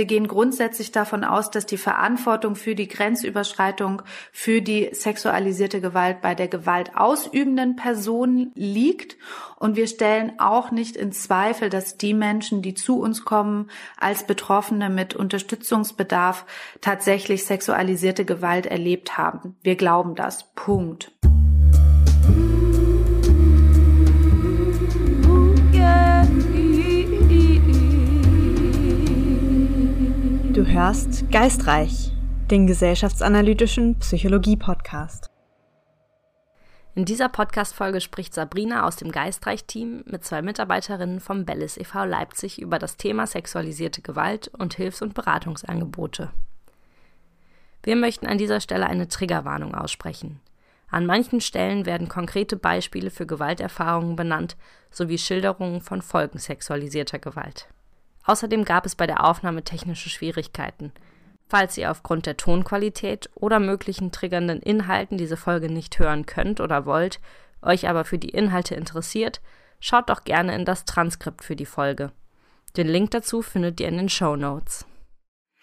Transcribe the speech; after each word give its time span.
Wir 0.00 0.06
gehen 0.06 0.28
grundsätzlich 0.28 0.92
davon 0.92 1.24
aus, 1.24 1.50
dass 1.50 1.66
die 1.66 1.76
Verantwortung 1.76 2.54
für 2.54 2.76
die 2.76 2.86
Grenzüberschreitung, 2.86 4.02
für 4.30 4.62
die 4.62 4.90
sexualisierte 4.92 5.80
Gewalt 5.80 6.20
bei 6.20 6.36
der 6.36 6.46
gewaltausübenden 6.46 7.74
Person 7.74 8.52
liegt. 8.54 9.16
Und 9.58 9.74
wir 9.74 9.88
stellen 9.88 10.38
auch 10.38 10.70
nicht 10.70 10.94
in 10.94 11.10
Zweifel, 11.10 11.68
dass 11.68 11.96
die 11.96 12.14
Menschen, 12.14 12.62
die 12.62 12.74
zu 12.74 13.00
uns 13.00 13.24
kommen, 13.24 13.72
als 13.98 14.24
Betroffene 14.24 14.88
mit 14.88 15.16
Unterstützungsbedarf 15.16 16.46
tatsächlich 16.80 17.44
sexualisierte 17.44 18.24
Gewalt 18.24 18.66
erlebt 18.66 19.18
haben. 19.18 19.56
Wir 19.64 19.74
glauben 19.74 20.14
das. 20.14 20.44
Punkt. 20.54 21.10
Du 30.58 30.66
hörst 30.66 31.30
Geistreich, 31.30 32.10
den 32.50 32.66
gesellschaftsanalytischen 32.66 33.96
Psychologie-Podcast. 34.00 35.30
In 36.96 37.04
dieser 37.04 37.28
Podcast-Folge 37.28 38.00
spricht 38.00 38.34
Sabrina 38.34 38.84
aus 38.84 38.96
dem 38.96 39.12
Geistreich-Team 39.12 40.02
mit 40.06 40.24
zwei 40.24 40.42
Mitarbeiterinnen 40.42 41.20
vom 41.20 41.44
Bellis 41.44 41.76
e.V. 41.76 42.06
Leipzig 42.06 42.60
über 42.60 42.80
das 42.80 42.96
Thema 42.96 43.28
sexualisierte 43.28 44.02
Gewalt 44.02 44.48
und 44.48 44.74
Hilfs- 44.74 45.00
und 45.00 45.14
Beratungsangebote. 45.14 46.32
Wir 47.84 47.94
möchten 47.94 48.26
an 48.26 48.38
dieser 48.38 48.60
Stelle 48.60 48.88
eine 48.88 49.06
Triggerwarnung 49.06 49.76
aussprechen. 49.76 50.40
An 50.90 51.06
manchen 51.06 51.40
Stellen 51.40 51.86
werden 51.86 52.08
konkrete 52.08 52.56
Beispiele 52.56 53.12
für 53.12 53.26
Gewalterfahrungen 53.26 54.16
benannt, 54.16 54.56
sowie 54.90 55.18
Schilderungen 55.18 55.82
von 55.82 56.02
Folgen 56.02 56.40
sexualisierter 56.40 57.20
Gewalt. 57.20 57.68
Außerdem 58.28 58.66
gab 58.66 58.84
es 58.84 58.94
bei 58.94 59.06
der 59.06 59.24
Aufnahme 59.24 59.64
technische 59.64 60.10
Schwierigkeiten. 60.10 60.92
Falls 61.48 61.78
ihr 61.78 61.90
aufgrund 61.90 62.26
der 62.26 62.36
Tonqualität 62.36 63.30
oder 63.34 63.58
möglichen 63.58 64.12
triggernden 64.12 64.60
Inhalten 64.60 65.16
diese 65.16 65.38
Folge 65.38 65.72
nicht 65.72 65.98
hören 65.98 66.26
könnt 66.26 66.60
oder 66.60 66.84
wollt, 66.84 67.20
euch 67.62 67.88
aber 67.88 68.04
für 68.04 68.18
die 68.18 68.28
Inhalte 68.28 68.74
interessiert, 68.74 69.40
schaut 69.80 70.10
doch 70.10 70.24
gerne 70.24 70.54
in 70.54 70.66
das 70.66 70.84
Transkript 70.84 71.42
für 71.42 71.56
die 71.56 71.64
Folge. 71.64 72.12
Den 72.76 72.86
Link 72.86 73.12
dazu 73.12 73.40
findet 73.40 73.80
ihr 73.80 73.88
in 73.88 73.96
den 73.96 74.10
Show 74.10 74.36
Notes. 74.36 74.86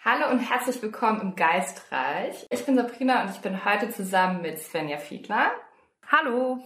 Hallo 0.04 0.32
und 0.32 0.40
herzlich 0.40 0.82
willkommen 0.82 1.20
im 1.20 1.36
Geistreich. 1.36 2.48
Ich 2.50 2.66
bin 2.66 2.74
Sabrina 2.74 3.22
und 3.22 3.30
ich 3.30 3.38
bin 3.38 3.64
heute 3.64 3.90
zusammen 3.90 4.42
mit 4.42 4.58
Svenja 4.58 4.98
Fiedler. 4.98 5.52
Hallo. 6.10 6.58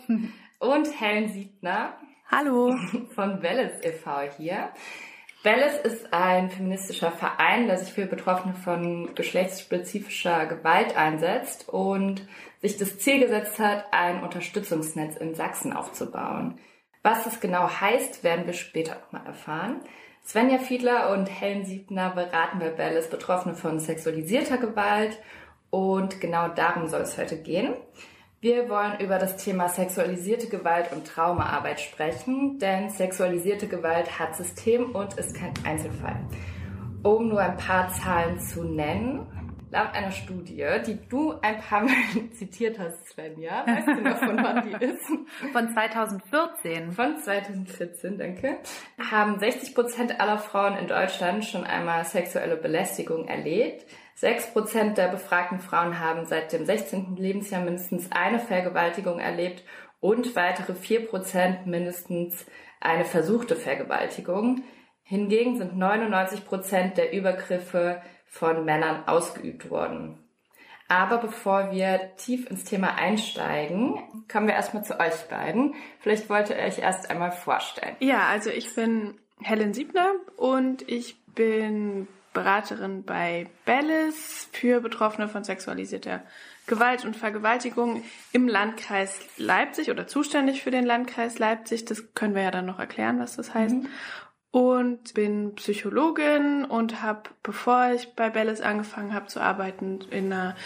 Und 0.60 0.98
Helen 0.98 1.28
Siebner. 1.28 1.92
Hallo. 2.30 2.74
Von 3.14 3.42
Welles 3.42 3.84
e.V. 3.84 4.22
hier. 4.38 4.72
Bellis 5.42 5.74
ist 5.84 6.12
ein 6.12 6.50
feministischer 6.50 7.10
Verein, 7.10 7.66
der 7.66 7.78
sich 7.78 7.94
für 7.94 8.05
Betroffene 8.05 8.55
von 8.55 9.14
geschlechtsspezifischer 9.14 10.44
Gewalt 10.44 10.98
einsetzt 10.98 11.66
und 11.70 12.28
sich 12.60 12.77
das 12.77 12.98
Ziel 12.98 13.20
gesetzt 13.20 13.58
hat, 13.58 13.86
ein 13.91 14.22
Unterstützungsnetz 14.22 15.16
in 15.16 15.34
Sachsen 15.34 15.72
aufzubauen. 15.72 16.58
Was 17.02 17.24
das 17.24 17.41
genau 17.41 17.70
heißt, 17.70 18.22
werden 18.22 18.44
wir 18.44 18.52
später 18.52 18.97
nochmal 19.00 19.24
erfahren. 19.24 19.80
Svenja 20.27 20.58
Fiedler 20.58 21.10
und 21.12 21.27
Helen 21.27 21.64
Siebner 21.64 22.10
beraten 22.10 22.58
bei 22.58 22.69
Bellis 22.69 23.08
Betroffene 23.08 23.54
von 23.54 23.80
sexualisierter 23.80 24.58
Gewalt 24.58 25.19
und 25.70 26.20
genau 26.20 26.48
darum 26.48 26.88
soll 26.88 27.00
es 27.00 27.16
heute 27.16 27.41
gehen. 27.41 27.72
Wir 28.42 28.70
wollen 28.70 28.98
über 29.00 29.19
das 29.19 29.36
Thema 29.36 29.69
sexualisierte 29.69 30.48
Gewalt 30.48 30.92
und 30.92 31.06
Traumaarbeit 31.06 31.78
sprechen, 31.78 32.58
denn 32.58 32.88
sexualisierte 32.88 33.69
Gewalt 33.69 34.19
hat 34.19 34.34
System 34.34 34.92
und 34.94 35.12
ist 35.19 35.36
kein 35.36 35.52
Einzelfall. 35.62 36.16
Um 37.02 37.28
nur 37.28 37.41
ein 37.41 37.58
paar 37.58 37.91
Zahlen 37.91 38.41
zu 38.41 38.64
nennen, 38.64 39.27
laut 39.70 39.92
einer 39.92 40.10
Studie, 40.10 40.66
die 40.86 40.98
du 41.10 41.34
ein 41.42 41.60
paar 41.60 41.82
Mal 41.82 41.92
zitiert 42.32 42.78
hast, 42.78 43.10
Svenja, 43.10 43.62
weißt 43.66 43.88
du 43.88 44.00
noch, 44.00 44.16
von 44.16 44.36
wann 44.38 44.70
die 44.70 44.86
ist? 44.86 45.04
Von 45.52 45.75
2014. 45.75 46.93
Von 46.93 47.19
2014, 47.19 48.16
danke. 48.16 48.56
Haben 49.10 49.38
60 49.38 49.75
Prozent 49.75 50.19
aller 50.19 50.38
Frauen 50.38 50.78
in 50.78 50.88
Deutschland 50.88 51.44
schon 51.44 51.64
einmal 51.64 52.06
sexuelle 52.06 52.56
Belästigung 52.56 53.28
erlebt. 53.28 53.84
Sechs 54.15 54.53
Prozent 54.53 54.98
der 54.98 55.09
befragten 55.09 55.60
Frauen 55.60 55.98
haben 55.98 56.26
seit 56.26 56.53
dem 56.53 56.66
16. 56.66 57.16
Lebensjahr 57.16 57.62
mindestens 57.62 58.10
eine 58.12 58.38
Vergewaltigung 58.38 59.19
erlebt 59.19 59.65
und 60.00 60.34
weitere 60.37 60.75
vier 60.75 61.06
Prozent 61.06 61.66
mindestens 61.66 62.47
eine 62.81 63.04
versuchte 63.04 63.56
Vergewaltigung. 63.56 64.62
Hingegen 65.03 65.59
sind 65.59 65.76
99 65.76 66.44
Prozent 66.44 66.97
der 66.97 67.12
Übergriffe 67.12 68.03
von 68.26 68.65
Männern 68.65 69.04
ausgeübt 69.06 69.70
worden. 69.70 70.19
Aber 70.88 71.19
bevor 71.19 71.70
wir 71.70 72.16
tief 72.16 72.50
ins 72.50 72.65
Thema 72.65 72.97
einsteigen, 72.97 74.03
kommen 74.31 74.49
wir 74.49 74.54
erstmal 74.54 74.84
zu 74.84 74.99
euch 74.99 75.28
beiden. 75.28 75.75
Vielleicht 76.00 76.28
wollt 76.28 76.50
ihr 76.50 76.56
euch 76.56 76.81
erst 76.81 77.10
einmal 77.10 77.31
vorstellen. 77.31 77.94
Ja, 78.00 78.26
also 78.26 78.50
ich 78.50 78.75
bin 78.75 79.15
Helen 79.41 79.72
Siebner 79.72 80.15
und 80.37 80.88
ich 80.88 81.16
bin 81.26 82.09
Beraterin 82.32 83.04
bei 83.04 83.48
Bellis 83.64 84.48
für 84.52 84.80
Betroffene 84.80 85.28
von 85.28 85.44
sexualisierter 85.44 86.22
Gewalt 86.66 87.04
und 87.04 87.16
Vergewaltigung 87.16 88.04
im 88.32 88.46
Landkreis 88.46 89.20
Leipzig 89.36 89.91
oder 89.91 90.06
zuständig 90.06 90.62
für 90.62 90.70
den 90.70 90.86
Landkreis 90.86 91.38
Leipzig. 91.38 91.84
Das 91.84 92.14
können 92.14 92.34
wir 92.34 92.42
ja 92.42 92.50
dann 92.50 92.66
noch 92.66 92.78
erklären, 92.78 93.19
was 93.19 93.36
das 93.36 93.54
heißt. 93.54 93.74
Mhm. 93.74 93.88
Und 94.52 95.14
bin 95.14 95.54
Psychologin 95.54 96.64
und 96.64 97.02
habe, 97.02 97.30
bevor 97.42 97.92
ich 97.92 98.14
bei 98.14 98.30
Bellis 98.30 98.60
angefangen 98.60 99.14
habe 99.14 99.26
zu 99.26 99.40
arbeiten, 99.40 100.00
in 100.10 100.32
einer 100.32 100.56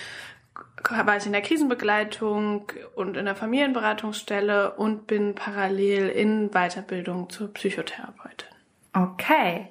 war 0.88 1.16
ich 1.16 1.26
in 1.26 1.32
der 1.32 1.42
Krisenbegleitung 1.42 2.70
und 2.94 3.16
in 3.16 3.24
der 3.24 3.34
Familienberatungsstelle 3.34 4.72
und 4.72 5.06
bin 5.06 5.34
parallel 5.34 6.08
in 6.08 6.50
Weiterbildung 6.50 7.30
zur 7.30 7.52
Psychotherapeutin. 7.52 8.48
Okay. 8.92 9.70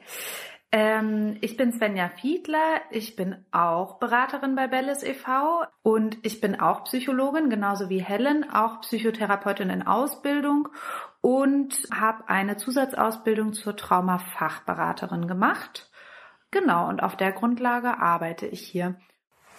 Ähm, 0.75 1.37
ich 1.41 1.55
bin 1.55 1.71
Svenja 1.71 2.09
Fiedler, 2.09 2.81
ich 2.89 3.15
bin 3.15 3.45
auch 3.51 3.99
Beraterin 3.99 4.55
bei 4.55 4.65
Bellis 4.65 5.03
e.V. 5.03 5.65
und 5.83 6.17
ich 6.23 6.41
bin 6.41 6.59
auch 6.59 6.85
Psychologin, 6.85 7.51
genauso 7.51 7.91
wie 7.91 8.01
Helen, 8.01 8.49
auch 8.49 8.81
Psychotherapeutin 8.81 9.69
in 9.69 9.85
Ausbildung 9.85 10.69
und 11.21 11.75
habe 11.93 12.27
eine 12.27 12.57
Zusatzausbildung 12.57 13.53
zur 13.53 13.77
Traumafachberaterin 13.77 15.27
gemacht. 15.27 15.91
Genau, 16.49 16.89
und 16.89 17.03
auf 17.03 17.17
der 17.17 17.33
Grundlage 17.33 17.99
arbeite 17.99 18.47
ich 18.47 18.61
hier. 18.61 18.95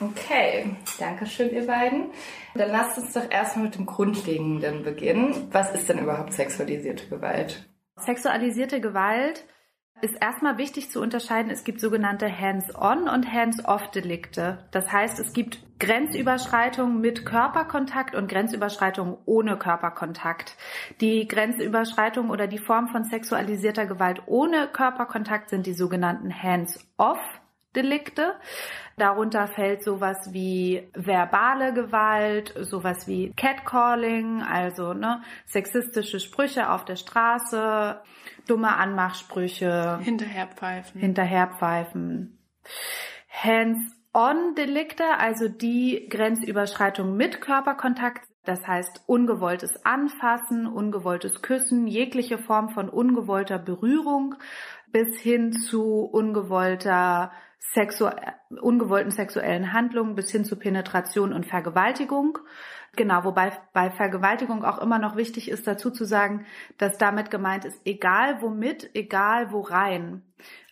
Okay, 0.01 0.75
danke 0.99 1.27
schön, 1.27 1.51
ihr 1.55 1.69
beiden. 1.69 2.11
Dann 2.57 2.73
lasst 2.73 2.99
uns 2.99 3.13
doch 3.13 3.31
erstmal 3.31 3.67
mit 3.67 3.77
dem 3.77 3.87
Grundlegenden 3.87 4.83
beginnen. 4.83 5.47
Was 5.53 5.73
ist 5.73 5.89
denn 5.89 6.01
überhaupt 6.01 6.33
sexualisierte 6.33 7.07
Gewalt? 7.07 7.69
Sexualisierte 7.99 8.81
Gewalt 8.81 9.45
ist 10.03 10.17
erstmal 10.21 10.59
wichtig 10.59 10.91
zu 10.91 11.01
unterscheiden, 11.01 11.51
es 11.51 11.65
gibt 11.65 11.81
sogenannte 11.81 12.29
Hands-on 12.29 13.09
und 13.09 13.33
Hands-off-Delikte. 13.33 14.59
Das 14.71 14.93
heißt, 14.93 15.19
es 15.19 15.33
gibt 15.33 15.59
Grenzüberschreitungen 15.79 17.01
mit 17.01 17.25
Körperkontakt 17.25 18.15
und 18.15 18.29
Grenzüberschreitungen 18.29 19.17
ohne 19.25 19.57
Körperkontakt. 19.57 20.57
Die 21.01 21.27
Grenzüberschreitung 21.27 22.31
oder 22.31 22.47
die 22.47 22.59
Form 22.59 22.89
von 22.89 23.05
sexualisierter 23.05 23.87
Gewalt 23.87 24.23
ohne 24.27 24.69
Körperkontakt 24.69 25.49
sind 25.49 25.67
die 25.67 25.75
sogenannten 25.75 26.31
Hands-off. 26.43 27.21
Delikte. 27.75 28.35
Darunter 28.97 29.49
fällt 29.49 29.83
sowas 29.83 30.33
wie 30.33 30.89
verbale 30.95 31.75
Gewalt, 31.75 32.55
sowas 32.61 33.09
wie 33.09 33.33
Catcalling, 33.33 34.43
also 34.43 34.95
ne, 34.95 35.23
sexistische 35.47 36.21
Sprüche 36.21 36.71
auf 36.71 36.85
der 36.85 36.95
Straße, 36.95 38.01
dumme 38.47 38.77
Anmachsprüche. 38.77 39.99
Hinterherpfeifen. 40.03 41.01
Hinterherpfeifen. 41.01 42.39
Hands-on-Delikte, 43.29 45.05
also 45.19 45.49
die 45.49 46.07
Grenzüberschreitung 46.09 47.17
mit 47.17 47.41
Körperkontakt, 47.41 48.27
das 48.45 48.67
heißt 48.67 49.03
ungewolltes 49.07 49.85
Anfassen, 49.85 50.67
ungewolltes 50.67 51.43
Küssen, 51.43 51.87
jegliche 51.87 52.39
Form 52.39 52.71
von 52.71 52.89
ungewollter 52.89 53.59
Berührung 53.59 54.37
bis 54.93 55.19
hin 55.19 55.53
zu 55.53 56.05
ungewollter 56.05 57.33
sexu 57.59 58.09
ungewollten 58.61 59.11
sexuellen 59.11 59.73
Handlungen 59.73 60.15
bis 60.15 60.31
hin 60.31 60.45
zu 60.45 60.57
Penetration 60.57 61.33
und 61.33 61.47
Vergewaltigung. 61.47 62.39
Genau, 62.97 63.25
wobei 63.25 63.53
bei 63.73 63.91
Vergewaltigung 63.91 64.65
auch 64.65 64.79
immer 64.79 64.99
noch 64.99 65.17
wichtig 65.17 65.51
ist 65.51 65.67
dazu 65.67 65.91
zu 65.91 66.05
sagen, 66.05 66.47
dass 66.79 66.99
damit 66.99 67.31
gemeint 67.31 67.65
ist, 67.65 67.81
egal 67.85 68.41
womit, 68.43 68.91
egal 68.95 69.53
wo 69.53 69.61
rein. 69.61 70.23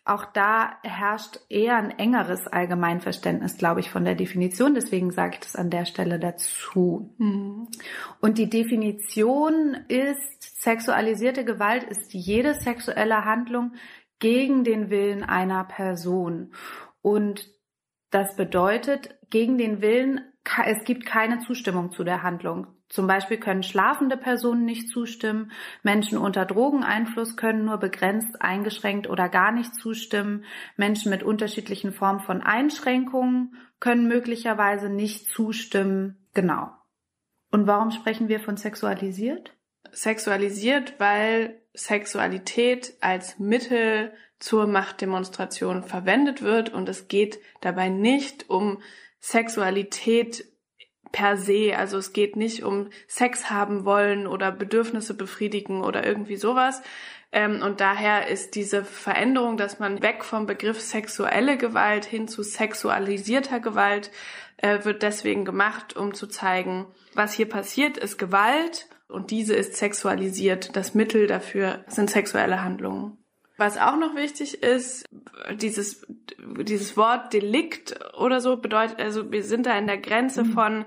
Auch 0.04 0.24
da 0.24 0.78
herrscht 0.82 1.38
eher 1.48 1.76
ein 1.76 1.90
engeres 1.90 2.48
Allgemeinverständnis, 2.48 3.56
glaube 3.56 3.78
ich, 3.78 3.88
von 3.88 4.04
der 4.04 4.16
Definition. 4.16 4.74
Deswegen 4.74 5.12
sage 5.12 5.34
ich 5.34 5.40
das 5.40 5.54
an 5.54 5.70
der 5.70 5.84
Stelle 5.84 6.18
dazu. 6.18 7.14
Mhm. 7.18 7.68
Und 8.20 8.38
die 8.38 8.50
Definition 8.50 9.76
ist, 9.86 10.60
sexualisierte 10.60 11.44
Gewalt 11.44 11.84
ist 11.84 12.12
jede 12.14 12.54
sexuelle 12.54 13.24
Handlung 13.24 13.74
gegen 14.18 14.64
den 14.64 14.90
Willen 14.90 15.22
einer 15.22 15.62
Person. 15.64 16.52
Und 17.00 17.48
das 18.10 18.34
bedeutet, 18.34 19.16
gegen 19.30 19.56
den 19.56 19.80
Willen, 19.80 20.31
es 20.66 20.84
gibt 20.84 21.06
keine 21.06 21.38
Zustimmung 21.40 21.92
zu 21.92 22.04
der 22.04 22.22
Handlung. 22.22 22.66
Zum 22.88 23.06
Beispiel 23.06 23.38
können 23.38 23.62
schlafende 23.62 24.16
Personen 24.16 24.64
nicht 24.64 24.88
zustimmen, 24.88 25.50
Menschen 25.82 26.18
unter 26.18 26.44
Drogeneinfluss 26.44 27.36
können 27.36 27.64
nur 27.64 27.78
begrenzt, 27.78 28.42
eingeschränkt 28.42 29.08
oder 29.08 29.28
gar 29.28 29.50
nicht 29.50 29.74
zustimmen, 29.74 30.44
Menschen 30.76 31.10
mit 31.10 31.22
unterschiedlichen 31.22 31.92
Formen 31.92 32.20
von 32.20 32.42
Einschränkungen 32.42 33.54
können 33.80 34.08
möglicherweise 34.08 34.90
nicht 34.90 35.28
zustimmen. 35.28 36.26
Genau. 36.34 36.70
Und 37.50 37.66
warum 37.66 37.90
sprechen 37.90 38.28
wir 38.28 38.40
von 38.40 38.56
sexualisiert? 38.56 39.56
Sexualisiert, 39.90 40.94
weil 40.98 41.62
Sexualität 41.74 42.94
als 43.00 43.38
Mittel 43.38 44.12
zur 44.38 44.66
Machtdemonstration 44.66 45.84
verwendet 45.84 46.42
wird 46.42 46.70
und 46.72 46.88
es 46.88 47.08
geht 47.08 47.38
dabei 47.60 47.88
nicht 47.88 48.50
um 48.50 48.82
Sexualität 49.22 50.44
per 51.12 51.36
se. 51.36 51.74
Also 51.76 51.96
es 51.96 52.12
geht 52.12 52.36
nicht 52.36 52.64
um 52.64 52.90
Sex 53.06 53.50
haben 53.50 53.84
wollen 53.84 54.26
oder 54.26 54.50
Bedürfnisse 54.50 55.14
befriedigen 55.14 55.82
oder 55.82 56.04
irgendwie 56.04 56.36
sowas. 56.36 56.82
Ähm, 57.30 57.62
und 57.62 57.80
daher 57.80 58.28
ist 58.28 58.56
diese 58.56 58.84
Veränderung, 58.84 59.56
dass 59.56 59.78
man 59.78 60.02
weg 60.02 60.24
vom 60.24 60.46
Begriff 60.46 60.80
sexuelle 60.80 61.56
Gewalt 61.56 62.04
hin 62.04 62.28
zu 62.28 62.42
sexualisierter 62.42 63.60
Gewalt 63.60 64.10
äh, 64.56 64.84
wird 64.84 65.02
deswegen 65.02 65.44
gemacht, 65.44 65.96
um 65.96 66.14
zu 66.14 66.26
zeigen, 66.26 66.86
was 67.14 67.32
hier 67.32 67.48
passiert, 67.48 67.96
ist 67.96 68.18
Gewalt 68.18 68.88
und 69.08 69.30
diese 69.30 69.54
ist 69.54 69.76
sexualisiert. 69.76 70.76
Das 70.76 70.94
Mittel 70.94 71.26
dafür 71.26 71.84
sind 71.86 72.10
sexuelle 72.10 72.62
Handlungen. 72.62 73.21
Was 73.56 73.78
auch 73.78 73.96
noch 73.96 74.14
wichtig 74.14 74.62
ist, 74.62 75.04
dieses, 75.54 76.06
dieses 76.38 76.96
Wort 76.96 77.32
Delikt 77.32 77.98
oder 78.16 78.40
so 78.40 78.56
bedeutet, 78.56 78.98
also 78.98 79.30
wir 79.30 79.44
sind 79.44 79.66
da 79.66 79.76
in 79.76 79.86
der 79.86 79.98
Grenze 79.98 80.44
mhm. 80.44 80.52
von 80.52 80.84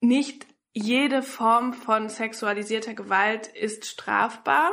nicht 0.00 0.46
jede 0.72 1.22
Form 1.22 1.72
von 1.72 2.08
sexualisierter 2.08 2.94
Gewalt 2.94 3.46
ist 3.46 3.86
strafbar. 3.86 4.70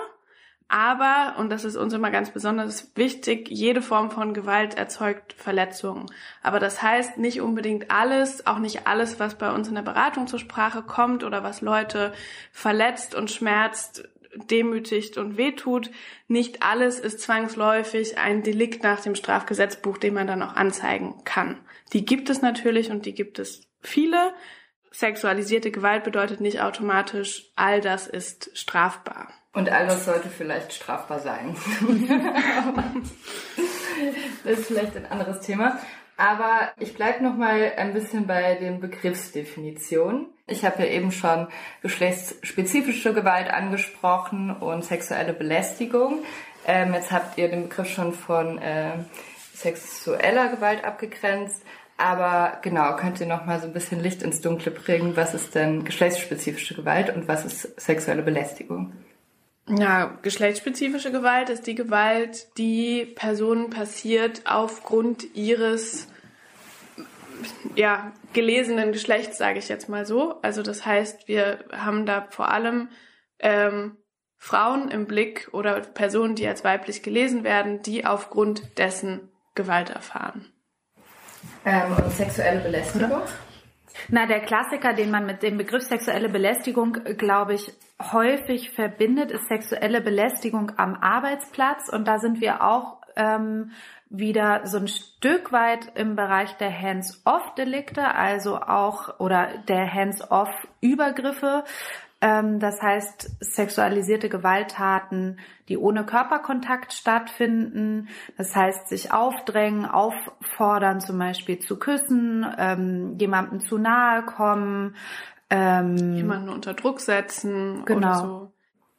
Aber, 0.71 1.39
und 1.39 1.49
das 1.49 1.65
ist 1.65 1.75
uns 1.75 1.93
immer 1.93 2.11
ganz 2.11 2.29
besonders 2.29 2.95
wichtig, 2.95 3.49
jede 3.49 3.81
Form 3.81 4.11
von 4.11 4.35
Gewalt 4.35 4.77
erzeugt 4.77 5.33
Verletzungen. 5.33 6.05
Aber 6.43 6.59
das 6.59 6.83
heißt 6.83 7.17
nicht 7.17 7.41
unbedingt 7.41 7.89
alles, 7.89 8.45
auch 8.45 8.59
nicht 8.59 8.85
alles, 8.85 9.19
was 9.19 9.35
bei 9.35 9.51
uns 9.51 9.67
in 9.67 9.73
der 9.73 9.81
Beratung 9.81 10.27
zur 10.27 10.37
Sprache 10.37 10.83
kommt 10.83 11.23
oder 11.23 11.43
was 11.43 11.61
Leute 11.61 12.13
verletzt 12.51 13.15
und 13.15 13.31
schmerzt, 13.31 14.07
demütigt 14.35 15.17
und 15.17 15.37
wehtut. 15.37 15.89
Nicht 16.27 16.63
alles 16.63 16.99
ist 16.99 17.21
zwangsläufig 17.21 18.17
ein 18.17 18.43
Delikt 18.43 18.83
nach 18.83 19.01
dem 19.01 19.15
Strafgesetzbuch, 19.15 19.97
den 19.97 20.13
man 20.13 20.27
dann 20.27 20.43
auch 20.43 20.55
anzeigen 20.55 21.23
kann. 21.23 21.59
Die 21.93 22.05
gibt 22.05 22.29
es 22.29 22.41
natürlich 22.41 22.91
und 22.91 23.05
die 23.05 23.13
gibt 23.13 23.39
es 23.39 23.67
viele. 23.81 24.33
Sexualisierte 24.91 25.71
Gewalt 25.71 26.03
bedeutet 26.03 26.41
nicht 26.41 26.61
automatisch, 26.61 27.51
all 27.55 27.79
das 27.81 28.07
ist 28.07 28.49
strafbar. 28.53 29.31
Und 29.53 29.69
all 29.69 29.87
das 29.87 30.05
sollte 30.05 30.29
vielleicht 30.29 30.73
strafbar 30.73 31.19
sein. 31.19 31.55
das 34.43 34.59
ist 34.59 34.67
vielleicht 34.67 34.95
ein 34.95 35.05
anderes 35.07 35.41
Thema. 35.41 35.79
Aber 36.19 36.73
ich 36.77 36.95
bleibe 36.95 37.23
noch 37.23 37.37
mal 37.37 37.71
ein 37.77 37.93
bisschen 37.93 38.27
bei 38.27 38.55
den 38.55 38.81
Begriffsdefinitionen. 38.81 40.25
Ich 40.47 40.65
habe 40.65 40.83
ja 40.83 40.89
eben 40.89 41.13
schon 41.13 41.47
geschlechtsspezifische 41.81 43.13
Gewalt 43.13 43.49
angesprochen 43.49 44.51
und 44.51 44.83
sexuelle 44.83 45.31
Belästigung. 45.31 46.25
Ähm, 46.67 46.93
jetzt 46.93 47.13
habt 47.13 47.37
ihr 47.37 47.47
den 47.47 47.69
Begriff 47.69 47.87
schon 47.87 48.11
von 48.11 48.57
äh, 48.57 48.97
sexueller 49.53 50.49
Gewalt 50.49 50.83
abgegrenzt. 50.83 51.63
Aber 51.95 52.57
genau, 52.63 52.97
könnt 52.97 53.21
ihr 53.21 53.25
noch 53.25 53.45
mal 53.45 53.61
so 53.61 53.67
ein 53.67 53.73
bisschen 53.73 54.01
Licht 54.01 54.21
ins 54.21 54.41
Dunkle 54.41 54.71
bringen? 54.71 55.15
Was 55.15 55.33
ist 55.33 55.55
denn 55.55 55.85
geschlechtsspezifische 55.85 56.75
Gewalt 56.75 57.15
und 57.15 57.29
was 57.29 57.45
ist 57.45 57.79
sexuelle 57.79 58.23
Belästigung? 58.23 58.91
Ja, 59.69 60.17
geschlechtsspezifische 60.21 61.13
Gewalt 61.13 61.49
ist 61.49 61.65
die 61.65 61.75
Gewalt, 61.75 62.47
die 62.57 63.05
Personen 63.05 63.69
passiert 63.69 64.41
aufgrund 64.45 65.35
ihres 65.35 66.08
ja, 67.75 68.11
gelesenen 68.33 68.91
Geschlechts, 68.91 69.37
sage 69.37 69.59
ich 69.59 69.69
jetzt 69.69 69.89
mal 69.89 70.05
so. 70.05 70.41
Also 70.41 70.61
das 70.61 70.85
heißt, 70.85 71.27
wir 71.27 71.65
haben 71.71 72.05
da 72.05 72.27
vor 72.29 72.49
allem 72.51 72.89
ähm, 73.39 73.97
Frauen 74.37 74.89
im 74.89 75.05
Blick 75.05 75.49
oder 75.51 75.81
Personen, 75.81 76.35
die 76.35 76.47
als 76.47 76.63
weiblich 76.63 77.03
gelesen 77.03 77.43
werden, 77.43 77.81
die 77.81 78.05
aufgrund 78.05 78.77
dessen 78.77 79.29
Gewalt 79.55 79.89
erfahren. 79.89 80.51
Ähm, 81.65 81.95
und 81.97 82.11
sexuelle 82.11 82.61
Belästigung? 82.61 83.11
Oder? 83.11 83.27
Na, 84.07 84.25
der 84.25 84.39
Klassiker, 84.39 84.93
den 84.93 85.11
man 85.11 85.25
mit 85.25 85.43
dem 85.43 85.57
Begriff 85.57 85.83
sexuelle 85.83 86.29
Belästigung, 86.29 86.93
glaube 87.17 87.55
ich, 87.55 87.73
häufig 88.01 88.71
verbindet, 88.71 89.31
ist 89.31 89.47
sexuelle 89.47 90.01
Belästigung 90.01 90.71
am 90.77 90.95
Arbeitsplatz. 90.95 91.89
Und 91.89 92.07
da 92.07 92.17
sind 92.17 92.39
wir 92.39 92.63
auch 92.63 93.01
ähm, 93.15 93.71
wieder 94.09 94.65
so 94.65 94.77
ein 94.77 94.87
Stück 94.87 95.51
weit 95.51 95.91
im 95.95 96.15
Bereich 96.15 96.57
der 96.57 96.77
Hands-off-Delikte, 96.77 98.15
also 98.15 98.57
auch 98.57 99.19
oder 99.19 99.59
der 99.67 99.93
Hands-off-Übergriffe. 99.93 101.63
Ähm, 102.21 102.59
das 102.59 102.81
heißt, 102.81 103.37
sexualisierte 103.39 104.27
Gewalttaten, 104.27 105.39
die 105.69 105.77
ohne 105.77 106.05
Körperkontakt 106.05 106.91
stattfinden. 106.91 108.09
Das 108.37 108.55
heißt, 108.55 108.89
sich 108.89 109.13
aufdrängen, 109.13 109.85
auffordern, 109.85 110.99
zum 110.99 111.17
Beispiel 111.17 111.59
zu 111.59 111.77
küssen, 111.77 112.45
ähm, 112.57 113.15
jemandem 113.19 113.61
zu 113.61 113.77
nahe 113.77 114.23
kommen. 114.23 114.95
Ähm, 115.49 116.15
jemanden 116.15 116.49
unter 116.49 116.73
Druck 116.73 116.99
setzen 116.99 117.85
genau. 117.85 117.97
oder 117.97 118.15
so. 118.15 118.51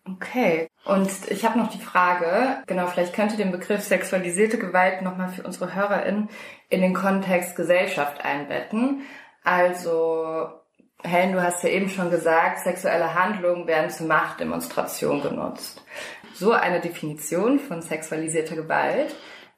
Okay. 0.05 0.69
Und 0.85 1.11
ich 1.29 1.44
habe 1.44 1.59
noch 1.59 1.69
die 1.69 1.81
Frage, 1.81 2.62
genau, 2.67 2.87
vielleicht 2.87 3.15
könnte 3.15 3.37
den 3.37 3.53
Begriff 3.53 3.82
sexualisierte 3.82 4.59
Gewalt 4.59 5.03
nochmal 5.03 5.29
für 5.29 5.43
unsere 5.43 5.75
HörerInnen 5.75 6.31
in 6.69 6.81
den 6.81 6.94
Kontext 6.94 7.55
Gesellschaft 7.55 8.25
einbetten. 8.25 9.03
Also 9.44 10.49
Helen, 11.03 11.32
du 11.32 11.43
hast 11.43 11.62
ja 11.62 11.71
eben 11.71 11.88
schon 11.88 12.11
gesagt, 12.11 12.61
sexuelle 12.61 13.15
Handlungen 13.15 13.67
werden 13.67 13.91
zur 13.91 14.06
Machtdemonstration 14.06 15.23
genutzt. 15.23 15.85
So 16.35 16.53
eine 16.53 16.81
Definition 16.81 17.59
von 17.59 17.83
sexualisierter 17.83 18.56
Gewalt 18.56 19.15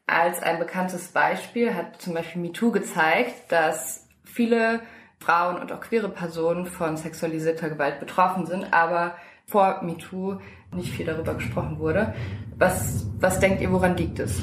als 0.06 0.42
ein 0.42 0.58
bekanntes 0.58 1.08
Beispiel 1.08 1.74
hat 1.74 2.00
zum 2.02 2.14
Beispiel 2.14 2.42
MeToo 2.42 2.70
gezeigt, 2.70 3.50
dass 3.50 4.08
viele 4.24 4.80
Frauen 5.20 5.56
und 5.56 5.72
auch 5.72 5.80
queere 5.80 6.08
Personen 6.08 6.66
von 6.66 6.96
sexualisierter 6.96 7.70
Gewalt 7.70 8.00
betroffen 8.00 8.46
sind, 8.46 8.72
aber 8.72 9.16
vor 9.46 9.82
MeToo 9.82 10.40
nicht 10.74 10.92
viel 10.92 11.06
darüber 11.06 11.34
gesprochen 11.34 11.78
wurde. 11.78 12.14
Was, 12.58 13.06
was 13.20 13.40
denkt 13.40 13.60
ihr, 13.60 13.72
woran 13.72 13.96
liegt 13.96 14.18
es? 14.18 14.42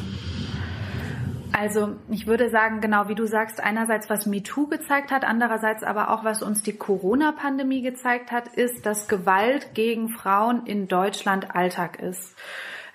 Also 1.51 1.95
ich 2.09 2.27
würde 2.27 2.49
sagen, 2.49 2.79
genau 2.79 3.07
wie 3.07 3.15
du 3.15 3.25
sagst, 3.25 3.61
einerseits 3.61 4.09
was 4.09 4.25
MeToo 4.25 4.67
gezeigt 4.67 5.11
hat, 5.11 5.25
andererseits 5.25 5.83
aber 5.83 6.11
auch 6.11 6.23
was 6.23 6.41
uns 6.43 6.61
die 6.61 6.77
Corona-Pandemie 6.77 7.81
gezeigt 7.81 8.31
hat, 8.31 8.47
ist, 8.49 8.85
dass 8.85 9.07
Gewalt 9.07 9.73
gegen 9.73 10.09
Frauen 10.09 10.65
in 10.65 10.87
Deutschland 10.87 11.55
Alltag 11.55 11.99
ist. 11.99 12.35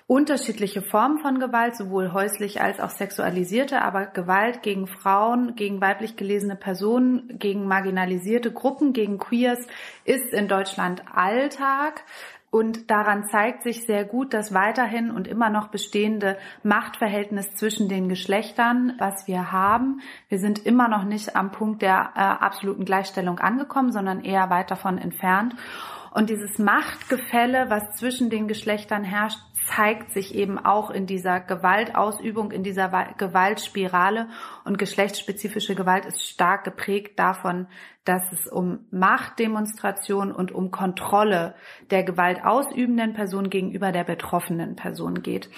Unterschiedliche 0.07 0.83
Formen 0.83 1.17
von 1.17 1.39
Gewalt, 1.39 1.75
sowohl 1.75 2.13
häuslich 2.13 2.61
als 2.61 2.79
auch 2.79 2.91
sexualisierte, 2.91 3.81
aber 3.81 4.05
Gewalt 4.05 4.61
gegen 4.61 4.85
Frauen, 4.85 5.55
gegen 5.55 5.81
weiblich 5.81 6.15
gelesene 6.15 6.55
Personen, 6.55 7.39
gegen 7.39 7.67
marginalisierte 7.67 8.51
Gruppen, 8.51 8.93
gegen 8.93 9.17
Queers 9.17 9.59
ist 10.03 10.31
in 10.31 10.47
Deutschland 10.47 11.01
Alltag. 11.11 12.03
Und 12.55 12.89
daran 12.89 13.25
zeigt 13.25 13.63
sich 13.63 13.85
sehr 13.85 14.05
gut 14.05 14.33
das 14.33 14.53
weiterhin 14.53 15.11
und 15.11 15.27
immer 15.27 15.49
noch 15.49 15.67
bestehende 15.67 16.37
Machtverhältnis 16.63 17.53
zwischen 17.55 17.89
den 17.89 18.07
Geschlechtern, 18.07 18.93
was 18.97 19.27
wir 19.27 19.51
haben. 19.51 19.99
Wir 20.29 20.39
sind 20.39 20.65
immer 20.65 20.87
noch 20.87 21.03
nicht 21.03 21.35
am 21.35 21.51
Punkt 21.51 21.81
der 21.81 22.13
äh, 22.15 22.19
absoluten 22.21 22.85
Gleichstellung 22.85 23.39
angekommen, 23.39 23.91
sondern 23.91 24.23
eher 24.23 24.49
weit 24.49 24.71
davon 24.71 24.97
entfernt. 24.97 25.53
Und 26.11 26.29
dieses 26.29 26.57
Machtgefälle, 26.57 27.69
was 27.69 27.97
zwischen 27.97 28.29
den 28.29 28.47
Geschlechtern 28.47 29.03
herrscht, 29.03 29.39
zeigt 29.67 30.11
sich 30.11 30.35
eben 30.35 30.57
auch 30.57 30.89
in 30.89 31.05
dieser 31.05 31.39
Gewaltausübung, 31.39 32.51
in 32.51 32.63
dieser 32.63 32.89
Gewaltspirale. 33.17 34.27
Und 34.63 34.77
geschlechtsspezifische 34.77 35.75
Gewalt 35.75 36.05
ist 36.05 36.27
stark 36.27 36.63
geprägt 36.63 37.19
davon, 37.19 37.67
dass 38.05 38.21
es 38.31 38.47
um 38.47 38.85
Machtdemonstration 38.91 40.31
und 40.31 40.51
um 40.51 40.69
Kontrolle 40.69 41.55
der 41.89 42.03
gewaltausübenden 42.03 43.13
Person 43.13 43.49
gegenüber 43.49 43.91
der 43.91 44.03
betroffenen 44.03 44.75
Person 44.75 45.23
geht. 45.23 45.49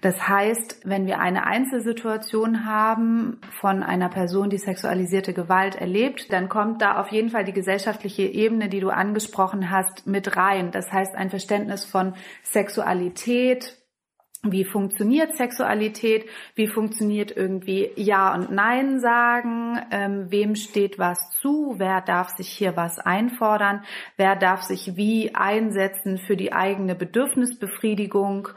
Das 0.00 0.26
heißt, 0.26 0.80
wenn 0.84 1.06
wir 1.06 1.20
eine 1.20 1.44
Einzelsituation 1.46 2.64
haben 2.64 3.38
von 3.60 3.82
einer 3.82 4.08
Person, 4.08 4.48
die 4.48 4.58
sexualisierte 4.58 5.34
Gewalt 5.34 5.76
erlebt, 5.76 6.32
dann 6.32 6.48
kommt 6.48 6.80
da 6.80 6.98
auf 6.98 7.08
jeden 7.08 7.28
Fall 7.28 7.44
die 7.44 7.52
gesellschaftliche 7.52 8.22
Ebene, 8.22 8.70
die 8.70 8.80
du 8.80 8.88
angesprochen 8.88 9.70
hast, 9.70 10.06
mit 10.06 10.36
rein. 10.38 10.70
Das 10.70 10.90
heißt, 10.90 11.14
ein 11.14 11.28
Verständnis 11.28 11.84
von 11.84 12.14
Sexualität, 12.42 13.49
wie 14.42 14.64
funktioniert 14.64 15.36
Sexualität, 15.36 16.24
wie 16.54 16.66
funktioniert 16.66 17.36
irgendwie 17.36 17.90
Ja 17.96 18.34
und 18.34 18.50
Nein 18.50 18.98
sagen, 18.98 19.78
ähm, 19.90 20.30
wem 20.30 20.54
steht 20.54 20.98
was 20.98 21.18
zu, 21.42 21.74
wer 21.76 22.00
darf 22.00 22.30
sich 22.30 22.48
hier 22.48 22.74
was 22.74 22.98
einfordern, 22.98 23.84
wer 24.16 24.36
darf 24.36 24.62
sich 24.62 24.96
wie 24.96 25.34
einsetzen 25.34 26.16
für 26.16 26.36
die 26.36 26.54
eigene 26.54 26.94
Bedürfnisbefriedigung, 26.94 28.48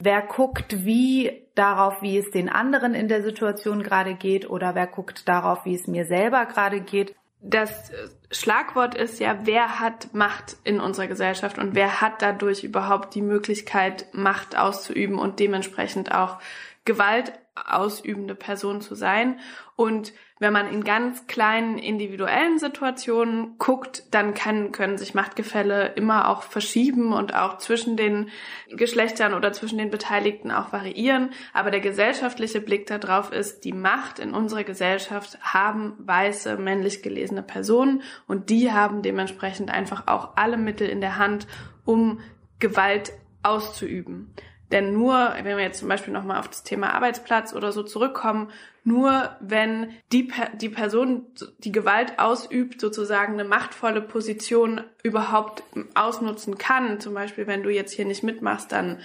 wer 0.00 0.22
guckt 0.22 0.84
wie 0.84 1.46
darauf, 1.54 2.02
wie 2.02 2.18
es 2.18 2.30
den 2.30 2.48
anderen 2.48 2.94
in 2.94 3.06
der 3.06 3.22
Situation 3.22 3.84
gerade 3.84 4.14
geht? 4.14 4.50
Oder 4.50 4.74
wer 4.74 4.88
guckt 4.88 5.28
darauf, 5.28 5.64
wie 5.64 5.74
es 5.74 5.86
mir 5.86 6.04
selber 6.06 6.46
gerade 6.46 6.80
geht 6.80 7.14
das 7.40 7.92
Schlagwort 8.30 8.94
ist 8.94 9.20
ja, 9.20 9.38
wer 9.44 9.80
hat 9.80 10.12
Macht 10.12 10.56
in 10.64 10.80
unserer 10.80 11.06
Gesellschaft 11.06 11.58
und 11.58 11.74
wer 11.74 12.00
hat 12.00 12.20
dadurch 12.20 12.64
überhaupt 12.64 13.14
die 13.14 13.22
Möglichkeit, 13.22 14.06
Macht 14.12 14.56
auszuüben 14.56 15.18
und 15.18 15.38
dementsprechend 15.38 16.12
auch 16.12 16.38
Gewalt 16.84 17.32
ausübende 17.54 18.34
Person 18.34 18.80
zu 18.80 18.94
sein. 18.94 19.38
Und 19.76 20.12
wenn 20.38 20.52
man 20.52 20.68
in 20.68 20.84
ganz 20.84 21.26
kleinen 21.26 21.78
individuellen 21.78 22.58
Situationen 22.58 23.58
guckt, 23.58 24.04
dann 24.10 24.34
kann, 24.34 24.72
können 24.72 24.98
sich 24.98 25.14
Machtgefälle 25.14 25.92
immer 25.94 26.28
auch 26.28 26.42
verschieben 26.42 27.12
und 27.12 27.34
auch 27.34 27.58
zwischen 27.58 27.96
den 27.96 28.28
Geschlechtern 28.70 29.34
oder 29.34 29.52
zwischen 29.52 29.78
den 29.78 29.90
Beteiligten 29.90 30.50
auch 30.50 30.72
variieren. 30.72 31.30
Aber 31.52 31.70
der 31.70 31.80
gesellschaftliche 31.80 32.60
Blick 32.60 32.86
darauf 32.86 33.32
ist, 33.32 33.64
die 33.64 33.72
Macht 33.72 34.18
in 34.18 34.34
unserer 34.34 34.64
Gesellschaft 34.64 35.38
haben 35.40 35.94
weiße, 35.98 36.56
männlich 36.56 37.02
gelesene 37.02 37.42
Personen 37.42 38.02
und 38.26 38.50
die 38.50 38.72
haben 38.72 39.02
dementsprechend 39.02 39.70
einfach 39.70 40.06
auch 40.06 40.36
alle 40.36 40.56
Mittel 40.56 40.88
in 40.88 41.00
der 41.00 41.18
Hand, 41.18 41.46
um 41.84 42.20
Gewalt 42.58 43.12
auszuüben. 43.42 44.34
Denn 44.70 44.92
nur, 44.92 45.32
wenn 45.42 45.56
wir 45.56 45.64
jetzt 45.64 45.78
zum 45.78 45.88
Beispiel 45.88 46.12
nochmal 46.12 46.38
auf 46.38 46.48
das 46.48 46.62
Thema 46.62 46.92
Arbeitsplatz 46.92 47.54
oder 47.54 47.72
so 47.72 47.82
zurückkommen, 47.82 48.50
nur 48.88 49.36
wenn 49.40 49.90
die, 50.12 50.32
die 50.54 50.70
Person, 50.70 51.26
die 51.58 51.72
Gewalt 51.72 52.18
ausübt, 52.18 52.80
sozusagen 52.80 53.34
eine 53.34 53.44
machtvolle 53.44 54.00
Position 54.00 54.80
überhaupt 55.02 55.62
ausnutzen 55.94 56.56
kann, 56.58 56.98
zum 56.98 57.14
Beispiel 57.14 57.46
wenn 57.46 57.62
du 57.62 57.70
jetzt 57.70 57.92
hier 57.92 58.06
nicht 58.06 58.22
mitmachst, 58.22 58.72
dann 58.72 58.98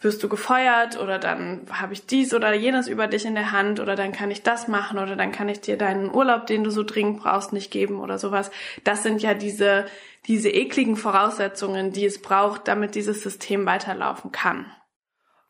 wirst 0.00 0.22
du 0.22 0.28
gefeuert 0.28 1.00
oder 1.00 1.18
dann 1.18 1.62
habe 1.72 1.92
ich 1.92 2.06
dies 2.06 2.34
oder 2.34 2.54
jenes 2.54 2.86
über 2.86 3.08
dich 3.08 3.24
in 3.24 3.34
der 3.34 3.50
Hand 3.50 3.80
oder 3.80 3.96
dann 3.96 4.12
kann 4.12 4.30
ich 4.30 4.42
das 4.42 4.68
machen 4.68 4.98
oder 4.98 5.16
dann 5.16 5.32
kann 5.32 5.48
ich 5.48 5.60
dir 5.60 5.76
deinen 5.76 6.14
Urlaub, 6.14 6.46
den 6.46 6.64
du 6.64 6.70
so 6.70 6.84
dringend 6.84 7.20
brauchst, 7.22 7.52
nicht 7.52 7.70
geben 7.70 8.00
oder 8.00 8.18
sowas. 8.18 8.50
Das 8.84 9.02
sind 9.02 9.22
ja 9.22 9.34
diese, 9.34 9.86
diese 10.28 10.50
ekligen 10.50 10.96
Voraussetzungen, 10.96 11.92
die 11.92 12.04
es 12.04 12.20
braucht, 12.22 12.68
damit 12.68 12.94
dieses 12.94 13.22
System 13.22 13.66
weiterlaufen 13.66 14.30
kann. 14.32 14.66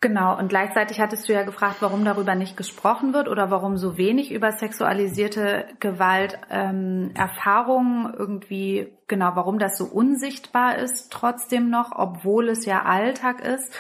Genau, 0.03 0.39
und 0.39 0.49
gleichzeitig 0.49 1.01
hattest 1.01 1.27
du 1.27 1.33
ja 1.33 1.43
gefragt, 1.43 1.77
warum 1.81 2.05
darüber 2.05 2.35
nicht 2.35 2.57
gesprochen 2.57 3.15
wird 3.15 3.29
oder 3.29 3.51
warum 3.51 3.79
so 3.79 3.97
wenig 3.97 4.31
über 4.31 4.53
sexualisierte 4.53 5.67
Gewalt 5.81 6.39
ähm, 6.51 7.13
Erfahrungen 7.15 8.13
irgendwie 8.15 8.93
genau, 9.09 9.33
warum 9.35 9.59
das 9.59 9.79
so 9.79 9.85
unsichtbar 9.85 10.79
ist 10.79 11.13
trotzdem 11.13 11.71
noch, 11.71 11.93
obwohl 11.95 12.49
es 12.49 12.65
ja 12.67 12.83
Alltag 12.83 13.41
ist, 13.41 13.73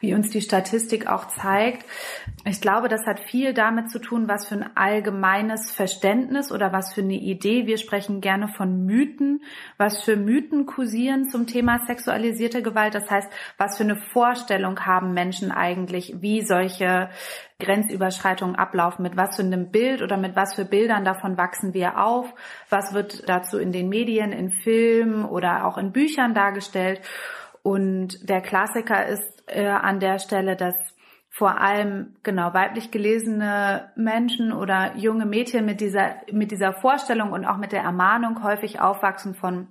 wie 0.00 0.14
uns 0.14 0.30
die 0.30 0.40
Statistik 0.40 1.06
auch 1.06 1.28
zeigt. 1.28 1.84
Ich 2.44 2.60
glaube, 2.60 2.88
das 2.88 3.06
hat 3.06 3.20
viel 3.20 3.54
damit 3.54 3.90
zu 3.90 3.98
tun, 3.98 4.28
was 4.28 4.48
für 4.48 4.56
ein 4.56 4.76
allgemeines 4.76 5.70
Verständnis 5.70 6.52
oder 6.52 6.72
was 6.72 6.92
für 6.92 7.00
eine 7.00 7.14
Idee. 7.14 7.66
Wir 7.66 7.78
sprechen 7.78 8.20
gerne 8.20 8.48
von 8.48 8.84
Mythen, 8.84 9.42
was 9.78 10.02
für 10.02 10.16
Mythen 10.16 10.66
kursieren 10.66 11.28
zum 11.30 11.46
Thema 11.46 11.78
sexualisierte 11.86 12.62
Gewalt. 12.62 12.94
Das 12.94 13.10
heißt, 13.10 13.30
was 13.56 13.76
für 13.76 13.84
eine 13.84 13.96
Vorstellung 13.96 14.80
haben 14.80 15.14
Menschen 15.14 15.50
eigentlich, 15.50 16.16
wie 16.20 16.42
solche 16.42 17.08
Grenzüberschreitungen 17.60 18.56
ablaufen, 18.56 19.02
mit 19.02 19.16
was 19.16 19.36
für 19.36 19.42
einem 19.42 19.70
Bild 19.70 20.02
oder 20.02 20.16
mit 20.16 20.34
was 20.34 20.54
für 20.54 20.64
Bildern 20.64 21.04
davon 21.04 21.36
wachsen 21.36 21.72
wir 21.72 22.02
auf, 22.02 22.32
was 22.68 22.92
wird 22.94 23.28
dazu 23.28 23.58
in 23.58 23.72
den 23.72 23.88
Medien, 23.88 24.32
in 24.32 24.50
Filmen 24.50 25.24
oder 25.24 25.66
auch 25.66 25.78
in 25.78 25.92
Büchern 25.92 26.34
dargestellt. 26.34 27.00
Und 27.62 28.28
der 28.28 28.40
Klassiker 28.42 29.06
ist 29.06 29.44
äh, 29.46 29.66
an 29.68 30.00
der 30.00 30.18
Stelle, 30.18 30.56
dass 30.56 30.74
vor 31.30 31.60
allem 31.60 32.14
genau 32.22 32.54
weiblich 32.54 32.92
gelesene 32.92 33.90
Menschen 33.96 34.52
oder 34.52 34.96
junge 34.96 35.26
Mädchen 35.26 35.64
mit 35.64 35.80
dieser 35.80 36.16
mit 36.30 36.52
dieser 36.52 36.72
Vorstellung 36.72 37.32
und 37.32 37.44
auch 37.44 37.56
mit 37.56 37.72
der 37.72 37.82
Ermahnung 37.82 38.44
häufig 38.44 38.80
aufwachsen 38.80 39.34
von 39.34 39.66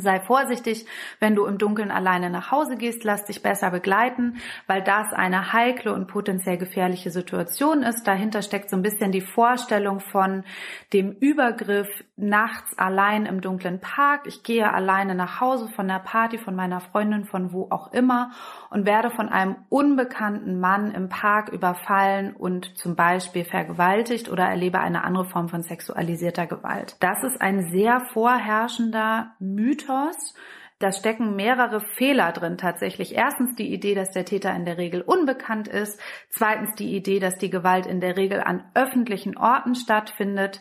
Sei 0.00 0.20
vorsichtig, 0.20 0.86
wenn 1.20 1.34
du 1.34 1.46
im 1.46 1.58
Dunkeln 1.58 1.90
alleine 1.90 2.30
nach 2.30 2.50
Hause 2.50 2.76
gehst, 2.76 3.04
lass 3.04 3.24
dich 3.24 3.42
besser 3.42 3.70
begleiten, 3.70 4.36
weil 4.66 4.82
das 4.82 5.12
eine 5.12 5.52
heikle 5.52 5.92
und 5.92 6.06
potenziell 6.06 6.58
gefährliche 6.58 7.10
Situation 7.10 7.82
ist. 7.82 8.06
Dahinter 8.06 8.42
steckt 8.42 8.70
so 8.70 8.76
ein 8.76 8.82
bisschen 8.82 9.12
die 9.12 9.20
Vorstellung 9.20 10.00
von 10.00 10.44
dem 10.92 11.12
Übergriff 11.12 11.88
nachts 12.16 12.76
allein 12.78 13.26
im 13.26 13.40
dunklen 13.40 13.80
Park. 13.80 14.26
Ich 14.26 14.42
gehe 14.42 14.72
alleine 14.72 15.14
nach 15.14 15.40
Hause 15.40 15.68
von 15.68 15.88
der 15.88 16.00
Party, 16.00 16.38
von 16.38 16.54
meiner 16.54 16.80
Freundin, 16.80 17.24
von 17.24 17.52
wo 17.52 17.68
auch 17.70 17.92
immer 17.92 18.32
und 18.70 18.86
werde 18.86 19.10
von 19.10 19.28
einem 19.28 19.56
unbekannten 19.68 20.60
Mann 20.60 20.92
im 20.92 21.08
Park 21.08 21.48
überfallen 21.50 22.34
und 22.34 22.76
zum 22.76 22.96
Beispiel 22.96 23.44
vergewaltigt 23.44 24.28
oder 24.28 24.44
erlebe 24.44 24.78
eine 24.80 25.04
andere 25.04 25.24
Form 25.24 25.48
von 25.48 25.62
sexualisierter 25.62 26.46
Gewalt. 26.46 26.96
Das 27.00 27.22
ist 27.24 27.40
ein 27.40 27.70
sehr 27.70 28.00
vorherrschender 28.00 29.32
Mythos, 29.38 30.34
da 30.78 30.92
stecken 30.92 31.34
mehrere 31.34 31.80
Fehler 31.80 32.30
drin 32.30 32.56
tatsächlich. 32.56 33.16
Erstens 33.16 33.56
die 33.56 33.72
Idee, 33.72 33.96
dass 33.96 34.12
der 34.12 34.24
Täter 34.24 34.54
in 34.54 34.64
der 34.64 34.78
Regel 34.78 35.00
unbekannt 35.00 35.66
ist. 35.66 36.00
Zweitens 36.30 36.74
die 36.76 36.94
Idee, 36.94 37.18
dass 37.18 37.36
die 37.36 37.50
Gewalt 37.50 37.86
in 37.86 38.00
der 38.00 38.16
Regel 38.16 38.40
an 38.40 38.64
öffentlichen 38.74 39.36
Orten 39.36 39.74
stattfindet. 39.74 40.60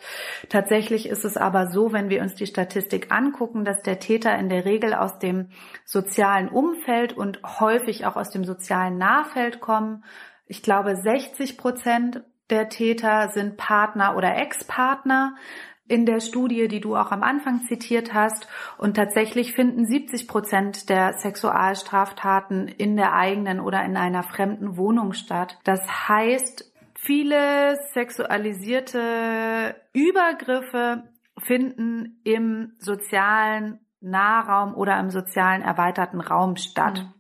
Tatsächlich 0.49 1.07
ist 1.07 1.23
es 1.23 1.37
aber 1.37 1.67
so, 1.67 1.93
wenn 1.93 2.09
wir 2.09 2.21
uns 2.23 2.33
die 2.33 2.47
Statistik 2.47 3.11
angucken, 3.11 3.63
dass 3.63 3.83
der 3.83 3.99
Täter 3.99 4.35
in 4.39 4.49
der 4.49 4.65
Regel 4.65 4.95
aus 4.95 5.19
dem 5.19 5.49
sozialen 5.85 6.49
Umfeld 6.49 7.13
und 7.13 7.39
häufig 7.59 8.07
auch 8.07 8.15
aus 8.15 8.31
dem 8.31 8.43
sozialen 8.43 8.97
Nahfeld 8.97 9.59
kommen. 9.59 10.03
Ich 10.47 10.63
glaube, 10.63 10.95
60 10.95 11.57
Prozent 11.57 12.23
der 12.49 12.69
Täter 12.69 13.29
sind 13.29 13.57
Partner 13.57 14.15
oder 14.15 14.35
Ex-Partner 14.35 15.35
in 15.87 16.05
der 16.05 16.19
Studie, 16.19 16.67
die 16.67 16.81
du 16.81 16.95
auch 16.95 17.11
am 17.11 17.23
Anfang 17.23 17.61
zitiert 17.67 18.13
hast. 18.13 18.47
Und 18.77 18.95
tatsächlich 18.95 19.53
finden 19.53 19.85
70 19.85 20.27
Prozent 20.27 20.89
der 20.89 21.13
Sexualstraftaten 21.13 22.67
in 22.67 22.95
der 22.95 23.13
eigenen 23.13 23.59
oder 23.59 23.83
in 23.83 23.97
einer 23.97 24.23
fremden 24.23 24.77
Wohnung 24.77 25.13
statt. 25.13 25.57
Das 25.63 25.81
heißt, 26.07 26.71
viele 26.95 27.77
sexualisierte 27.93 29.75
Übergriffe 29.93 31.03
finden 31.37 32.19
im 32.23 32.73
sozialen 32.79 33.79
Nahraum 34.01 34.75
oder 34.75 34.99
im 34.99 35.09
sozialen 35.09 35.61
erweiterten 35.61 36.21
Raum 36.21 36.55
statt. 36.55 37.03
Mhm. 37.03 37.16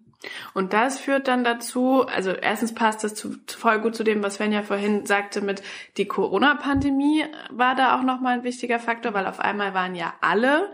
Und 0.53 0.73
das 0.73 0.99
führt 0.99 1.27
dann 1.27 1.43
dazu, 1.43 2.05
also 2.07 2.31
erstens 2.31 2.73
passt 2.73 3.03
das 3.03 3.13
zu, 3.13 3.35
voll 3.47 3.79
gut 3.79 3.95
zu 3.95 4.03
dem, 4.03 4.23
was 4.23 4.35
Svenja 4.35 4.63
vorhin 4.63 5.05
sagte 5.05 5.41
mit 5.41 5.61
die 5.97 6.07
Corona-Pandemie 6.07 7.25
war 7.51 7.75
da 7.75 7.97
auch 7.97 8.03
nochmal 8.03 8.39
ein 8.39 8.43
wichtiger 8.43 8.79
Faktor, 8.79 9.13
weil 9.13 9.27
auf 9.27 9.39
einmal 9.39 9.73
waren 9.73 9.95
ja 9.95 10.13
alle 10.21 10.71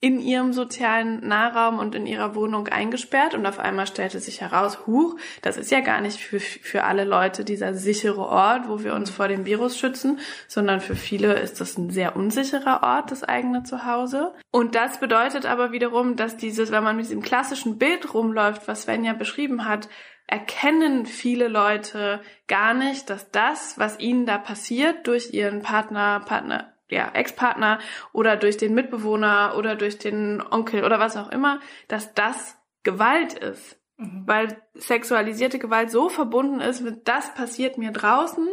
in 0.00 0.20
ihrem 0.20 0.52
sozialen 0.52 1.26
Nahraum 1.26 1.78
und 1.78 1.94
in 1.94 2.06
ihrer 2.06 2.34
Wohnung 2.34 2.68
eingesperrt 2.68 3.32
und 3.34 3.46
auf 3.46 3.58
einmal 3.58 3.86
stellte 3.86 4.20
sich 4.20 4.42
heraus, 4.42 4.86
huch, 4.86 5.16
das 5.40 5.56
ist 5.56 5.70
ja 5.70 5.80
gar 5.80 6.02
nicht 6.02 6.20
für, 6.20 6.40
für 6.40 6.84
alle 6.84 7.04
Leute 7.04 7.42
dieser 7.42 7.72
sichere 7.72 8.26
Ort, 8.26 8.68
wo 8.68 8.84
wir 8.84 8.92
uns 8.92 9.08
vor 9.08 9.28
dem 9.28 9.46
Virus 9.46 9.78
schützen, 9.78 10.18
sondern 10.46 10.80
für 10.80 10.94
viele 10.94 11.34
ist 11.34 11.60
das 11.60 11.78
ein 11.78 11.88
sehr 11.88 12.16
unsicherer 12.16 12.82
Ort, 12.82 13.12
das 13.12 13.24
eigene 13.24 13.62
Zuhause. 13.62 14.34
Und 14.50 14.74
das 14.74 15.00
bedeutet 15.00 15.46
aber 15.46 15.72
wiederum, 15.72 16.16
dass 16.16 16.36
dieses, 16.36 16.70
wenn 16.70 16.84
man 16.84 16.96
mit 16.96 17.06
diesem 17.06 17.22
klassischen 17.22 17.78
Bild 17.78 18.12
rumläuft, 18.12 18.68
was 18.68 18.82
Sven 18.82 19.04
ja 19.04 19.14
beschrieben 19.14 19.66
hat, 19.66 19.88
erkennen 20.26 21.06
viele 21.06 21.48
Leute 21.48 22.20
gar 22.46 22.74
nicht, 22.74 23.08
dass 23.08 23.30
das, 23.30 23.78
was 23.78 23.98
ihnen 24.00 24.26
da 24.26 24.38
passiert 24.38 25.06
durch 25.06 25.32
ihren 25.32 25.62
Partner, 25.62 26.20
Partner, 26.20 26.73
ja, 26.94 27.10
Ex-Partner 27.12 27.80
oder 28.12 28.36
durch 28.36 28.56
den 28.56 28.74
Mitbewohner 28.74 29.54
oder 29.58 29.74
durch 29.74 29.98
den 29.98 30.42
Onkel 30.50 30.84
oder 30.84 30.98
was 30.98 31.16
auch 31.16 31.30
immer, 31.30 31.60
dass 31.88 32.14
das 32.14 32.56
Gewalt 32.82 33.34
ist. 33.34 33.78
Mhm. 33.96 34.22
Weil 34.26 34.62
sexualisierte 34.74 35.58
Gewalt 35.58 35.90
so 35.90 36.08
verbunden 36.08 36.60
ist 36.60 36.80
mit, 36.80 37.06
das 37.06 37.34
passiert 37.34 37.78
mir 37.78 37.90
draußen 37.90 38.48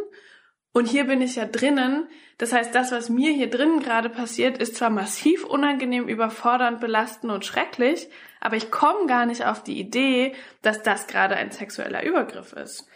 und 0.73 0.87
hier 0.87 1.05
bin 1.05 1.21
ich 1.21 1.35
ja 1.35 1.45
drinnen, 1.45 2.07
Das 2.37 2.53
heißt, 2.53 2.73
das, 2.73 2.91
was 2.91 3.09
mir 3.09 3.31
hier 3.31 3.49
drinnen 3.49 3.81
gerade 3.81 4.09
passiert, 4.09 4.57
ist 4.57 4.75
zwar 4.75 4.89
massiv 4.89 5.43
unangenehm, 5.45 6.07
überfordernd, 6.07 6.79
belastend 6.79 7.31
und 7.31 7.45
schrecklich, 7.45 8.09
aber 8.41 8.57
ich 8.57 8.71
komme 8.71 9.07
gar 9.07 9.25
nicht 9.25 9.45
auf 9.45 9.63
die 9.63 9.79
Idee, 9.79 10.33
dass 10.61 10.83
das 10.83 11.07
gerade 11.07 11.35
ein 11.35 11.51
sexueller 11.51 12.03
Übergriff 12.03 12.53
ist. 12.53 12.87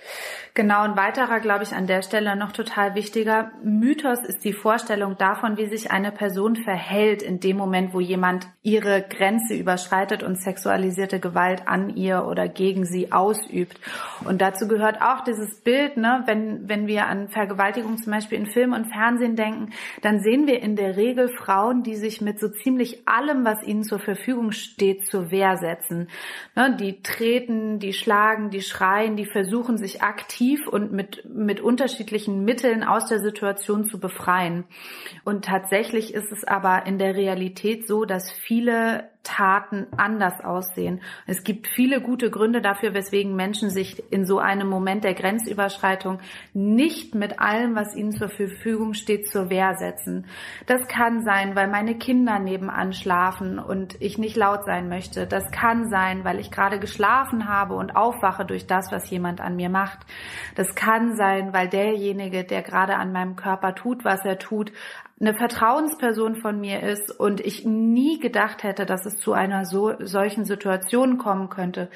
Genau, 0.54 0.82
ein 0.84 0.96
weiterer, 0.96 1.40
glaube 1.40 1.64
ich, 1.64 1.74
an 1.74 1.88
der 1.88 2.02
Stelle 2.02 2.36
noch 2.36 2.52
total 2.52 2.96
wichtiger 2.96 3.52
Mythos 3.64 4.20
ist 4.24 4.44
die 4.44 4.54
Vorstellung 4.54 5.18
davon, 5.18 5.58
wie 5.58 5.68
sich 5.68 5.92
eine 5.92 6.12
Person 6.12 6.56
verhält 6.56 7.24
in 7.24 7.40
dem 7.40 7.58
Moment, 7.58 7.94
wo 7.94 8.00
jemand 8.00 8.48
ihre 8.62 9.02
Grenze 9.02 9.56
überschreitet 9.56 10.24
und 10.24 10.42
sexualisierte 10.42 11.20
Gewalt 11.20 11.68
an 11.68 11.96
ihr 11.96 12.26
oder 12.26 12.48
gegen 12.48 12.86
sie 12.86 13.12
ausübt. 13.12 13.80
Und 14.24 14.42
dazu 14.42 14.68
gehört 14.68 15.02
auch 15.02 15.24
dieses 15.24 15.62
Bild, 15.62 15.98
ne, 15.98 16.24
wenn, 16.26 16.70
wenn 16.70 16.88
wir 16.88 17.08
an 17.08 17.30
Vergewaltigung 17.30 17.98
zum 17.98 18.14
Beispiel 18.14 18.40
in 18.40 18.48
Film 18.48 18.74
und 18.74 18.92
Fernsehen 18.92 19.36
denken, 19.36 19.74
dann 20.02 20.20
sehen 20.20 20.48
wir 20.48 20.62
in 20.62 20.76
der 20.76 20.98
Regel 20.98 21.30
Frauen, 21.30 21.84
die 21.84 21.96
sich 21.96 22.22
mit 22.22 22.40
so 22.40 22.48
ziemlich 22.50 23.08
allem, 23.08 23.44
was 23.46 23.64
ihnen 23.64 23.84
zur 23.84 24.00
Verfügung 24.00 24.52
steht, 24.52 25.06
zur 25.08 25.32
Wehr 25.36 25.58
setzen. 25.58 26.08
Ne, 26.56 26.78
die 26.80 27.02
treten, 27.02 27.80
die 27.80 27.92
schlagen, 27.92 28.50
die 28.50 28.62
schreien, 28.62 29.18
die 29.18 29.26
versuchen 29.26 29.78
sich 29.78 30.02
aktiv 30.02 30.66
und 30.66 30.94
mit, 30.94 31.26
mit 31.26 31.60
unterschiedlichen 31.60 32.46
Mitteln 32.46 32.86
aus 32.86 33.08
der 33.08 33.20
Situation 33.20 33.84
zu 33.84 34.00
befreien. 34.00 34.64
Und 35.26 35.44
tatsächlich 35.44 36.14
ist 36.14 36.32
es 36.32 36.46
aber 36.46 36.86
in 36.86 36.98
der 36.98 37.16
Realität 37.16 37.86
so, 37.86 38.06
dass 38.06 38.32
viele 38.32 39.10
Taten 39.26 39.88
anders 39.98 40.40
aussehen. 40.42 41.02
Es 41.28 41.44
gibt 41.44 41.68
viele 41.68 42.00
gute 42.00 42.30
Gründe 42.30 42.62
dafür, 42.62 42.94
weswegen 42.94 43.36
Menschen 43.36 43.70
sich 43.70 44.02
in 44.12 44.26
so 44.26 44.40
einem 44.40 44.70
Moment 44.70 45.04
der 45.04 45.16
Grenzüberschreitung 45.16 46.20
nicht 46.54 47.16
mit 47.16 47.40
allem, 47.40 47.76
was 47.76 47.96
ihnen 47.96 48.14
zur 48.14 48.30
Verfügung 48.30 48.94
steht, 48.94 49.28
zur 49.28 49.50
Wehr 49.50 49.76
setzen. 49.76 50.28
Das 50.68 50.88
kann 50.88 51.24
sein, 51.24 51.56
weil 51.56 51.68
meine 51.68 51.98
Kinder 51.98 52.40
nebenan 52.40 52.94
schlafen 52.94 53.60
und 53.60 54.00
ich 54.00 54.18
nicht 54.18 54.38
laut 54.38 54.64
sein 54.66 54.88
möchte. 54.88 55.28
Das 55.28 55.52
kann 55.52 55.90
sein, 55.90 56.24
weil 56.24 56.40
ich 56.40 56.52
gerade 56.52 56.80
geschlafen 56.80 57.50
habe 57.50 57.74
und 57.74 57.96
aufwache 57.96 58.46
durch 58.46 58.68
das, 58.68 58.92
was 58.92 59.10
jemand 59.10 59.42
an 59.42 59.56
mir 59.56 59.70
macht. 59.70 60.00
Das 60.56 60.76
kann 60.76 61.16
sein, 61.16 61.52
weil 61.52 61.68
derjenige, 61.68 62.44
der 62.44 62.62
gerade 62.62 62.96
an 62.96 63.12
meinem 63.12 63.36
Körper 63.36 63.74
tut, 63.74 64.06
was 64.06 64.24
er 64.24 64.38
tut, 64.38 64.72
eine 65.20 65.34
Vertrauensperson 65.34 66.36
von 66.36 66.60
mir 66.60 66.84
ist 66.84 67.10
und 67.10 67.40
ich 67.40 67.64
nie 67.64 68.20
gedacht 68.20 68.64
hätte, 68.64 68.86
dass 68.86 69.06
es 69.06 69.16
zu 69.16 69.32
einer 69.32 69.66
so, 69.66 69.94
solchen 70.00 70.44
Situation 70.44 71.18
kommen 71.18 71.50
könnte. 71.50 71.90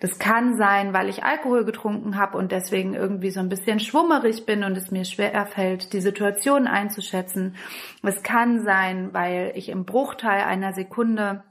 Das 0.00 0.18
kann 0.18 0.56
sein, 0.56 0.92
weil 0.92 1.08
ich 1.08 1.22
Alkohol 1.22 1.64
getrunken 1.64 2.16
habe 2.16 2.36
und 2.36 2.50
deswegen 2.50 2.94
irgendwie 2.94 3.30
so 3.30 3.38
ein 3.38 3.48
bisschen 3.48 3.78
schwummerig 3.78 4.44
bin 4.44 4.64
und 4.64 4.76
es 4.76 4.90
mir 4.90 5.04
schwer 5.04 5.46
fällt, 5.46 5.92
die 5.92 6.00
Situation 6.00 6.66
einzuschätzen. 6.66 7.54
Es 8.02 8.24
kann 8.24 8.64
sein, 8.64 9.14
weil 9.14 9.52
ich 9.54 9.68
im 9.68 9.84
Bruchteil 9.84 10.42
einer 10.42 10.72
Sekunde 10.72 11.44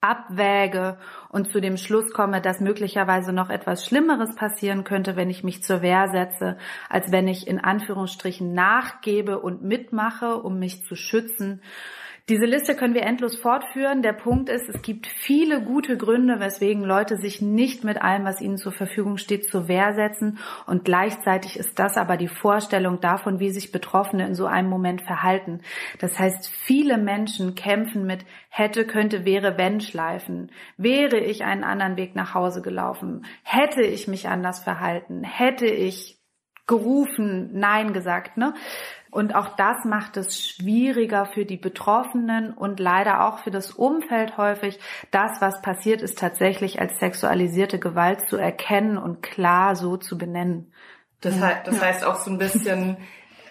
abwäge 0.00 0.98
und 1.28 1.50
zu 1.50 1.60
dem 1.60 1.76
Schluss 1.76 2.12
komme, 2.12 2.40
dass 2.40 2.60
möglicherweise 2.60 3.32
noch 3.32 3.50
etwas 3.50 3.84
Schlimmeres 3.84 4.34
passieren 4.34 4.84
könnte, 4.84 5.16
wenn 5.16 5.30
ich 5.30 5.44
mich 5.44 5.62
zur 5.62 5.82
Wehr 5.82 6.08
setze, 6.10 6.56
als 6.88 7.12
wenn 7.12 7.28
ich 7.28 7.46
in 7.46 7.60
Anführungsstrichen 7.60 8.52
nachgebe 8.52 9.38
und 9.40 9.62
mitmache, 9.62 10.36
um 10.36 10.58
mich 10.58 10.84
zu 10.84 10.96
schützen. 10.96 11.62
Diese 12.28 12.44
Liste 12.44 12.76
können 12.76 12.94
wir 12.94 13.02
endlos 13.02 13.36
fortführen. 13.36 14.02
Der 14.02 14.12
Punkt 14.12 14.48
ist, 14.48 14.68
es 14.68 14.80
gibt 14.82 15.08
viele 15.08 15.60
gute 15.60 15.96
Gründe, 15.96 16.38
weswegen 16.38 16.84
Leute 16.84 17.16
sich 17.16 17.42
nicht 17.42 17.82
mit 17.82 18.00
allem, 18.00 18.24
was 18.24 18.40
ihnen 18.40 18.58
zur 18.58 18.70
Verfügung 18.70 19.16
steht, 19.16 19.48
zur 19.48 19.66
Wehr 19.66 19.92
setzen. 19.94 20.38
Und 20.66 20.84
gleichzeitig 20.84 21.58
ist 21.58 21.80
das 21.80 21.96
aber 21.96 22.16
die 22.16 22.28
Vorstellung 22.28 23.00
davon, 23.00 23.40
wie 23.40 23.50
sich 23.50 23.72
Betroffene 23.72 24.24
in 24.24 24.34
so 24.36 24.46
einem 24.46 24.68
Moment 24.68 25.02
verhalten. 25.02 25.62
Das 25.98 26.16
heißt, 26.16 26.48
viele 26.48 26.96
Menschen 26.96 27.56
kämpfen 27.56 28.06
mit 28.06 28.24
hätte, 28.50 28.86
könnte, 28.86 29.24
wäre, 29.24 29.58
wenn 29.58 29.80
Schleifen. 29.80 30.52
Wäre 30.76 31.18
ich 31.18 31.42
einen 31.42 31.64
anderen 31.64 31.96
Weg 31.96 32.14
nach 32.14 32.34
Hause 32.34 32.62
gelaufen? 32.62 33.24
Hätte 33.42 33.82
ich 33.82 34.06
mich 34.06 34.28
anders 34.28 34.60
verhalten? 34.60 35.24
Hätte 35.24 35.66
ich 35.66 36.22
gerufen, 36.66 37.50
Nein 37.52 37.92
gesagt, 37.92 38.36
ne? 38.36 38.54
Und 39.12 39.34
auch 39.34 39.56
das 39.56 39.84
macht 39.84 40.16
es 40.16 40.40
schwieriger 40.40 41.26
für 41.26 41.44
die 41.44 41.58
Betroffenen 41.58 42.54
und 42.54 42.80
leider 42.80 43.26
auch 43.28 43.40
für 43.40 43.50
das 43.50 43.70
Umfeld 43.70 44.38
häufig, 44.38 44.80
das, 45.10 45.38
was 45.42 45.60
passiert 45.60 46.00
ist, 46.00 46.18
tatsächlich 46.18 46.80
als 46.80 46.98
sexualisierte 46.98 47.78
Gewalt 47.78 48.26
zu 48.30 48.38
erkennen 48.38 48.96
und 48.96 49.22
klar 49.22 49.76
so 49.76 49.98
zu 49.98 50.16
benennen. 50.16 50.72
Das, 51.20 51.38
heißt, 51.38 51.66
das 51.66 51.82
heißt 51.82 52.04
auch 52.06 52.16
so 52.16 52.30
ein 52.30 52.38
bisschen, 52.38 52.96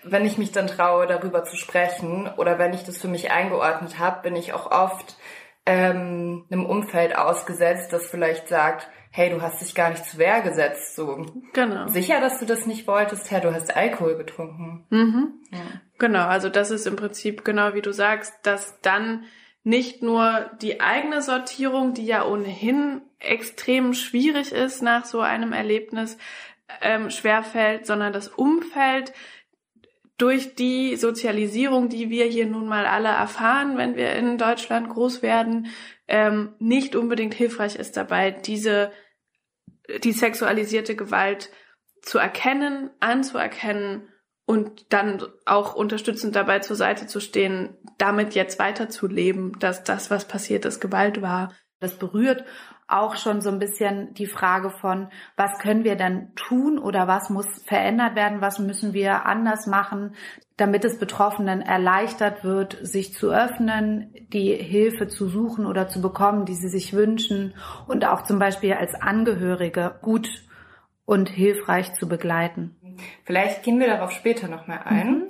wenn 0.04 0.26
ich 0.26 0.40
mich 0.40 0.52
dann 0.52 0.66
traue, 0.66 1.06
darüber 1.06 1.44
zu 1.44 1.56
sprechen 1.56 2.28
oder 2.38 2.58
wenn 2.58 2.74
ich 2.74 2.84
das 2.84 2.98
für 2.98 3.08
mich 3.08 3.30
eingeordnet 3.30 4.00
habe, 4.00 4.24
bin 4.24 4.36
ich 4.36 4.54
auch 4.54 4.72
oft 4.72 5.16
ähm, 5.66 6.46
einem 6.50 6.66
Umfeld 6.66 7.16
ausgesetzt, 7.16 7.94
das 7.94 8.08
vielleicht 8.08 8.48
sagt, 8.48 8.88
hey, 9.12 9.30
du 9.30 9.42
hast 9.42 9.62
dich 9.62 9.76
gar 9.76 9.90
nicht 9.90 10.06
zu 10.06 10.18
Wehr 10.18 10.42
gesetzt. 10.42 10.96
So 10.96 11.26
genau. 11.54 11.88
sicher, 11.88 12.22
dass 12.22 12.40
du 12.40 12.46
das 12.46 12.66
nicht 12.66 12.88
wolltest, 12.88 13.30
hey, 13.30 13.42
du 13.42 13.54
hast 13.54 13.76
Alkohol 13.76 14.18
getrunken. 14.18 14.86
Mhm. 14.90 15.34
Ja. 15.52 15.82
Genau, 16.00 16.26
also 16.26 16.50
das 16.50 16.72
ist 16.72 16.88
im 16.88 16.96
Prinzip 16.96 17.44
genau 17.44 17.74
wie 17.74 17.82
du 17.82 17.92
sagst, 17.92 18.34
dass 18.44 18.80
dann 18.82 19.26
nicht 19.64 20.02
nur 20.02 20.50
die 20.62 20.82
eigene 20.82 21.22
Sortierung, 21.22 21.94
die 21.94 22.06
ja 22.06 22.26
ohnehin 22.26 23.02
extrem 23.20 23.94
schwierig 23.94 24.52
ist 24.52 24.82
nach 24.82 25.06
so 25.06 25.20
einem 25.20 25.54
Erlebnis, 25.54 26.18
ähm, 26.82 27.10
schwerfällt, 27.10 27.86
sondern 27.86 28.14
das 28.14 28.30
Umfeld 28.30 29.14
durch 30.22 30.54
die 30.54 30.96
Sozialisierung, 30.98 31.90
die 31.90 32.12
wir 32.12 32.26
hier 32.26 32.46
nun 32.46 32.68
mal 32.68 32.86
alle 32.86 33.10
erfahren, 33.10 33.78
wenn 33.78 33.96
wir 33.96 34.14
in 34.14 34.38
Deutschland 34.38 34.90
groß 34.90 35.24
werden, 35.24 35.68
ähm, 36.08 36.54
nicht 36.60 36.96
unbedingt 36.96 37.34
hilfreich 37.34 37.76
ist 37.76 37.98
dabei, 37.98 38.30
diese 38.30 38.92
die 40.04 40.12
sexualisierte 40.12 40.96
Gewalt 40.96 41.50
zu 42.04 42.20
erkennen, 42.20 42.92
anzuerkennen 43.00 44.08
und 44.46 44.94
dann 44.94 45.24
auch 45.46 45.74
unterstützend 45.76 46.36
dabei 46.36 46.60
zur 46.60 46.76
Seite 46.76 47.08
zu 47.08 47.20
stehen, 47.20 47.78
damit 47.98 48.36
jetzt 48.36 48.60
weiterzuleben, 48.60 49.58
dass 49.60 49.84
das, 49.84 50.12
was 50.12 50.28
passiert 50.28 50.66
ist, 50.66 50.80
Gewalt 50.80 51.22
war. 51.22 51.56
Das 51.80 51.98
berührt 51.98 52.46
auch 52.92 53.16
schon 53.16 53.42
so 53.42 53.50
ein 53.50 53.60
bisschen 53.60 54.14
die 54.14 54.26
Frage 54.26 54.70
von, 54.70 55.08
was 55.36 55.60
können 55.60 55.84
wir 55.84 55.96
denn 55.96 56.34
tun 56.36 56.78
oder 56.80 57.08
was 57.08 57.30
muss 57.30 57.48
verändert 57.64 58.16
werden, 58.16 58.42
was 58.42 58.60
müssen 58.60 58.94
wir 58.94 59.26
anders 59.26 59.68
machen, 59.68 60.16
damit 60.58 60.86
es 60.86 61.00
Betroffenen 61.00 61.62
erleichtert 61.62 62.44
wird, 62.44 62.78
sich 62.82 63.14
zu 63.14 63.32
öffnen, 63.32 64.14
die 64.32 64.54
Hilfe 64.54 65.08
zu 65.08 65.28
suchen 65.28 65.66
oder 65.66 65.88
zu 65.88 66.02
bekommen, 66.02 66.46
die 66.46 66.56
sie 66.56 66.70
sich 66.70 66.94
wünschen 66.94 67.56
und 67.88 68.06
auch 68.06 68.24
zum 68.24 68.38
Beispiel 68.40 68.74
als 68.74 68.94
Angehörige 68.94 69.96
gut 70.02 70.30
und 71.06 71.30
hilfreich 71.30 71.94
zu 71.94 72.08
begleiten. 72.08 72.76
Vielleicht 73.24 73.64
gehen 73.64 73.80
wir 73.80 73.88
darauf 73.88 74.12
später 74.12 74.48
nochmal 74.48 74.82
ein. 74.86 75.08
Mhm. 75.08 75.24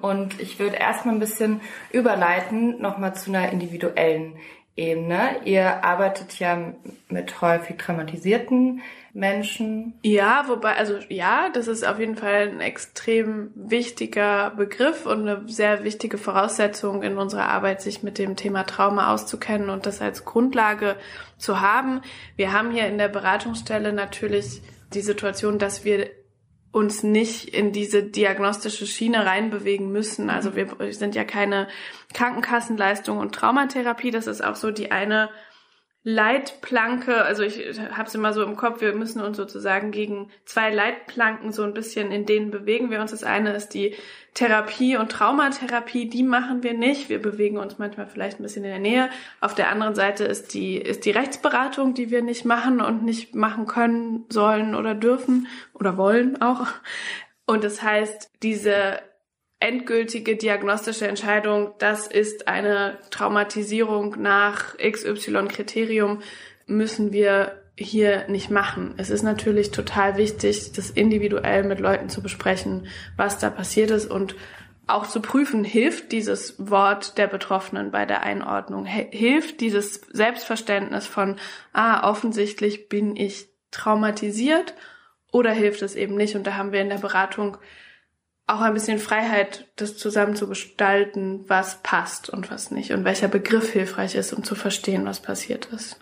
Und 0.00 0.40
ich 0.40 0.58
würde 0.58 0.76
erstmal 0.76 1.14
ein 1.14 1.20
bisschen 1.20 1.60
überleiten, 1.92 2.80
nochmal 2.80 3.14
zu 3.14 3.30
einer 3.30 3.50
individuellen 3.50 4.36
Ebene. 4.76 5.40
Ihr 5.44 5.84
arbeitet 5.84 6.38
ja 6.40 6.74
mit 7.08 7.40
häufig 7.40 7.76
traumatisierten 7.76 8.82
Menschen. 9.12 9.94
Ja, 10.02 10.44
wobei, 10.48 10.74
also 10.74 10.98
ja, 11.08 11.48
das 11.50 11.68
ist 11.68 11.86
auf 11.86 12.00
jeden 12.00 12.16
Fall 12.16 12.48
ein 12.48 12.60
extrem 12.60 13.52
wichtiger 13.54 14.50
Begriff 14.50 15.06
und 15.06 15.28
eine 15.28 15.48
sehr 15.48 15.84
wichtige 15.84 16.18
Voraussetzung 16.18 17.04
in 17.04 17.18
unserer 17.18 17.48
Arbeit, 17.48 17.82
sich 17.82 18.02
mit 18.02 18.18
dem 18.18 18.34
Thema 18.34 18.64
Trauma 18.64 19.14
auszukennen 19.14 19.70
und 19.70 19.86
das 19.86 20.00
als 20.00 20.24
Grundlage 20.24 20.96
zu 21.38 21.60
haben. 21.60 22.00
Wir 22.34 22.52
haben 22.52 22.72
hier 22.72 22.88
in 22.88 22.98
der 22.98 23.08
Beratungsstelle 23.08 23.92
natürlich 23.92 24.60
die 24.92 25.02
Situation, 25.02 25.60
dass 25.60 25.84
wir 25.84 26.10
uns 26.74 27.04
nicht 27.04 27.54
in 27.54 27.70
diese 27.70 28.02
diagnostische 28.02 28.88
Schiene 28.88 29.24
reinbewegen 29.24 29.92
müssen. 29.92 30.28
Also 30.28 30.56
wir 30.56 30.92
sind 30.92 31.14
ja 31.14 31.22
keine 31.22 31.68
Krankenkassenleistung 32.12 33.18
und 33.18 33.32
Traumatherapie. 33.32 34.10
Das 34.10 34.26
ist 34.26 34.42
auch 34.42 34.56
so 34.56 34.72
die 34.72 34.90
eine 34.90 35.30
Leitplanke, 36.06 37.22
also 37.24 37.42
ich 37.42 37.80
habe 37.80 38.06
es 38.06 38.14
immer 38.14 38.34
so 38.34 38.42
im 38.42 38.56
Kopf, 38.56 38.82
wir 38.82 38.94
müssen 38.94 39.22
uns 39.22 39.38
sozusagen 39.38 39.90
gegen 39.90 40.30
zwei 40.44 40.70
Leitplanken 40.70 41.50
so 41.50 41.62
ein 41.62 41.72
bisschen 41.72 42.12
in 42.12 42.26
denen 42.26 42.50
bewegen 42.50 42.90
wir 42.90 43.00
uns. 43.00 43.12
Das 43.12 43.24
eine 43.24 43.54
ist 43.54 43.70
die 43.70 43.94
Therapie 44.34 44.98
und 44.98 45.10
Traumatherapie, 45.10 46.10
die 46.10 46.22
machen 46.22 46.62
wir 46.62 46.74
nicht. 46.74 47.08
Wir 47.08 47.22
bewegen 47.22 47.56
uns 47.56 47.78
manchmal 47.78 48.06
vielleicht 48.06 48.38
ein 48.38 48.42
bisschen 48.42 48.64
in 48.64 48.70
der 48.70 48.80
Nähe. 48.80 49.08
Auf 49.40 49.54
der 49.54 49.70
anderen 49.70 49.94
Seite 49.94 50.24
ist 50.24 50.52
die, 50.52 50.76
ist 50.76 51.06
die 51.06 51.10
Rechtsberatung, 51.10 51.94
die 51.94 52.10
wir 52.10 52.20
nicht 52.20 52.44
machen 52.44 52.82
und 52.82 53.02
nicht 53.02 53.34
machen 53.34 53.64
können, 53.64 54.26
sollen 54.28 54.74
oder 54.74 54.94
dürfen 54.94 55.46
oder 55.72 55.96
wollen 55.96 56.42
auch. 56.42 56.66
Und 57.46 57.64
das 57.64 57.82
heißt, 57.82 58.30
diese 58.42 59.00
endgültige 59.64 60.36
diagnostische 60.36 61.08
Entscheidung, 61.08 61.72
das 61.78 62.06
ist 62.06 62.48
eine 62.48 62.98
Traumatisierung 63.10 64.20
nach 64.20 64.76
XY-Kriterium, 64.76 66.20
müssen 66.66 67.12
wir 67.12 67.62
hier 67.74 68.28
nicht 68.28 68.50
machen. 68.50 68.92
Es 68.98 69.08
ist 69.08 69.22
natürlich 69.22 69.70
total 69.70 70.18
wichtig, 70.18 70.72
das 70.72 70.90
individuell 70.90 71.64
mit 71.64 71.80
Leuten 71.80 72.10
zu 72.10 72.22
besprechen, 72.22 72.88
was 73.16 73.38
da 73.38 73.48
passiert 73.48 73.90
ist 73.90 74.10
und 74.10 74.36
auch 74.86 75.06
zu 75.06 75.22
prüfen, 75.22 75.64
hilft 75.64 76.12
dieses 76.12 76.56
Wort 76.58 77.16
der 77.16 77.26
Betroffenen 77.26 77.90
bei 77.90 78.04
der 78.04 78.22
Einordnung, 78.22 78.84
hilft 78.84 79.62
dieses 79.62 80.02
Selbstverständnis 80.12 81.06
von, 81.06 81.36
ah, 81.72 82.10
offensichtlich 82.10 82.90
bin 82.90 83.16
ich 83.16 83.48
traumatisiert 83.70 84.74
oder 85.32 85.52
hilft 85.52 85.80
es 85.80 85.96
eben 85.96 86.16
nicht. 86.16 86.36
Und 86.36 86.46
da 86.46 86.56
haben 86.58 86.72
wir 86.72 86.82
in 86.82 86.90
der 86.90 86.98
Beratung 86.98 87.56
auch 88.46 88.60
ein 88.60 88.74
bisschen 88.74 88.98
Freiheit, 88.98 89.66
das 89.76 89.96
zusammen 89.96 90.36
zu 90.36 90.46
gestalten, 90.46 91.44
was 91.48 91.82
passt 91.82 92.28
und 92.28 92.50
was 92.50 92.70
nicht 92.70 92.92
und 92.92 93.04
welcher 93.04 93.28
Begriff 93.28 93.72
hilfreich 93.72 94.14
ist, 94.14 94.34
um 94.34 94.44
zu 94.44 94.54
verstehen, 94.54 95.06
was 95.06 95.20
passiert 95.20 95.66
ist. 95.72 95.98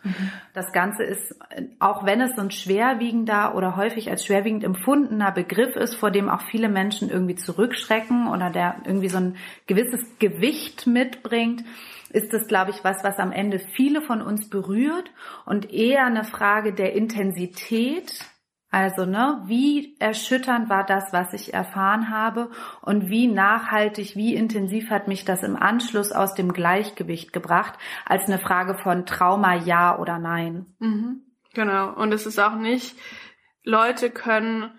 Das 0.52 0.72
Ganze 0.72 1.04
ist, 1.04 1.36
auch 1.78 2.04
wenn 2.04 2.20
es 2.20 2.34
so 2.34 2.42
ein 2.42 2.50
schwerwiegender 2.50 3.54
oder 3.54 3.76
häufig 3.76 4.10
als 4.10 4.26
schwerwiegend 4.26 4.64
empfundener 4.64 5.30
Begriff 5.30 5.76
ist, 5.76 5.94
vor 5.94 6.10
dem 6.10 6.28
auch 6.28 6.42
viele 6.50 6.68
Menschen 6.68 7.10
irgendwie 7.10 7.36
zurückschrecken 7.36 8.26
oder 8.26 8.50
der 8.50 8.74
irgendwie 8.84 9.08
so 9.08 9.18
ein 9.18 9.36
gewisses 9.68 10.00
Gewicht 10.18 10.88
mitbringt, 10.88 11.62
ist 12.10 12.32
das, 12.32 12.48
glaube 12.48 12.72
ich, 12.72 12.82
was, 12.82 13.04
was 13.04 13.18
am 13.18 13.30
Ende 13.30 13.60
viele 13.60 14.02
von 14.02 14.20
uns 14.20 14.50
berührt 14.50 15.10
und 15.46 15.72
eher 15.72 16.04
eine 16.06 16.24
Frage 16.24 16.72
der 16.74 16.94
Intensität 16.94 18.24
also, 18.72 19.04
ne, 19.04 19.42
wie 19.44 19.96
erschütternd 19.98 20.70
war 20.70 20.84
das, 20.84 21.12
was 21.12 21.34
ich 21.34 21.52
erfahren 21.52 22.08
habe 22.08 22.50
und 22.80 23.10
wie 23.10 23.28
nachhaltig, 23.28 24.16
wie 24.16 24.34
intensiv 24.34 24.88
hat 24.88 25.08
mich 25.08 25.26
das 25.26 25.42
im 25.42 25.56
Anschluss 25.56 26.10
aus 26.10 26.32
dem 26.34 26.54
Gleichgewicht 26.54 27.34
gebracht, 27.34 27.74
als 28.06 28.24
eine 28.28 28.38
Frage 28.38 28.74
von 28.74 29.04
Trauma 29.04 29.56
ja 29.56 29.98
oder 29.98 30.18
nein. 30.18 30.74
Mhm. 30.78 31.20
Genau. 31.52 31.92
Und 31.92 32.12
es 32.12 32.24
ist 32.24 32.38
auch 32.38 32.54
nicht, 32.54 32.96
Leute 33.62 34.08
können 34.08 34.70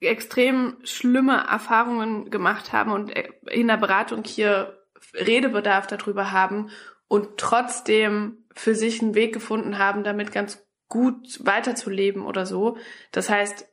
extrem 0.00 0.78
schlimme 0.82 1.36
Erfahrungen 1.50 2.30
gemacht 2.30 2.72
haben 2.72 2.92
und 2.92 3.12
in 3.50 3.68
der 3.68 3.76
Beratung 3.76 4.24
hier 4.24 4.78
Redebedarf 5.12 5.86
darüber 5.86 6.32
haben 6.32 6.70
und 7.08 7.36
trotzdem 7.36 8.46
für 8.54 8.74
sich 8.74 9.02
einen 9.02 9.14
Weg 9.14 9.34
gefunden 9.34 9.76
haben, 9.76 10.02
damit 10.02 10.32
ganz 10.32 10.66
gut 10.92 11.40
weiterzuleben 11.42 12.26
oder 12.26 12.44
so. 12.44 12.76
Das 13.12 13.30
heißt, 13.30 13.66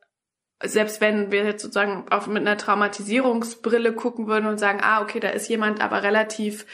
selbst 0.64 1.02
wenn 1.02 1.34
wir 1.34 1.44
jetzt 1.44 1.62
sozusagen 1.62 2.06
auf, 2.10 2.28
mit 2.28 2.48
einer 2.48 2.58
Traumatisierungsbrille 2.58 3.92
gucken 3.92 4.28
würden 4.28 4.46
und 4.46 4.58
sagen, 4.58 4.80
ah, 4.82 5.02
okay, 5.02 5.20
da 5.20 5.28
ist 5.28 5.50
jemand 5.50 5.82
aber 5.82 6.02
relativ 6.02 6.66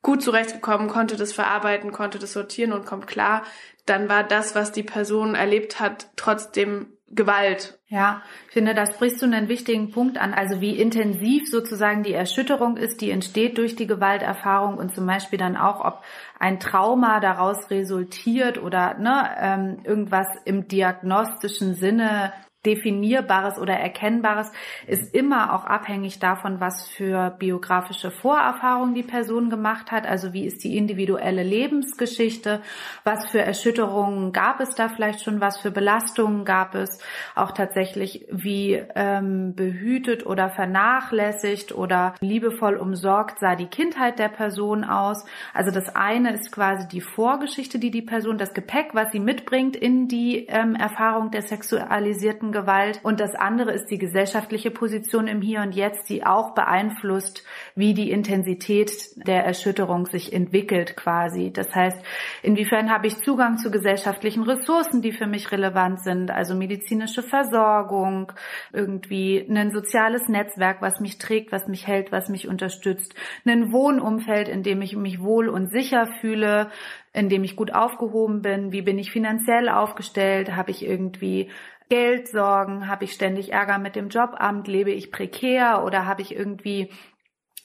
gut 0.00 0.22
zurechtgekommen, 0.22 0.88
konnte 0.88 1.18
das 1.18 1.34
verarbeiten, 1.34 1.92
konnte 1.92 2.18
das 2.18 2.32
sortieren 2.32 2.72
und 2.72 2.86
kommt 2.86 3.06
klar, 3.06 3.42
dann 3.84 4.08
war 4.08 4.24
das, 4.24 4.54
was 4.54 4.72
die 4.72 4.82
Person 4.82 5.34
erlebt 5.34 5.80
hat, 5.80 6.08
trotzdem 6.16 6.96
Gewalt. 7.12 7.78
Ja, 7.88 8.22
ich 8.46 8.52
finde, 8.52 8.72
da 8.72 8.86
sprichst 8.86 9.20
du 9.20 9.26
einen 9.26 9.48
wichtigen 9.48 9.90
Punkt 9.90 10.16
an. 10.16 10.32
Also 10.32 10.60
wie 10.60 10.78
intensiv 10.78 11.48
sozusagen 11.48 12.04
die 12.04 12.12
Erschütterung 12.12 12.76
ist, 12.76 13.00
die 13.00 13.10
entsteht 13.10 13.58
durch 13.58 13.74
die 13.74 13.88
Gewalterfahrung 13.88 14.76
und 14.76 14.94
zum 14.94 15.06
Beispiel 15.06 15.38
dann 15.38 15.56
auch, 15.56 15.84
ob 15.84 16.04
ein 16.38 16.60
Trauma 16.60 17.18
daraus 17.18 17.68
resultiert 17.68 18.62
oder 18.62 18.96
ne, 18.98 19.28
ähm, 19.40 19.78
irgendwas 19.82 20.28
im 20.44 20.68
diagnostischen 20.68 21.74
Sinne 21.74 22.32
Definierbares 22.66 23.58
oder 23.58 23.72
Erkennbares 23.72 24.52
ist 24.86 25.14
immer 25.14 25.54
auch 25.54 25.64
abhängig 25.64 26.18
davon, 26.18 26.60
was 26.60 26.86
für 26.88 27.30
biografische 27.38 28.10
Vorerfahrungen 28.10 28.94
die 28.94 29.02
Person 29.02 29.48
gemacht 29.48 29.90
hat. 29.90 30.06
Also 30.06 30.34
wie 30.34 30.44
ist 30.44 30.62
die 30.62 30.76
individuelle 30.76 31.42
Lebensgeschichte? 31.42 32.60
Was 33.02 33.30
für 33.30 33.40
Erschütterungen 33.40 34.32
gab 34.32 34.60
es 34.60 34.74
da 34.74 34.90
vielleicht 34.90 35.22
schon? 35.24 35.40
Was 35.40 35.58
für 35.58 35.70
Belastungen 35.70 36.44
gab 36.44 36.74
es? 36.74 36.98
Auch 37.34 37.52
tatsächlich, 37.52 38.26
wie 38.30 38.74
ähm, 38.94 39.54
behütet 39.54 40.26
oder 40.26 40.50
vernachlässigt 40.50 41.72
oder 41.72 42.14
liebevoll 42.20 42.76
umsorgt 42.76 43.38
sah 43.38 43.56
die 43.56 43.68
Kindheit 43.68 44.18
der 44.18 44.28
Person 44.28 44.84
aus? 44.84 45.24
Also 45.54 45.70
das 45.70 45.94
eine 45.96 46.34
ist 46.34 46.52
quasi 46.52 46.86
die 46.88 47.00
Vorgeschichte, 47.00 47.78
die 47.78 47.90
die 47.90 48.02
Person, 48.02 48.36
das 48.36 48.52
Gepäck, 48.52 48.90
was 48.92 49.12
sie 49.12 49.20
mitbringt 49.20 49.76
in 49.76 50.08
die 50.08 50.44
ähm, 50.46 50.74
Erfahrung 50.74 51.30
der 51.30 51.40
sexualisierten 51.40 52.49
Gewalt. 52.52 53.00
Und 53.02 53.20
das 53.20 53.34
andere 53.34 53.72
ist 53.72 53.86
die 53.86 53.98
gesellschaftliche 53.98 54.70
Position 54.70 55.26
im 55.26 55.40
Hier 55.40 55.60
und 55.60 55.74
Jetzt, 55.74 56.08
die 56.08 56.24
auch 56.24 56.54
beeinflusst, 56.54 57.44
wie 57.74 57.94
die 57.94 58.10
Intensität 58.10 58.92
der 59.16 59.44
Erschütterung 59.44 60.06
sich 60.06 60.32
entwickelt 60.32 60.96
quasi. 60.96 61.52
Das 61.52 61.74
heißt, 61.74 61.98
inwiefern 62.42 62.90
habe 62.90 63.06
ich 63.06 63.18
Zugang 63.18 63.58
zu 63.58 63.70
gesellschaftlichen 63.70 64.42
Ressourcen, 64.42 65.02
die 65.02 65.12
für 65.12 65.26
mich 65.26 65.52
relevant 65.52 66.00
sind, 66.00 66.30
also 66.30 66.54
medizinische 66.54 67.22
Versorgung, 67.22 68.32
irgendwie 68.72 69.46
ein 69.48 69.70
soziales 69.70 70.28
Netzwerk, 70.28 70.82
was 70.82 71.00
mich 71.00 71.18
trägt, 71.18 71.52
was 71.52 71.68
mich 71.68 71.86
hält, 71.86 72.12
was 72.12 72.28
mich 72.28 72.48
unterstützt, 72.48 73.14
ein 73.44 73.72
Wohnumfeld, 73.72 74.48
in 74.48 74.62
dem 74.62 74.82
ich 74.82 74.96
mich 74.96 75.20
wohl 75.20 75.48
und 75.48 75.70
sicher 75.70 76.06
fühle, 76.20 76.70
in 77.12 77.28
dem 77.28 77.42
ich 77.42 77.56
gut 77.56 77.74
aufgehoben 77.74 78.40
bin, 78.40 78.70
wie 78.72 78.82
bin 78.82 78.98
ich 78.98 79.10
finanziell 79.10 79.68
aufgestellt, 79.68 80.54
habe 80.54 80.70
ich 80.70 80.86
irgendwie 80.86 81.50
Geldsorgen? 81.90 82.88
Habe 82.88 83.04
ich 83.04 83.12
ständig 83.12 83.52
Ärger 83.52 83.78
mit 83.78 83.96
dem 83.96 84.08
Jobamt? 84.08 84.66
Lebe 84.66 84.90
ich 84.90 85.12
prekär 85.12 85.84
oder 85.84 86.06
habe 86.06 86.22
ich 86.22 86.34
irgendwie 86.34 86.90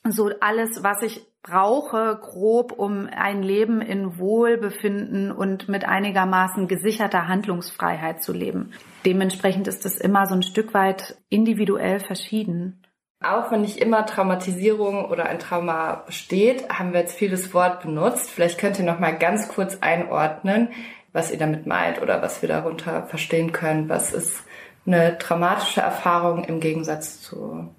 so 0.04 0.30
alles, 0.42 0.84
was 0.84 1.02
ich 1.02 1.26
brauche, 1.42 2.18
grob, 2.22 2.72
um 2.72 3.08
ein 3.16 3.44
Leben 3.44 3.82
in 3.82 4.18
Wohlbefinden 4.18 5.32
und 5.32 5.70
mit 5.70 5.86
einigermaßen 5.86 6.68
gesicherter 6.68 7.28
Handlungsfreiheit 7.28 8.24
zu 8.24 8.34
leben. 8.34 8.72
Dementsprechend 9.06 9.68
ist 9.68 9.86
es 9.86 10.02
immer 10.02 10.26
so 10.26 10.34
ein 10.34 10.44
Stück 10.44 10.74
weit 10.74 11.18
individuell 11.30 12.00
verschieden. 12.00 12.82
Auch 13.24 13.52
wenn 13.52 13.62
nicht 13.62 13.78
immer 13.78 14.06
Traumatisierung 14.06 15.06
oder 15.06 15.26
ein 15.28 15.40
Trauma 15.40 16.04
besteht, 16.06 16.68
haben 16.70 16.94
wir 16.94 17.00
jetzt 17.02 17.18
vieles 17.18 17.54
Wort 17.54 17.82
benutzt. 17.82 18.30
Vielleicht 18.30 18.60
könnt 18.60 18.78
ihr 18.78 18.86
noch 18.86 19.00
mal 19.00 19.18
ganz 19.18 19.48
kurz 19.48 19.78
einordnen, 19.82 20.70
was 21.16 21.32
ihr 21.32 21.38
damit 21.38 21.66
meint 21.66 22.02
oder 22.02 22.22
was 22.22 22.42
wir 22.42 22.50
darunter 22.50 23.04
verstehen 23.04 23.54
können. 23.54 23.88
Was 23.88 24.12
ist 24.12 24.44
eine 24.86 25.18
traumatische 25.18 25.80
Erfahrung 25.80 26.44
im 26.44 26.60
Gegensatz 26.60 27.22
zu 27.22 27.74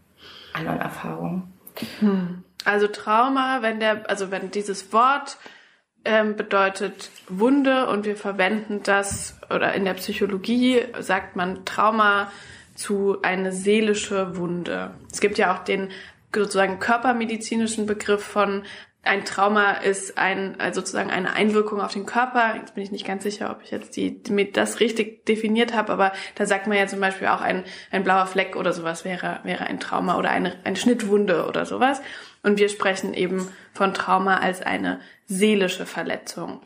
anderen 0.54 0.80
Erfahrungen? 0.80 1.52
Hm. 2.00 2.44
Also 2.64 2.86
Trauma, 2.88 3.60
wenn 3.60 3.78
der, 3.78 4.08
also 4.08 4.30
wenn 4.30 4.50
dieses 4.50 4.90
Wort 4.94 5.36
ähm, 6.06 6.34
bedeutet 6.34 7.10
Wunde 7.28 7.88
und 7.88 8.06
wir 8.06 8.16
verwenden 8.16 8.82
das 8.82 9.38
oder 9.50 9.74
in 9.74 9.84
der 9.84 9.94
Psychologie 9.94 10.82
sagt 10.98 11.36
man 11.36 11.66
Trauma 11.66 12.32
zu 12.74 13.18
eine 13.20 13.52
seelische 13.52 14.38
Wunde. 14.38 14.92
Es 15.12 15.20
gibt 15.20 15.36
ja 15.36 15.54
auch 15.54 15.62
den 15.62 15.90
sozusagen 16.34 16.78
körpermedizinischen 16.78 17.86
Begriff 17.86 18.22
von 18.22 18.64
ein 19.06 19.24
Trauma 19.24 19.72
ist 19.72 20.18
ein, 20.18 20.60
also 20.60 20.80
sozusagen 20.80 21.10
eine 21.10 21.32
Einwirkung 21.32 21.80
auf 21.80 21.92
den 21.92 22.06
Körper. 22.06 22.56
Jetzt 22.56 22.74
bin 22.74 22.82
ich 22.84 22.92
nicht 22.92 23.06
ganz 23.06 23.22
sicher, 23.22 23.50
ob 23.50 23.62
ich 23.62 23.70
jetzt 23.70 23.96
die, 23.96 24.22
das 24.52 24.80
richtig 24.80 25.24
definiert 25.26 25.74
habe, 25.74 25.92
aber 25.92 26.12
da 26.34 26.46
sagt 26.46 26.66
man 26.66 26.76
ja 26.76 26.86
zum 26.86 27.00
Beispiel 27.00 27.28
auch 27.28 27.40
ein, 27.40 27.64
ein 27.90 28.04
blauer 28.04 28.26
Fleck 28.26 28.56
oder 28.56 28.72
sowas 28.72 29.04
wäre, 29.04 29.40
wäre 29.44 29.64
ein 29.64 29.80
Trauma 29.80 30.18
oder 30.18 30.30
eine, 30.30 30.54
eine 30.64 30.76
Schnittwunde 30.76 31.46
oder 31.46 31.66
sowas. 31.66 32.02
Und 32.42 32.58
wir 32.58 32.68
sprechen 32.68 33.14
eben 33.14 33.48
von 33.72 33.94
Trauma 33.94 34.38
als 34.38 34.62
eine 34.62 35.00
seelische 35.26 35.86
Verletzung. 35.86 36.60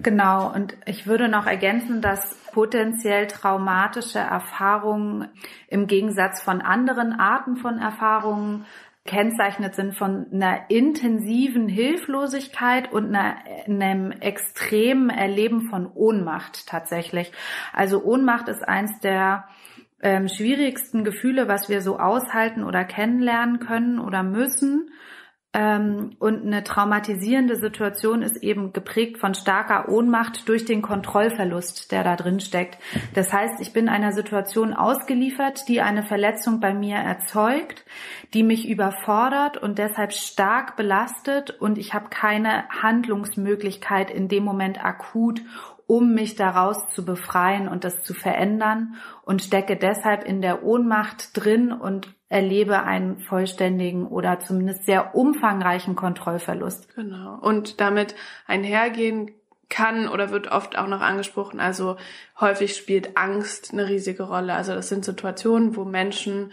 Genau, 0.00 0.52
und 0.52 0.74
ich 0.86 1.06
würde 1.06 1.28
noch 1.28 1.46
ergänzen, 1.46 2.00
dass 2.00 2.34
potenziell 2.52 3.26
traumatische 3.26 4.18
Erfahrungen 4.18 5.28
im 5.68 5.86
Gegensatz 5.86 6.42
von 6.42 6.60
anderen 6.60 7.12
Arten 7.12 7.56
von 7.56 7.78
Erfahrungen 7.78 8.66
kennzeichnet 9.04 9.74
sind 9.74 9.96
von 9.96 10.26
einer 10.32 10.70
intensiven 10.70 11.68
Hilflosigkeit 11.68 12.92
und 12.92 13.14
einer, 13.14 13.36
einem 13.66 14.12
extremen 14.12 15.10
Erleben 15.10 15.62
von 15.62 15.90
Ohnmacht 15.92 16.66
tatsächlich. 16.68 17.32
Also 17.72 18.04
Ohnmacht 18.04 18.48
ist 18.48 18.62
eins 18.62 19.00
der 19.00 19.48
ähm, 20.02 20.28
schwierigsten 20.28 21.04
Gefühle, 21.04 21.48
was 21.48 21.68
wir 21.68 21.80
so 21.80 21.98
aushalten 21.98 22.62
oder 22.62 22.84
kennenlernen 22.84 23.58
können 23.58 23.98
oder 23.98 24.22
müssen. 24.22 24.90
Ähm, 25.54 26.16
und 26.18 26.46
eine 26.46 26.64
traumatisierende 26.64 27.56
Situation 27.56 28.22
ist 28.22 28.42
eben 28.42 28.72
geprägt 28.72 29.18
von 29.18 29.34
starker 29.34 29.90
Ohnmacht 29.90 30.48
durch 30.48 30.64
den 30.64 30.80
Kontrollverlust, 30.80 31.92
der 31.92 32.04
da 32.04 32.16
drin 32.16 32.40
steckt. 32.40 32.78
Das 33.12 33.34
heißt, 33.34 33.60
ich 33.60 33.74
bin 33.74 33.90
einer 33.90 34.12
Situation 34.12 34.72
ausgeliefert, 34.72 35.68
die 35.68 35.82
eine 35.82 36.04
Verletzung 36.04 36.60
bei 36.60 36.72
mir 36.72 36.96
erzeugt, 36.96 37.84
die 38.32 38.44
mich 38.44 38.66
überfordert 38.66 39.58
und 39.58 39.78
deshalb 39.78 40.14
stark 40.14 40.76
belastet 40.76 41.50
und 41.50 41.76
ich 41.76 41.92
habe 41.92 42.08
keine 42.08 42.66
Handlungsmöglichkeit 42.70 44.10
in 44.10 44.28
dem 44.28 44.44
Moment 44.44 44.82
akut, 44.82 45.42
um 45.86 46.14
mich 46.14 46.36
daraus 46.36 46.88
zu 46.94 47.04
befreien 47.04 47.68
und 47.68 47.84
das 47.84 48.02
zu 48.02 48.14
verändern 48.14 48.94
und 49.24 49.42
stecke 49.42 49.76
deshalb 49.76 50.24
in 50.24 50.40
der 50.40 50.62
Ohnmacht 50.62 51.30
drin 51.34 51.72
und 51.72 52.14
erlebe 52.32 52.82
einen 52.82 53.18
vollständigen 53.18 54.06
oder 54.06 54.40
zumindest 54.40 54.86
sehr 54.86 55.14
umfangreichen 55.14 55.94
Kontrollverlust. 55.94 56.94
Genau. 56.94 57.38
Und 57.38 57.78
damit 57.80 58.14
einhergehen 58.46 59.32
kann 59.68 60.08
oder 60.08 60.30
wird 60.30 60.50
oft 60.50 60.78
auch 60.78 60.86
noch 60.86 61.02
angesprochen. 61.02 61.60
Also 61.60 61.96
häufig 62.40 62.74
spielt 62.74 63.18
Angst 63.18 63.72
eine 63.72 63.86
riesige 63.86 64.22
Rolle. 64.22 64.54
Also 64.54 64.72
das 64.72 64.88
sind 64.88 65.04
Situationen, 65.04 65.76
wo 65.76 65.84
Menschen 65.84 66.52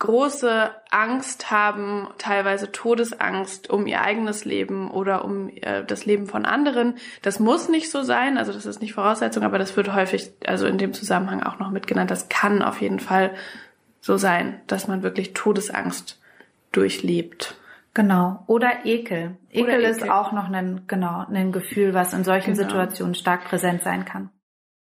große 0.00 0.72
Angst 0.90 1.52
haben, 1.52 2.08
teilweise 2.18 2.72
Todesangst 2.72 3.70
um 3.70 3.86
ihr 3.86 4.00
eigenes 4.00 4.44
Leben 4.44 4.90
oder 4.90 5.24
um 5.24 5.48
äh, 5.48 5.84
das 5.84 6.04
Leben 6.04 6.26
von 6.26 6.44
anderen. 6.44 6.96
Das 7.22 7.38
muss 7.38 7.68
nicht 7.68 7.92
so 7.92 8.02
sein, 8.02 8.38
also 8.38 8.52
das 8.52 8.66
ist 8.66 8.80
nicht 8.80 8.94
Voraussetzung, 8.94 9.44
aber 9.44 9.58
das 9.58 9.76
wird 9.76 9.94
häufig, 9.94 10.32
also 10.44 10.66
in 10.66 10.78
dem 10.78 10.92
Zusammenhang 10.92 11.44
auch 11.44 11.60
noch 11.60 11.70
mitgenannt. 11.70 12.10
Das 12.10 12.28
kann 12.28 12.62
auf 12.62 12.80
jeden 12.80 12.98
Fall 12.98 13.30
so 14.02 14.18
sein, 14.18 14.60
dass 14.66 14.88
man 14.88 15.02
wirklich 15.02 15.32
Todesangst 15.32 16.20
durchlebt. 16.72 17.56
Genau. 17.94 18.42
Oder 18.46 18.84
Ekel. 18.84 19.36
Ekel, 19.50 19.62
Oder 19.64 19.78
Ekel. 19.78 19.90
ist 19.90 20.10
auch 20.10 20.32
noch 20.32 20.50
ein, 20.50 20.82
genau, 20.86 21.24
ein 21.30 21.52
Gefühl, 21.52 21.94
was 21.94 22.12
in 22.12 22.24
solchen 22.24 22.54
Genau. 22.54 22.68
Situationen 22.68 23.14
stark 23.14 23.44
präsent 23.44 23.82
sein 23.82 24.04
kann. 24.04 24.30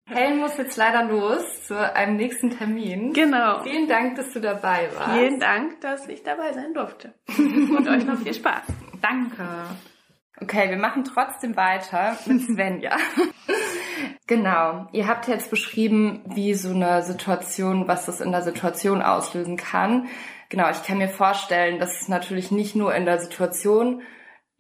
Helen 0.06 0.38
muss 0.38 0.58
jetzt 0.58 0.76
leider 0.76 1.04
los 1.04 1.64
zu 1.64 1.74
einem 1.94 2.16
nächsten 2.16 2.50
Termin. 2.50 3.12
Genau. 3.14 3.62
Vielen 3.62 3.88
Dank, 3.88 4.16
dass 4.16 4.32
du 4.32 4.40
dabei 4.40 4.90
warst. 4.94 5.12
Vielen 5.18 5.40
Dank, 5.40 5.80
dass 5.80 6.08
ich 6.08 6.22
dabei 6.22 6.52
sein 6.52 6.74
durfte. 6.74 7.14
Und 7.38 7.88
euch 7.88 8.04
noch 8.04 8.18
viel 8.18 8.34
Spaß. 8.34 8.64
Danke. 9.00 9.46
Okay, 10.40 10.68
wir 10.68 10.76
machen 10.76 11.04
trotzdem 11.04 11.56
weiter 11.56 12.18
mit 12.26 12.42
Svenja. 12.42 12.96
genau. 14.26 14.88
Ihr 14.92 15.06
habt 15.06 15.28
jetzt 15.28 15.50
beschrieben, 15.50 16.22
wie 16.26 16.54
so 16.54 16.70
eine 16.70 17.02
Situation, 17.02 17.86
was 17.86 18.06
das 18.06 18.20
in 18.20 18.32
der 18.32 18.42
Situation 18.42 19.00
auslösen 19.00 19.56
kann. 19.56 20.08
Genau, 20.48 20.68
ich 20.70 20.82
kann 20.82 20.98
mir 20.98 21.08
vorstellen, 21.08 21.78
dass 21.78 22.00
es 22.00 22.08
natürlich 22.08 22.50
nicht 22.50 22.74
nur 22.74 22.94
in 22.94 23.04
der 23.04 23.20
Situation 23.20 24.02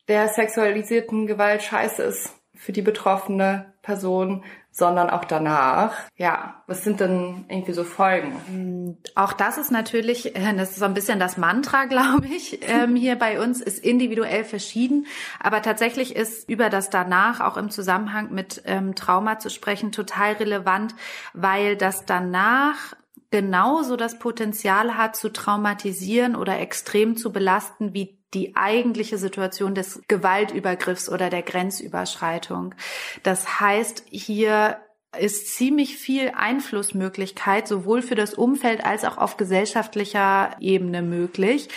der 0.08 0.28
sexualisierten 0.28 1.26
Gewalt 1.26 1.62
scheiße 1.62 2.02
ist 2.02 2.34
für 2.54 2.72
die 2.72 2.82
betroffene 2.82 3.74
Person, 3.82 4.44
sondern 4.74 5.08
auch 5.08 5.24
danach. 5.24 5.94
Ja, 6.16 6.64
was 6.66 6.82
sind 6.82 6.98
denn 6.98 7.44
irgendwie 7.48 7.72
so 7.72 7.84
Folgen? 7.84 8.98
Auch 9.14 9.32
das 9.32 9.56
ist 9.56 9.70
natürlich, 9.70 10.34
äh, 10.34 10.52
das 10.56 10.70
ist 10.70 10.80
so 10.80 10.84
ein 10.84 10.94
bisschen 10.94 11.20
das 11.20 11.36
Mantra, 11.36 11.84
glaube 11.88 12.26
ich, 12.26 12.58
ähm, 12.68 12.96
hier 12.96 13.14
bei 13.14 13.40
uns, 13.40 13.60
ist 13.60 13.84
individuell 13.84 14.42
verschieden. 14.42 15.06
Aber 15.38 15.62
tatsächlich 15.62 16.16
ist 16.16 16.48
über 16.48 16.70
das 16.70 16.90
danach 16.90 17.40
auch 17.40 17.56
im 17.56 17.70
Zusammenhang 17.70 18.32
mit 18.32 18.62
ähm, 18.66 18.96
Trauma 18.96 19.38
zu 19.38 19.48
sprechen 19.48 19.92
total 19.92 20.32
relevant, 20.32 20.96
weil 21.34 21.76
das 21.76 22.04
danach 22.04 22.96
genauso 23.30 23.96
das 23.96 24.18
Potenzial 24.18 24.96
hat, 24.96 25.14
zu 25.14 25.32
traumatisieren 25.32 26.34
oder 26.34 26.58
extrem 26.58 27.16
zu 27.16 27.32
belasten, 27.32 27.94
wie 27.94 28.18
die 28.34 28.56
eigentliche 28.56 29.18
Situation 29.18 29.74
des 29.74 30.02
Gewaltübergriffs 30.08 31.08
oder 31.08 31.30
der 31.30 31.42
Grenzüberschreitung. 31.42 32.74
Das 33.22 33.60
heißt, 33.60 34.04
hier 34.10 34.78
ist 35.18 35.54
ziemlich 35.56 35.96
viel 35.96 36.32
Einflussmöglichkeit 36.34 37.68
sowohl 37.68 38.02
für 38.02 38.14
das 38.14 38.34
Umfeld 38.34 38.84
als 38.84 39.04
auch 39.04 39.18
auf 39.18 39.36
gesellschaftlicher 39.36 40.56
Ebene 40.60 41.02
möglich. 41.02 41.68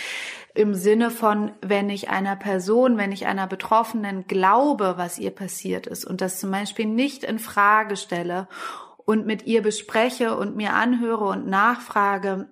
Im 0.54 0.74
Sinne 0.74 1.10
von, 1.10 1.52
wenn 1.60 1.88
ich 1.88 2.08
einer 2.08 2.34
Person, 2.34 2.98
wenn 2.98 3.12
ich 3.12 3.26
einer 3.26 3.46
Betroffenen 3.46 4.26
glaube, 4.26 4.94
was 4.96 5.18
ihr 5.18 5.30
passiert 5.30 5.86
ist 5.86 6.04
und 6.04 6.20
das 6.20 6.40
zum 6.40 6.50
Beispiel 6.50 6.86
nicht 6.86 7.22
in 7.22 7.38
Frage 7.38 7.96
stelle 7.96 8.48
und 8.96 9.24
mit 9.24 9.46
ihr 9.46 9.62
bespreche 9.62 10.36
und 10.36 10.56
mir 10.56 10.74
anhöre 10.74 11.26
und 11.26 11.46
nachfrage, 11.46 12.48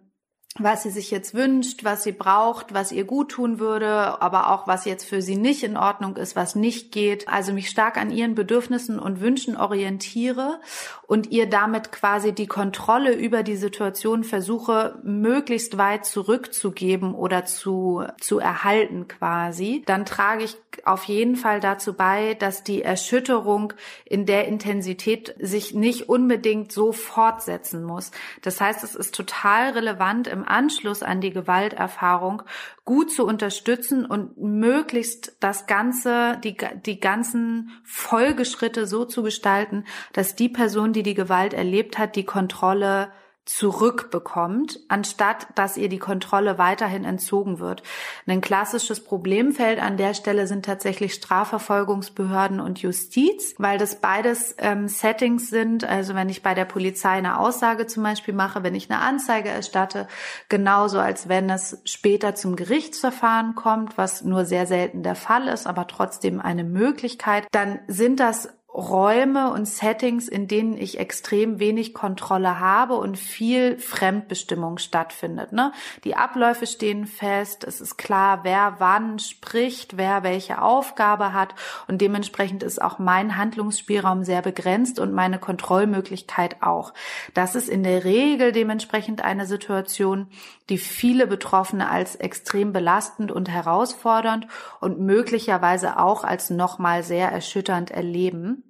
was 0.59 0.83
sie 0.83 0.91
sich 0.91 1.11
jetzt 1.11 1.35
wünscht, 1.35 1.85
was 1.85 2.03
sie 2.03 2.13
braucht, 2.13 2.75
was 2.75 2.93
ihr 2.93 3.05
gut 3.05 3.33
tun 3.33 3.59
würde, 3.59 4.21
aber 4.21 4.51
auch 4.53 4.67
was 4.67 4.85
jetzt 4.85 5.05
für 5.05 5.23
sie 5.23 5.37
nicht 5.37 5.63
in 5.63 5.77
Ordnung 5.77 6.17
ist, 6.17 6.37
was 6.37 6.55
nicht 6.55 6.93
geht. 6.93 7.29
Also 7.29 7.53
mich 7.53 7.69
stark 7.69 7.97
an 7.97 8.11
ihren 8.11 8.35
Bedürfnissen 8.35 8.99
und 8.99 9.21
Wünschen 9.21 9.57
orientiere 9.57 10.61
und 11.07 11.31
ihr 11.31 11.49
damit 11.49 11.93
quasi 11.93 12.33
die 12.33 12.47
Kontrolle 12.47 13.15
über 13.15 13.43
die 13.43 13.57
Situation 13.57 14.25
versuche, 14.25 14.99
möglichst 15.03 15.79
weit 15.79 16.05
zurückzugeben 16.05 17.15
oder 17.15 17.45
zu, 17.45 18.05
zu 18.21 18.39
erhalten 18.39 19.09
quasi. 19.09 19.83
Dann 19.87 20.05
trage 20.05 20.45
ich 20.45 20.57
auf 20.85 21.05
jeden 21.05 21.37
Fall 21.37 21.61
dazu 21.61 21.95
bei, 21.95 22.35
dass 22.35 22.63
die 22.63 22.83
Erschütterung 22.83 23.73
in 24.05 24.27
der 24.27 24.47
Intensität 24.47 25.35
sich 25.39 25.75
nicht 25.75 26.09
unbedingt 26.09 26.73
so 26.73 26.93
fortsetzen 26.93 27.83
muss. 27.85 28.11
Das 28.43 28.61
heißt, 28.61 28.85
es 28.85 28.95
ist 28.95 29.15
total 29.15 29.71
relevant 29.71 30.27
im 30.27 30.46
Anschluss 30.47 31.03
an 31.03 31.21
die 31.21 31.33
Gewalterfahrung 31.33 32.43
gut 32.85 33.13
zu 33.13 33.27
unterstützen 33.27 34.07
und 34.07 34.37
möglichst 34.39 35.37
das 35.41 35.67
Ganze, 35.67 36.39
die, 36.43 36.57
die 36.85 37.01
ganzen 37.01 37.71
Folgeschritte 37.85 38.87
so 38.87 39.05
zu 39.05 39.23
gestalten, 39.23 39.85
dass 40.13 40.35
die 40.35 40.49
Person, 40.49 40.93
die 40.93 41.03
die 41.03 41.15
Gewalt 41.15 41.55
erlebt 41.55 41.99
hat, 41.99 42.17
die 42.17 42.25
Kontrolle 42.25 43.11
zurückbekommt, 43.47 44.81
anstatt 44.89 45.47
dass 45.55 45.77
ihr 45.77 45.89
die 45.89 46.01
Kontrolle 46.01 46.59
weiterhin 46.59 47.05
entzogen 47.05 47.61
wird. 47.61 47.85
Ein 48.27 48.41
klassisches 48.41 49.03
Problemfeld 49.03 49.81
an 49.81 49.97
der 49.97 50.15
Stelle 50.15 50.49
sind 50.49 50.65
tatsächlich 50.65 51.15
Strafverfolgungsbehörden 51.15 52.59
und 52.61 52.81
Justiz, 52.81 53.55
weil 53.59 53.79
das 53.79 54.01
beides 54.01 54.57
ähm, 54.59 54.89
Settings 54.89 55.49
sind. 55.49 55.85
Also 55.85 56.17
wenn 56.17 56.29
ich 56.29 56.43
bei 56.43 56.55
der 56.55 56.65
Polizei 56.65 57.11
eine 57.11 57.39
Aussage 57.39 57.87
zum 57.87 58.03
Beispiel 58.03 58.35
mache, 58.35 58.65
wenn 58.65 58.75
ich 58.75 58.91
eine 58.91 59.01
Anzeige 59.01 59.49
erstatte, 59.49 60.09
genauso 60.49 60.99
als 60.99 61.29
wenn 61.29 61.49
es 61.49 61.81
später 61.85 62.35
zum 62.35 62.57
Gerichtsverfahren 62.57 63.55
kommt, 63.55 63.97
was 63.97 64.23
nur 64.23 64.45
sehr 64.45 64.67
selten 64.67 65.05
der 65.05 65.15
Fall 65.15 65.47
ist, 65.47 65.69
aber 65.69 65.87
trotzdem 65.87 66.41
eine 66.41 66.65
Möglichkeit, 66.65 67.47
dann 67.53 67.79
sind 67.87 68.19
das 68.19 68.49
Räume 68.77 69.53
und 69.53 69.67
Settings, 69.67 70.29
in 70.29 70.49
denen 70.49 70.77
ich 70.77 70.99
extrem 70.99 71.59
wenig 71.59 71.95
Kontrolle 71.95 72.61
habe 72.61 72.97
und 72.97 73.17
viel 73.17 73.79
Fremdbestimmung 73.79 74.77
stattfindet. 74.77 75.53
Ne? 75.53 75.73
Die 76.05 76.15
Abläufe 76.15 76.67
stehen 76.67 77.07
fest, 77.07 77.65
es 77.65 77.81
ist 77.81 77.97
klar, 77.97 78.41
wer 78.43 78.75
wann 78.77 79.19
spricht, 79.19 79.97
wer 79.97 80.23
welche 80.25 80.61
Aufgabe 80.61 81.33
hat 81.33 81.55
und 81.89 82.03
dementsprechend 82.03 82.63
ist 82.63 82.83
auch 82.83 82.99
mein 82.99 83.39
Handlungsspielraum 83.39 84.25
sehr 84.25 84.43
begrenzt 84.43 84.99
und 84.99 85.15
meine 85.15 85.39
Kontrollmöglichkeit 85.39 86.57
auch. 86.61 86.93
Das 87.33 87.55
ist 87.55 87.71
in 87.71 87.83
der 87.83 88.05
Regel 88.05 88.53
dementsprechend 88.53 89.25
eine 89.25 89.47
Situation, 89.47 90.27
die 90.69 90.79
viele 90.79 91.27
Betroffene 91.27 91.89
als 91.89 92.17
extrem 92.17 92.75
belastend 92.75 93.33
und 93.33 93.49
herausfordernd 93.49 94.49
und 94.81 95.01
möglicherweise 95.01 95.99
auch 95.99 96.25
als 96.25 96.51
nochmal 96.51 97.03
sehr 97.03 97.33
erschütternd 97.33 97.91
erleben 97.91 98.65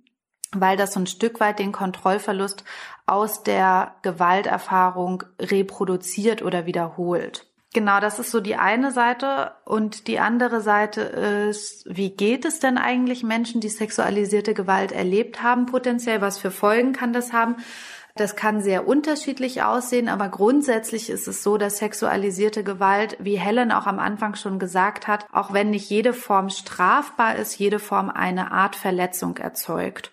weil 0.61 0.77
das 0.77 0.93
so 0.93 1.01
ein 1.01 1.07
Stück 1.07 1.41
weit 1.41 1.59
den 1.59 1.73
Kontrollverlust 1.73 2.65
aus 3.07 3.43
der 3.43 3.95
Gewalterfahrung 4.03 5.25
reproduziert 5.41 6.43
oder 6.43 6.67
wiederholt. 6.67 7.47
Genau, 7.77 8.01
das 8.01 8.19
ist 8.19 8.31
so 8.31 8.41
die 8.41 8.57
eine 8.57 8.91
Seite. 8.91 9.53
Und 9.67 10.09
die 10.09 10.19
andere 10.19 10.63
Seite 10.63 11.03
ist, 11.03 11.85
wie 11.87 12.09
geht 12.09 12.47
es 12.47 12.59
denn 12.59 12.79
eigentlich 12.79 13.23
Menschen, 13.23 13.61
die 13.61 13.69
sexualisierte 13.69 14.55
Gewalt 14.55 14.93
erlebt 14.93 15.43
haben, 15.43 15.67
potenziell? 15.67 16.23
Was 16.23 16.39
für 16.39 16.51
Folgen 16.51 16.95
kann 16.95 17.13
das 17.13 17.35
haben? 17.35 17.57
Das 18.17 18.35
kann 18.35 18.63
sehr 18.63 18.89
unterschiedlich 18.89 19.63
aussehen, 19.63 20.09
aber 20.09 20.31
grundsätzlich 20.31 21.11
ist 21.11 21.29
es 21.29 21.43
so, 21.43 21.59
dass 21.59 21.77
sexualisierte 21.77 22.65
Gewalt, 22.65 23.19
wie 23.21 23.37
Helen 23.37 23.71
auch 23.71 23.87
am 23.87 23.99
Anfang 23.99 24.37
schon 24.37 24.59
gesagt 24.59 25.07
hat, 25.07 25.27
auch 25.33 25.53
wenn 25.53 25.69
nicht 25.69 25.91
jede 25.91 26.15
Form 26.15 26.49
strafbar 26.49 27.37
ist, 27.37 27.59
jede 27.59 27.79
Form 27.79 28.09
eine 28.09 28.53
Art 28.53 28.75
Verletzung 28.75 29.37
erzeugt. 29.37 30.11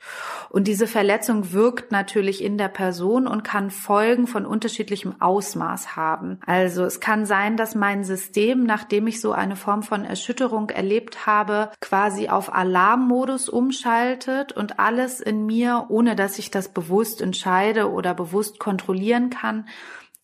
Und 0.50 0.68
diese 0.68 0.86
Verletzung 0.86 1.54
wirkt 1.54 1.94
natürlich 1.94 2.44
in 2.44 2.58
der 2.58 2.68
Person 2.68 3.26
und 3.26 3.44
kann 3.44 3.72
Folgen 3.72 4.28
von 4.28 4.46
unterschiedlichem 4.46 5.22
Ausmaß 5.22 5.96
haben. 5.96 6.39
Also 6.46 6.84
es 6.84 7.00
kann 7.00 7.26
sein, 7.26 7.56
dass 7.56 7.74
mein 7.74 8.04
System, 8.04 8.66
nachdem 8.66 9.08
ich 9.08 9.22
so 9.22 9.32
eine 9.32 9.56
Form 9.56 9.82
von 9.82 10.04
Erschütterung 10.04 10.70
erlebt 10.70 11.26
habe, 11.26 11.72
quasi 11.80 12.28
auf 12.28 12.54
Alarmmodus 12.54 13.48
umschaltet 13.48 14.52
und 14.52 14.80
alles 14.80 15.22
in 15.22 15.46
mir, 15.46 15.86
ohne 15.88 16.18
dass 16.18 16.38
ich 16.38 16.52
das 16.52 16.68
bewusst 16.68 17.22
entscheide 17.22 17.92
oder 17.93 18.13
bewusst 18.13 18.60
kontrollieren 18.60 19.29
kann, 19.29 19.67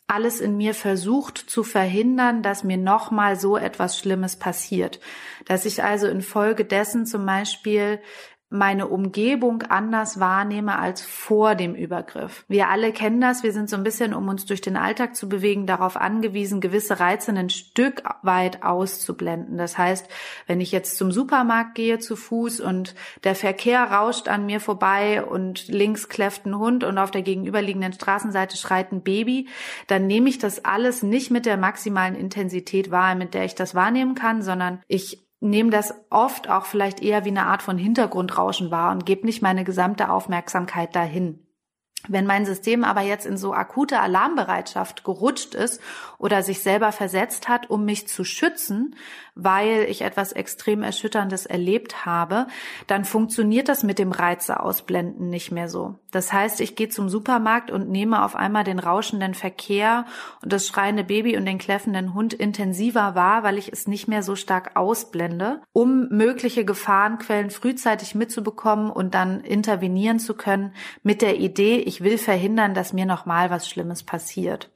alles 0.08 0.41
in 0.41 0.58
mir 0.58 0.73
versucht 0.73 1.38
zu 1.38 1.63
verhindern, 1.63 2.41
dass 2.41 2.63
mir 2.63 2.77
nochmal 2.77 3.39
so 3.39 3.58
etwas 3.58 3.97
Schlimmes 3.97 4.38
passiert. 4.38 4.99
Dass 5.45 5.65
ich 5.65 5.84
also 5.84 6.08
infolgedessen 6.08 7.05
zum 7.05 7.25
Beispiel 7.25 8.01
meine 8.49 8.88
Umgebung 8.88 9.62
anders 9.63 10.19
wahrnehme 10.19 10.79
als 10.79 11.01
vor 11.01 11.53
dem 11.53 11.75
Übergriff. 11.75 12.45
Wir 12.47 12.69
alle 12.69 12.91
kennen 12.91 13.21
das, 13.21 13.43
wir 13.43 13.53
sind 13.53 13.69
so 13.69 13.75
ein 13.75 13.83
bisschen, 13.83 14.13
um 14.13 14.27
uns 14.27 14.45
durch 14.45 14.62
den 14.62 14.75
Alltag 14.75 15.15
zu 15.15 15.29
bewegen, 15.29 15.67
darauf 15.67 15.95
angewiesen, 15.95 16.59
gewisse 16.59 16.99
Reize 16.99 17.31
ein 17.31 17.51
Stück 17.51 18.01
weit 18.23 18.63
auszublenden. 18.63 19.57
Das 19.57 19.77
heißt, 19.77 20.07
wenn 20.47 20.62
ich 20.62 20.71
jetzt 20.71 20.97
zum 20.97 21.12
Supermarkt 21.12 21.75
gehe 21.75 21.99
zu 21.99 22.15
Fuß 22.15 22.59
und 22.59 22.95
der 23.23 23.35
Verkehr 23.35 23.83
rauscht 23.83 24.27
an 24.27 24.47
mir 24.47 24.59
vorbei 24.59 25.23
und 25.23 25.67
links 25.67 26.09
kläfft 26.09 26.47
ein 26.47 26.57
Hund 26.57 26.83
und 26.83 26.97
auf 26.97 27.12
der 27.12 27.21
gegenüberliegenden 27.21 27.93
Straßenseite 27.93 28.57
schreit 28.57 28.91
ein 28.91 29.03
Baby, 29.03 29.47
dann 29.85 30.07
nehme 30.07 30.27
ich 30.27 30.39
das 30.39 30.65
alles 30.65 31.03
nicht 31.03 31.29
mit 31.29 31.45
der 31.45 31.57
maximalen 31.57 32.15
Intensität 32.15 32.89
wahr, 32.89 33.13
mit 33.13 33.35
der 33.35 33.45
ich 33.45 33.53
das 33.53 33.75
wahrnehmen 33.75 34.15
kann, 34.15 34.41
sondern 34.41 34.81
ich 34.88 35.29
nehme 35.41 35.69
das 35.69 35.93
oft 36.10 36.49
auch 36.49 36.65
vielleicht 36.65 37.02
eher 37.02 37.25
wie 37.25 37.30
eine 37.30 37.45
Art 37.45 37.62
von 37.62 37.78
Hintergrundrauschen 37.78 38.71
wahr 38.71 38.91
und 38.91 39.06
gebe 39.06 39.25
nicht 39.25 39.41
meine 39.41 39.63
gesamte 39.63 40.10
Aufmerksamkeit 40.10 40.95
dahin. 40.95 41.45
Wenn 42.08 42.25
mein 42.25 42.45
System 42.45 42.86
aber 42.86 43.02
jetzt 43.02 43.25
in 43.25 43.38
so 43.38 43.54
akute 43.54 43.99
Alarmbereitschaft 43.99 45.04
gerutscht 45.04 45.54
ist 45.54 45.82
oder 46.17 46.43
sich 46.43 46.62
selber 46.62 46.93
versetzt 46.93 47.49
hat, 47.49 47.69
um 47.69 47.84
mich 47.84 48.08
zu 48.08 48.23
schützen, 48.23 48.95
weil 49.43 49.86
ich 49.89 50.02
etwas 50.02 50.32
extrem 50.32 50.84
Erschütterndes 50.84 51.45
erlebt 51.45 52.06
habe, 52.06 52.47
dann 52.88 53.06
funktioniert 53.06 53.69
das 53.69 53.84
mit 53.84 53.99
dem 53.99 54.12
Reize 54.12 54.60
ausblenden 54.60 55.30
nicht 55.30 55.52
mehr 55.52 55.69
so. 55.69 55.95
Das 56.12 56.34
heißt, 56.34 56.60
ich 56.62 56.75
gehe 56.75 56.89
zum 56.89 57.10
Supermarkt 57.10 57.69
und 57.71 57.89
nehme 57.89 58.23
auf 58.23 58.36
einmal 58.36 58.63
den 58.63 58.80
rauschenden 58.80 59.36
Verkehr 59.36 60.06
und 60.41 60.52
das 60.52 60.67
schreiende 60.67 61.04
Baby 61.04 61.38
und 61.38 61.45
den 61.45 61.60
kläffenden 61.60 62.13
Hund 62.13 62.34
intensiver 62.34 63.15
wahr, 63.15 63.43
weil 63.43 63.58
ich 63.58 63.71
es 63.71 63.88
nicht 63.88 64.08
mehr 64.08 64.23
so 64.23 64.36
stark 64.36 64.75
ausblende, 64.75 65.62
um 65.71 66.08
mögliche 66.10 66.65
Gefahrenquellen 66.65 67.52
frühzeitig 67.52 68.15
mitzubekommen 68.15 68.89
und 68.89 69.13
dann 69.13 69.41
intervenieren 69.41 70.19
zu 70.19 70.34
können 70.34 70.73
mit 71.04 71.21
der 71.21 71.38
Idee, 71.38 71.78
ich 71.78 72.02
will 72.02 72.17
verhindern, 72.17 72.73
dass 72.73 72.93
mir 72.93 73.06
nochmal 73.06 73.49
was 73.49 73.69
Schlimmes 73.69 74.04
passiert. 74.04 74.71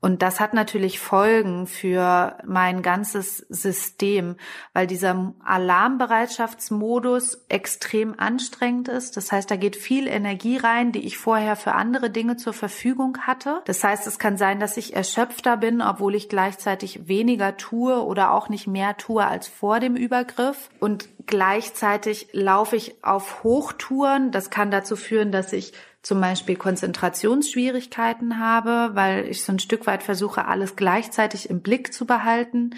Und 0.00 0.22
das 0.22 0.38
hat 0.38 0.54
natürlich 0.54 1.00
Folgen 1.00 1.66
für 1.66 2.38
mein 2.46 2.82
ganzes 2.82 3.38
System, 3.48 4.36
weil 4.72 4.86
dieser 4.86 5.34
Alarmbereitschaftsmodus 5.44 7.46
extrem 7.48 8.18
anstrengend 8.18 8.88
ist. 8.88 9.16
Das 9.16 9.32
heißt, 9.32 9.50
da 9.50 9.56
geht 9.56 9.74
viel 9.74 10.06
Energie 10.06 10.56
rein, 10.56 10.92
die 10.92 11.04
ich 11.04 11.18
vorher 11.18 11.56
für 11.56 11.72
andere 11.72 12.10
Dinge 12.10 12.36
zur 12.36 12.52
Verfügung 12.52 13.18
hatte. 13.26 13.60
Das 13.64 13.82
heißt, 13.82 14.06
es 14.06 14.20
kann 14.20 14.36
sein, 14.36 14.60
dass 14.60 14.76
ich 14.76 14.94
erschöpfter 14.94 15.56
bin, 15.56 15.82
obwohl 15.82 16.14
ich 16.14 16.28
gleichzeitig 16.28 17.08
weniger 17.08 17.56
tue 17.56 18.04
oder 18.04 18.32
auch 18.32 18.48
nicht 18.48 18.68
mehr 18.68 18.96
tue 18.96 19.26
als 19.26 19.48
vor 19.48 19.80
dem 19.80 19.96
Übergriff. 19.96 20.70
Und 20.78 21.08
gleichzeitig 21.26 22.28
laufe 22.32 22.76
ich 22.76 23.02
auf 23.02 23.42
Hochtouren. 23.42 24.30
Das 24.30 24.50
kann 24.50 24.70
dazu 24.70 24.94
führen, 24.94 25.32
dass 25.32 25.52
ich 25.52 25.72
zum 26.02 26.20
Beispiel 26.20 26.56
Konzentrationsschwierigkeiten 26.56 28.38
habe, 28.38 28.90
weil 28.94 29.26
ich 29.26 29.42
so 29.42 29.52
ein 29.52 29.58
Stück 29.58 29.86
weit 29.86 30.02
versuche, 30.04 30.46
alles 30.46 30.76
gleichzeitig 30.76 31.50
im 31.50 31.60
Blick 31.60 31.92
zu 31.92 32.06
behalten, 32.06 32.70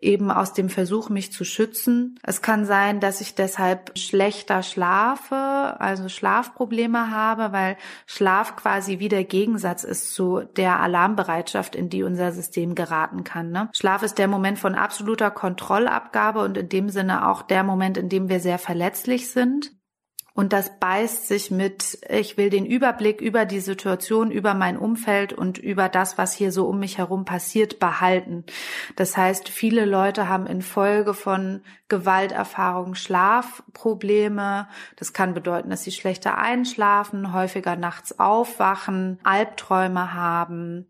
eben 0.00 0.30
aus 0.30 0.52
dem 0.52 0.68
Versuch, 0.68 1.08
mich 1.08 1.32
zu 1.32 1.44
schützen. 1.44 2.18
Es 2.22 2.42
kann 2.42 2.66
sein, 2.66 2.98
dass 2.98 3.20
ich 3.20 3.36
deshalb 3.36 3.96
schlechter 3.96 4.62
schlafe, 4.62 5.36
also 5.36 6.08
Schlafprobleme 6.08 7.10
habe, 7.10 7.52
weil 7.52 7.76
Schlaf 8.06 8.56
quasi 8.56 8.98
wie 8.98 9.08
der 9.08 9.24
Gegensatz 9.24 9.84
ist 9.84 10.12
zu 10.12 10.40
der 10.56 10.80
Alarmbereitschaft, 10.80 11.76
in 11.76 11.88
die 11.88 12.02
unser 12.02 12.32
System 12.32 12.74
geraten 12.74 13.22
kann. 13.22 13.50
Ne? 13.50 13.70
Schlaf 13.72 14.02
ist 14.02 14.18
der 14.18 14.28
Moment 14.28 14.58
von 14.58 14.74
absoluter 14.74 15.30
Kontrollabgabe 15.30 16.40
und 16.40 16.58
in 16.58 16.68
dem 16.68 16.88
Sinne 16.88 17.28
auch 17.28 17.42
der 17.42 17.62
Moment, 17.62 17.96
in 17.96 18.08
dem 18.08 18.28
wir 18.28 18.40
sehr 18.40 18.58
verletzlich 18.58 19.30
sind. 19.30 19.72
Und 20.36 20.52
das 20.52 20.80
beißt 20.80 21.28
sich 21.28 21.52
mit, 21.52 22.00
ich 22.10 22.36
will 22.36 22.50
den 22.50 22.66
Überblick 22.66 23.20
über 23.20 23.44
die 23.44 23.60
Situation, 23.60 24.32
über 24.32 24.52
mein 24.52 24.76
Umfeld 24.76 25.32
und 25.32 25.58
über 25.58 25.88
das, 25.88 26.18
was 26.18 26.34
hier 26.34 26.50
so 26.50 26.66
um 26.66 26.80
mich 26.80 26.98
herum 26.98 27.24
passiert, 27.24 27.78
behalten. 27.78 28.44
Das 28.96 29.16
heißt, 29.16 29.48
viele 29.48 29.84
Leute 29.84 30.28
haben 30.28 30.48
infolge 30.48 31.14
von 31.14 31.62
Gewalterfahrungen 31.88 32.96
Schlafprobleme. 32.96 34.66
Das 34.96 35.12
kann 35.12 35.34
bedeuten, 35.34 35.70
dass 35.70 35.84
sie 35.84 35.92
schlechter 35.92 36.36
einschlafen, 36.36 37.32
häufiger 37.32 37.76
nachts 37.76 38.18
aufwachen, 38.18 39.20
Albträume 39.22 40.14
haben, 40.14 40.88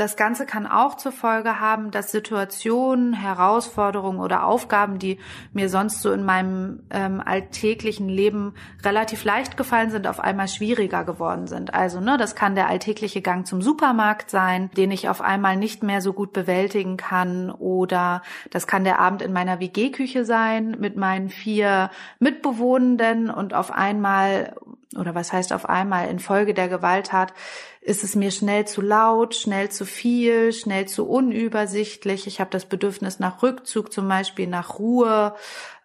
das 0.00 0.16
Ganze 0.16 0.46
kann 0.46 0.66
auch 0.66 0.96
zur 0.96 1.12
Folge 1.12 1.60
haben, 1.60 1.90
dass 1.90 2.10
Situationen, 2.10 3.12
Herausforderungen 3.12 4.18
oder 4.18 4.46
Aufgaben, 4.46 4.98
die 4.98 5.18
mir 5.52 5.68
sonst 5.68 6.00
so 6.00 6.10
in 6.10 6.24
meinem 6.24 6.84
ähm, 6.90 7.22
alltäglichen 7.22 8.08
Leben 8.08 8.54
relativ 8.82 9.24
leicht 9.24 9.58
gefallen 9.58 9.90
sind, 9.90 10.06
auf 10.06 10.18
einmal 10.18 10.48
schwieriger 10.48 11.04
geworden 11.04 11.46
sind. 11.46 11.74
Also, 11.74 12.00
ne, 12.00 12.16
das 12.16 12.34
kann 12.34 12.54
der 12.54 12.68
alltägliche 12.68 13.20
Gang 13.20 13.46
zum 13.46 13.60
Supermarkt 13.60 14.30
sein, 14.30 14.70
den 14.74 14.90
ich 14.90 15.10
auf 15.10 15.20
einmal 15.20 15.56
nicht 15.56 15.82
mehr 15.82 16.00
so 16.00 16.14
gut 16.14 16.32
bewältigen 16.32 16.96
kann. 16.96 17.50
Oder 17.50 18.22
das 18.50 18.66
kann 18.66 18.84
der 18.84 19.00
Abend 19.00 19.20
in 19.20 19.34
meiner 19.34 19.60
WG-Küche 19.60 20.24
sein 20.24 20.76
mit 20.80 20.96
meinen 20.96 21.28
vier 21.28 21.90
Mitbewohnenden 22.20 23.28
und 23.28 23.52
auf 23.52 23.70
einmal 23.70 24.54
oder 24.96 25.14
was 25.14 25.32
heißt 25.32 25.52
auf 25.52 25.68
einmal 25.68 26.08
infolge 26.08 26.54
der 26.54 26.68
Gewalttat 26.68 27.32
ist 27.80 28.04
es 28.04 28.16
mir 28.16 28.30
schnell 28.30 28.66
zu 28.66 28.80
laut, 28.80 29.34
schnell 29.34 29.70
zu 29.70 29.86
viel, 29.86 30.52
schnell 30.52 30.86
zu 30.86 31.08
unübersichtlich. 31.08 32.26
Ich 32.26 32.40
habe 32.40 32.50
das 32.50 32.66
Bedürfnis 32.66 33.18
nach 33.20 33.42
Rückzug, 33.42 33.92
zum 33.92 34.08
Beispiel 34.08 34.46
nach 34.46 34.78
Ruhe. 34.78 35.34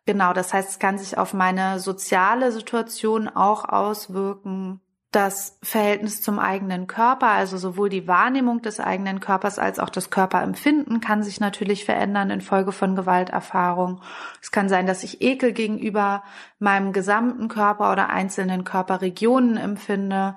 Genau, 0.06 0.34
das 0.34 0.54
heißt, 0.54 0.70
es 0.70 0.80
kann 0.80 0.98
sich 0.98 1.18
auf 1.18 1.34
meine 1.34 1.80
soziale 1.80 2.52
Situation 2.52 3.28
auch 3.28 3.64
auswirken. 3.66 4.82
Das 5.16 5.58
Verhältnis 5.64 6.22
zum 6.22 6.40
eigenen 6.40 6.88
Körper, 6.88 7.28
also 7.28 7.56
sowohl 7.56 7.88
die 7.88 8.06
Wahrnehmung 8.06 8.62
des 8.62 8.82
eigenen 8.82 9.22
Körpers 9.22 9.60
als 9.60 9.80
auch 9.80 9.90
das 9.90 10.10
Körperempfinden 10.10 11.00
kann 11.00 11.24
sich 11.24 11.40
natürlich 11.40 11.86
verändern 11.86 12.32
infolge 12.32 12.74
von 12.74 12.98
Gewalterfahrung. 12.98 14.02
Es 14.42 14.52
kann 14.52 14.68
sein, 14.68 14.86
dass 14.86 15.06
ich 15.06 15.22
Ekel 15.22 15.54
gegenüber 15.54 16.26
meinem 16.60 16.92
gesamten 16.92 17.48
Körper 17.48 17.94
oder 17.94 18.10
einzelnen 18.10 18.66
Körperregionen 18.66 19.56
empfinde. 19.56 20.36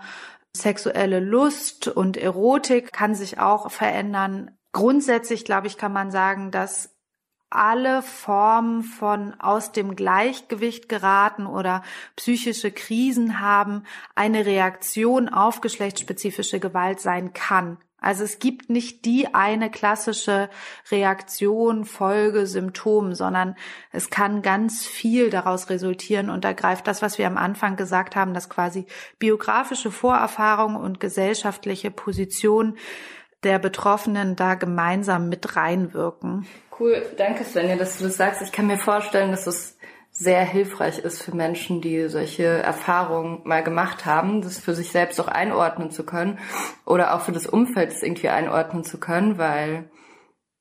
Sexuelle 0.56 1.18
Lust 1.18 1.88
und 1.88 2.16
Erotik 2.16 2.92
kann 2.92 3.16
sich 3.16 3.40
auch 3.40 3.72
verändern. 3.72 4.52
Grundsätzlich, 4.70 5.44
glaube 5.44 5.66
ich, 5.66 5.76
kann 5.76 5.92
man 5.92 6.12
sagen, 6.12 6.52
dass 6.52 6.96
alle 7.50 8.02
Formen 8.02 8.82
von 8.82 9.34
aus 9.40 9.72
dem 9.72 9.96
Gleichgewicht 9.96 10.88
geraten 10.88 11.46
oder 11.46 11.82
psychische 12.16 12.70
Krisen 12.70 13.40
haben, 13.40 13.84
eine 14.14 14.46
Reaktion 14.46 15.28
auf 15.28 15.60
geschlechtsspezifische 15.60 16.60
Gewalt 16.60 17.00
sein 17.00 17.32
kann. 17.32 17.78
Also 18.00 18.22
es 18.22 18.38
gibt 18.38 18.70
nicht 18.70 19.04
die 19.06 19.34
eine 19.34 19.70
klassische 19.70 20.48
Reaktion, 20.90 21.84
Folge, 21.84 22.46
Symptom, 22.46 23.12
sondern 23.12 23.56
es 23.90 24.08
kann 24.08 24.40
ganz 24.40 24.86
viel 24.86 25.30
daraus 25.30 25.68
resultieren 25.68 26.30
und 26.30 26.44
da 26.44 26.52
greift 26.52 26.86
das, 26.86 27.02
was 27.02 27.18
wir 27.18 27.26
am 27.26 27.36
Anfang 27.36 27.74
gesagt 27.74 28.14
haben, 28.14 28.34
dass 28.34 28.48
quasi 28.48 28.86
biografische 29.18 29.90
Vorerfahrung 29.90 30.76
und 30.76 31.00
gesellschaftliche 31.00 31.90
Position 31.90 32.76
der 33.44 33.58
Betroffenen 33.58 34.36
da 34.36 34.54
gemeinsam 34.54 35.28
mit 35.28 35.56
reinwirken. 35.56 36.46
Cool, 36.78 37.02
danke 37.16 37.44
Svenja, 37.44 37.76
dass 37.76 37.98
du 37.98 38.04
das 38.04 38.16
sagst. 38.16 38.42
Ich 38.42 38.52
kann 38.52 38.66
mir 38.66 38.78
vorstellen, 38.78 39.30
dass 39.30 39.46
es 39.46 39.78
sehr 40.10 40.44
hilfreich 40.44 40.98
ist 40.98 41.22
für 41.22 41.34
Menschen, 41.34 41.80
die 41.80 42.08
solche 42.08 42.44
Erfahrungen 42.44 43.40
mal 43.44 43.62
gemacht 43.62 44.04
haben, 44.04 44.42
das 44.42 44.58
für 44.58 44.74
sich 44.74 44.90
selbst 44.90 45.20
auch 45.20 45.28
einordnen 45.28 45.90
zu 45.90 46.04
können 46.04 46.38
oder 46.84 47.14
auch 47.14 47.20
für 47.20 47.32
das 47.32 47.46
Umfeld 47.46 47.92
das 47.92 48.02
irgendwie 48.02 48.28
einordnen 48.28 48.84
zu 48.84 48.98
können, 48.98 49.38
weil 49.38 49.90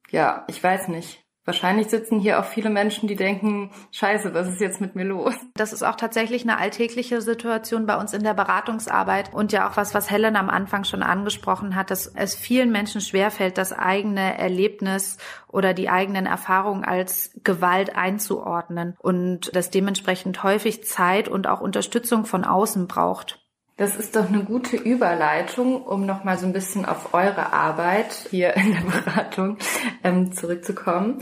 ja, 0.09 0.45
ich 0.47 0.63
weiß 0.63 0.89
nicht. 0.89 1.26
Wahrscheinlich 1.47 1.87
sitzen 1.87 2.19
hier 2.19 2.41
auch 2.41 2.43
viele 2.43 2.69
Menschen, 2.69 3.07
die 3.07 3.15
denken, 3.15 3.71
scheiße, 3.93 4.33
was 4.33 4.49
ist 4.49 4.59
jetzt 4.59 4.81
mit 4.81 4.95
mir 4.95 5.05
los? 5.05 5.33
Das 5.55 5.71
ist 5.71 5.81
auch 5.81 5.95
tatsächlich 5.95 6.43
eine 6.43 6.57
alltägliche 6.57 7.21
Situation 7.21 7.85
bei 7.85 7.95
uns 7.95 8.11
in 8.11 8.21
der 8.21 8.33
Beratungsarbeit 8.33 9.33
und 9.33 9.53
ja 9.53 9.69
auch 9.69 9.77
was, 9.77 9.93
was 9.93 10.11
Helen 10.11 10.35
am 10.35 10.49
Anfang 10.49 10.83
schon 10.83 11.03
angesprochen 11.03 11.77
hat, 11.77 11.89
dass 11.89 12.07
es 12.07 12.35
vielen 12.35 12.73
Menschen 12.73 12.99
schwerfällt, 12.99 13.57
das 13.57 13.71
eigene 13.71 14.37
Erlebnis 14.37 15.19
oder 15.47 15.73
die 15.73 15.87
eigenen 15.87 16.25
Erfahrungen 16.25 16.83
als 16.83 17.31
Gewalt 17.45 17.95
einzuordnen 17.95 18.97
und 18.99 19.55
das 19.55 19.69
dementsprechend 19.69 20.43
häufig 20.43 20.83
Zeit 20.83 21.29
und 21.29 21.47
auch 21.47 21.61
Unterstützung 21.61 22.25
von 22.25 22.43
außen 22.43 22.89
braucht. 22.89 23.46
Das 23.77 23.95
ist 23.95 24.15
doch 24.15 24.27
eine 24.27 24.43
gute 24.43 24.75
Überleitung, 24.75 25.83
um 25.83 26.07
nochmal 26.07 26.39
so 26.39 26.47
ein 26.47 26.53
bisschen 26.53 26.83
auf 26.83 27.13
eure 27.13 27.53
Arbeit 27.53 28.11
hier 28.31 28.55
in 28.55 28.73
der 28.73 28.81
Beratung 28.81 29.57
ähm, 30.03 30.31
zurückzukommen. 30.31 31.19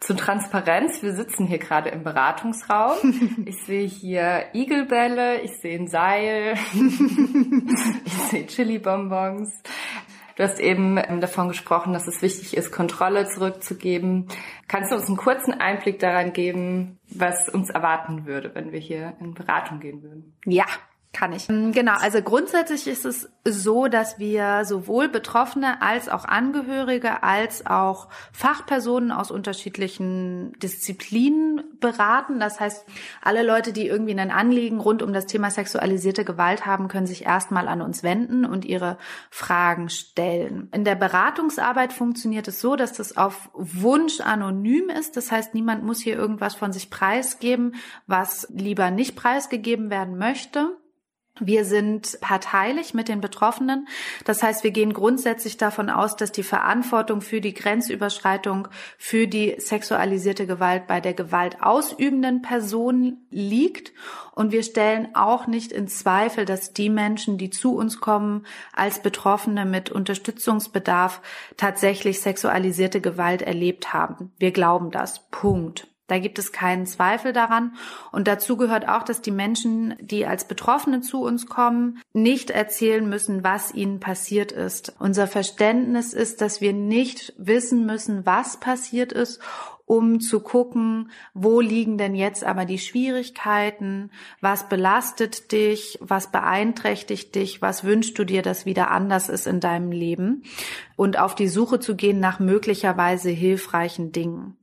Zur 0.00 0.18
Transparenz, 0.18 1.02
wir 1.02 1.14
sitzen 1.14 1.46
hier 1.46 1.56
gerade 1.56 1.88
im 1.88 2.04
Beratungsraum. 2.04 2.98
Ich 3.46 3.64
sehe 3.64 3.86
hier 3.86 4.44
Igelbälle, 4.52 5.40
ich 5.40 5.52
sehe 5.62 5.78
ein 5.78 5.88
Seil, 5.88 6.58
ich 8.04 8.12
sehe 8.30 8.46
Chili-Bonbons. 8.46 9.62
Du 10.36 10.42
hast 10.42 10.60
eben 10.60 10.98
ähm, 10.98 11.22
davon 11.22 11.48
gesprochen, 11.48 11.94
dass 11.94 12.06
es 12.06 12.20
wichtig 12.20 12.54
ist, 12.54 12.70
Kontrolle 12.70 13.28
zurückzugeben. 13.28 14.28
Kannst 14.68 14.92
du 14.92 14.96
uns 14.96 15.06
einen 15.06 15.16
kurzen 15.16 15.54
Einblick 15.54 16.00
daran 16.00 16.34
geben, 16.34 16.98
was 17.08 17.48
uns 17.48 17.70
erwarten 17.70 18.26
würde, 18.26 18.54
wenn 18.54 18.72
wir 18.72 18.80
hier 18.80 19.14
in 19.20 19.32
Beratung 19.32 19.80
gehen 19.80 20.02
würden? 20.02 20.34
Ja, 20.44 20.66
kann 21.14 21.32
ich. 21.32 21.48
Ähm, 21.48 21.72
genau, 21.72 21.94
also 21.94 22.20
grundsätzlich 22.20 22.86
ist 22.86 23.06
es 23.06 23.30
so, 23.46 23.88
dass 23.88 24.18
wir 24.18 24.64
sowohl 24.64 25.08
Betroffene 25.08 25.80
als 25.80 26.08
auch 26.08 26.24
Angehörige 26.24 27.22
als 27.22 27.66
auch 27.66 28.08
Fachpersonen 28.32 29.12
aus 29.12 29.30
unterschiedlichen 29.30 30.52
Disziplinen 30.58 31.62
beraten. 31.80 32.40
Das 32.40 32.60
heißt, 32.60 32.84
alle 33.22 33.42
Leute, 33.42 33.72
die 33.72 33.86
irgendwie 33.86 34.18
ein 34.18 34.30
Anliegen 34.30 34.80
rund 34.80 35.02
um 35.02 35.12
das 35.12 35.26
Thema 35.26 35.50
sexualisierte 35.50 36.24
Gewalt 36.24 36.66
haben, 36.66 36.88
können 36.88 37.06
sich 37.06 37.24
erstmal 37.24 37.68
an 37.68 37.80
uns 37.80 38.02
wenden 38.02 38.44
und 38.44 38.64
ihre 38.64 38.98
Fragen 39.30 39.88
stellen. 39.88 40.68
In 40.72 40.84
der 40.84 40.96
Beratungsarbeit 40.96 41.92
funktioniert 41.92 42.48
es 42.48 42.60
so, 42.60 42.76
dass 42.76 42.92
das 42.92 43.16
auf 43.16 43.50
Wunsch 43.52 44.20
anonym 44.20 44.88
ist. 44.88 45.16
Das 45.16 45.30
heißt, 45.30 45.54
niemand 45.54 45.84
muss 45.84 46.00
hier 46.00 46.16
irgendwas 46.16 46.54
von 46.54 46.72
sich 46.72 46.90
preisgeben, 46.90 47.74
was 48.06 48.48
lieber 48.50 48.90
nicht 48.90 49.14
preisgegeben 49.16 49.90
werden 49.90 50.18
möchte. 50.18 50.76
Wir 51.40 51.64
sind 51.64 52.16
parteilich 52.20 52.94
mit 52.94 53.08
den 53.08 53.20
Betroffenen. 53.20 53.88
Das 54.24 54.44
heißt, 54.44 54.62
wir 54.62 54.70
gehen 54.70 54.92
grundsätzlich 54.92 55.56
davon 55.56 55.90
aus, 55.90 56.14
dass 56.14 56.30
die 56.30 56.44
Verantwortung 56.44 57.22
für 57.22 57.40
die 57.40 57.54
Grenzüberschreitung, 57.54 58.68
für 58.98 59.26
die 59.26 59.56
sexualisierte 59.58 60.46
Gewalt 60.46 60.86
bei 60.86 61.00
der 61.00 61.12
gewaltausübenden 61.12 62.42
Person 62.42 63.26
liegt. 63.30 63.92
Und 64.36 64.52
wir 64.52 64.62
stellen 64.62 65.08
auch 65.16 65.48
nicht 65.48 65.72
in 65.72 65.88
Zweifel, 65.88 66.44
dass 66.44 66.72
die 66.72 66.88
Menschen, 66.88 67.36
die 67.36 67.50
zu 67.50 67.74
uns 67.74 68.00
kommen, 68.00 68.46
als 68.72 69.02
Betroffene 69.02 69.64
mit 69.64 69.90
Unterstützungsbedarf 69.90 71.20
tatsächlich 71.56 72.20
sexualisierte 72.20 73.00
Gewalt 73.00 73.42
erlebt 73.42 73.92
haben. 73.92 74.32
Wir 74.38 74.52
glauben 74.52 74.92
das. 74.92 75.28
Punkt. 75.32 75.93
Da 76.06 76.18
gibt 76.18 76.38
es 76.38 76.52
keinen 76.52 76.84
Zweifel 76.86 77.32
daran. 77.32 77.74
Und 78.12 78.28
dazu 78.28 78.58
gehört 78.58 78.88
auch, 78.88 79.04
dass 79.04 79.22
die 79.22 79.30
Menschen, 79.30 79.94
die 80.00 80.26
als 80.26 80.46
Betroffene 80.46 81.00
zu 81.00 81.22
uns 81.22 81.46
kommen, 81.46 82.00
nicht 82.12 82.50
erzählen 82.50 83.08
müssen, 83.08 83.42
was 83.42 83.72
ihnen 83.72 84.00
passiert 84.00 84.52
ist. 84.52 84.94
Unser 84.98 85.26
Verständnis 85.26 86.12
ist, 86.12 86.42
dass 86.42 86.60
wir 86.60 86.74
nicht 86.74 87.32
wissen 87.38 87.86
müssen, 87.86 88.26
was 88.26 88.60
passiert 88.60 89.12
ist, 89.12 89.40
um 89.86 90.20
zu 90.20 90.40
gucken, 90.40 91.10
wo 91.34 91.60
liegen 91.60 91.98
denn 91.98 92.14
jetzt 92.14 92.44
aber 92.44 92.64
die 92.64 92.78
Schwierigkeiten, 92.78 94.10
was 94.40 94.68
belastet 94.68 95.52
dich, 95.52 95.98
was 96.00 96.30
beeinträchtigt 96.30 97.34
dich, 97.34 97.60
was 97.60 97.84
wünschst 97.84 98.18
du 98.18 98.24
dir, 98.24 98.42
dass 98.42 98.66
wieder 98.66 98.90
anders 98.90 99.28
ist 99.28 99.46
in 99.46 99.60
deinem 99.60 99.92
Leben 99.92 100.42
und 100.96 101.18
auf 101.18 101.34
die 101.34 101.48
Suche 101.48 101.80
zu 101.80 101.96
gehen 101.96 102.18
nach 102.18 102.40
möglicherweise 102.40 103.30
hilfreichen 103.30 104.12
Dingen. 104.12 104.56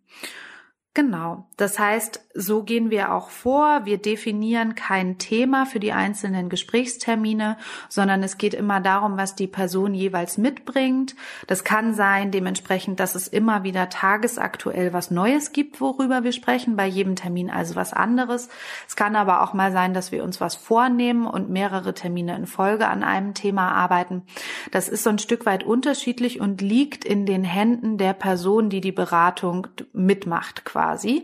Genau. 0.94 1.46
Das 1.56 1.80
heißt, 1.80 2.20
so 2.34 2.64
gehen 2.64 2.90
wir 2.90 3.14
auch 3.14 3.30
vor. 3.30 3.86
Wir 3.86 3.98
definieren 3.98 4.76
kein 4.76 5.18
Thema 5.18 5.66
für 5.66 5.80
die 5.80 5.94
einzelnen 5.94 6.50
Gesprächstermine, 6.50 7.58
sondern 7.88 8.24
es 8.24 8.38
geht 8.38 8.54
immer 8.54 8.82
darum, 8.82 9.16
was 9.16 9.36
die 9.36 9.48
Person 9.48 9.94
jeweils 9.94 10.38
mitbringt. 10.38 11.16
Das 11.48 11.64
kann 11.64 11.94
sein, 11.94 12.32
dementsprechend, 12.32 13.00
dass 13.00 13.16
es 13.16 13.30
immer 13.30 13.64
wieder 13.64 13.88
tagesaktuell 13.88 14.92
was 14.92 15.12
Neues 15.12 15.54
gibt, 15.54 15.80
worüber 15.80 16.26
wir 16.26 16.34
sprechen. 16.34 16.76
Bei 16.76 16.88
jedem 16.88 17.16
Termin 17.16 17.50
also 17.50 17.78
was 17.78 17.94
anderes. 17.94 18.50
Es 18.86 18.98
kann 18.98 19.16
aber 19.16 19.44
auch 19.44 19.54
mal 19.54 19.72
sein, 19.72 19.94
dass 19.94 20.12
wir 20.12 20.26
uns 20.26 20.42
was 20.42 20.56
vornehmen 20.56 21.26
und 21.26 21.50
mehrere 21.50 21.94
Termine 21.94 22.36
in 22.36 22.48
Folge 22.48 22.90
an 22.90 23.04
einem 23.04 23.34
Thema 23.34 23.72
arbeiten. 23.72 24.24
Das 24.72 24.90
ist 24.90 25.04
so 25.04 25.10
ein 25.10 25.20
Stück 25.20 25.46
weit 25.46 25.64
unterschiedlich 25.64 26.42
und 26.42 26.60
liegt 26.60 27.06
in 27.06 27.26
den 27.26 27.46
Händen 27.46 27.98
der 27.98 28.12
Person, 28.12 28.70
die 28.70 28.82
die 28.82 28.92
Beratung 28.92 29.68
mitmacht, 29.94 30.66
quasi 30.66 30.81
quasi 30.82 31.24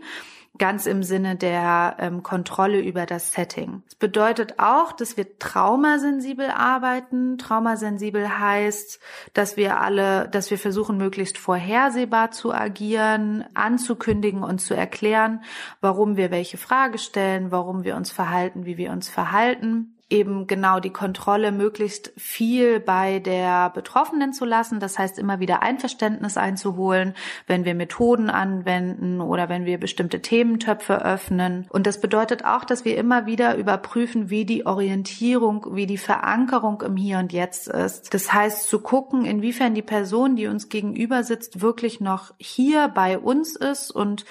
ganz 0.58 0.86
im 0.86 1.02
Sinne 1.02 1.36
der 1.36 1.96
ähm, 2.00 2.22
Kontrolle 2.22 2.80
über 2.80 3.06
das 3.06 3.32
Setting. 3.32 3.82
Das 3.86 3.94
bedeutet 3.94 4.58
auch, 4.58 4.92
dass 4.92 5.16
wir 5.16 5.38
traumasensibel 5.38 6.50
arbeiten. 6.50 7.38
Traumasensibel 7.38 8.38
heißt, 8.40 8.98
dass 9.34 9.56
wir 9.56 9.80
alle, 9.80 10.28
dass 10.28 10.50
wir 10.50 10.58
versuchen, 10.58 10.98
möglichst 10.98 11.38
vorhersehbar 11.38 12.32
zu 12.32 12.52
agieren, 12.52 13.44
anzukündigen 13.54 14.42
und 14.42 14.58
zu 14.58 14.74
erklären, 14.74 15.42
warum 15.80 16.16
wir 16.16 16.32
welche 16.32 16.58
Frage 16.58 16.98
stellen, 16.98 17.52
warum 17.52 17.84
wir 17.84 17.94
uns 17.94 18.10
verhalten, 18.10 18.66
wie 18.66 18.76
wir 18.76 18.90
uns 18.90 19.08
verhalten 19.08 19.97
eben 20.10 20.46
genau 20.46 20.80
die 20.80 20.90
Kontrolle 20.90 21.52
möglichst 21.52 22.12
viel 22.16 22.80
bei 22.80 23.18
der 23.18 23.70
Betroffenen 23.70 24.32
zu 24.32 24.44
lassen. 24.44 24.80
Das 24.80 24.98
heißt, 24.98 25.18
immer 25.18 25.38
wieder 25.38 25.62
Einverständnis 25.62 26.36
einzuholen, 26.36 27.14
wenn 27.46 27.64
wir 27.64 27.74
Methoden 27.74 28.30
anwenden 28.30 29.20
oder 29.20 29.48
wenn 29.48 29.66
wir 29.66 29.78
bestimmte 29.78 30.22
Thementöpfe 30.22 31.04
öffnen. 31.04 31.66
Und 31.68 31.86
das 31.86 32.00
bedeutet 32.00 32.44
auch, 32.44 32.64
dass 32.64 32.84
wir 32.84 32.96
immer 32.96 33.26
wieder 33.26 33.56
überprüfen, 33.56 34.30
wie 34.30 34.46
die 34.46 34.64
Orientierung, 34.64 35.66
wie 35.72 35.86
die 35.86 35.98
Verankerung 35.98 36.80
im 36.82 36.96
Hier 36.96 37.18
und 37.18 37.32
Jetzt 37.32 37.68
ist. 37.68 38.14
Das 38.14 38.32
heißt, 38.32 38.68
zu 38.68 38.80
gucken, 38.80 39.26
inwiefern 39.26 39.74
die 39.74 39.82
Person, 39.82 40.36
die 40.36 40.46
uns 40.46 40.70
gegenüber 40.70 41.22
sitzt, 41.22 41.60
wirklich 41.60 42.00
noch 42.00 42.32
hier 42.38 42.88
bei 42.88 43.18
uns 43.18 43.56
ist 43.56 43.90
und 43.90 44.24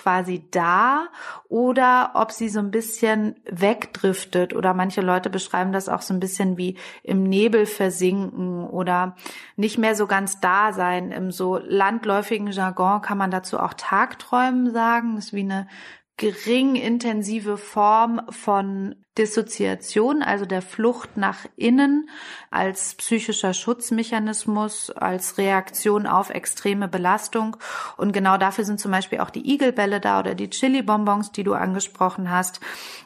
quasi 0.00 0.48
da 0.50 1.08
oder 1.48 2.12
ob 2.14 2.32
sie 2.32 2.48
so 2.48 2.58
ein 2.58 2.70
bisschen 2.70 3.36
wegdriftet 3.44 4.54
oder 4.54 4.72
manche 4.72 5.02
Leute 5.02 5.28
beschreiben 5.28 5.72
das 5.72 5.88
auch 5.88 6.00
so 6.00 6.14
ein 6.14 6.20
bisschen 6.20 6.56
wie 6.56 6.78
im 7.02 7.24
Nebel 7.24 7.66
versinken 7.66 8.66
oder 8.66 9.16
nicht 9.56 9.76
mehr 9.76 9.94
so 9.94 10.06
ganz 10.06 10.40
da 10.40 10.72
sein. 10.72 11.12
Im 11.12 11.30
so 11.30 11.58
landläufigen 11.58 12.50
Jargon 12.50 13.02
kann 13.02 13.18
man 13.18 13.30
dazu 13.30 13.60
auch 13.60 13.74
Tagträumen 13.74 14.72
sagen. 14.72 15.16
Das 15.16 15.26
ist 15.26 15.32
wie 15.34 15.40
eine 15.40 15.68
gering 16.16 16.76
intensive 16.76 17.56
Form 17.56 18.20
von 18.30 18.94
Dissoziation, 19.18 20.22
also 20.22 20.46
der 20.46 20.62
Flucht 20.62 21.16
nach 21.16 21.46
innen 21.56 22.08
als 22.50 22.96
psychischer 22.96 23.54
Schutzmechanismus, 23.54 24.90
als 24.90 25.38
Reaktion 25.38 26.08
auf 26.08 26.30
extreme 26.30 26.88
Belastung. 26.88 27.56
Und 27.96 28.12
genau 28.12 28.38
dafür 28.38 28.64
sind 28.64 28.80
zum 28.80 28.90
Beispiel 28.90 29.20
auch 29.20 29.30
die 29.30 29.52
Igelbälle 29.52 30.00
da 30.00 30.18
oder 30.18 30.34
die 30.34 30.50
Chili-Bonbons, 30.50 31.30
die 31.30 31.44
du 31.44 31.54
angesprochen 31.54 32.30
hast. 32.30 32.60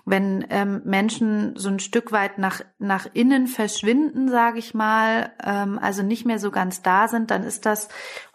Wenn 0.07 0.47
ähm, 0.49 0.81
Menschen 0.85 1.57
so 1.57 1.69
ein 1.69 1.79
Stück 1.79 2.11
weit 2.11 2.39
nach, 2.39 2.63
nach 2.79 3.07
innen 3.13 3.47
verschwinden, 3.47 4.31
sage 4.31 4.59
ich 4.59 4.73
mal, 4.73 5.33
ähm, 5.43 5.79
also 5.79 6.03
nicht 6.03 6.25
mehr 6.25 6.39
so 6.39 6.51
ganz 6.51 6.81
da 6.81 7.09
sind, 7.09 7.31
dann 7.31 7.43
ist 7.43 7.67
das 7.67 7.89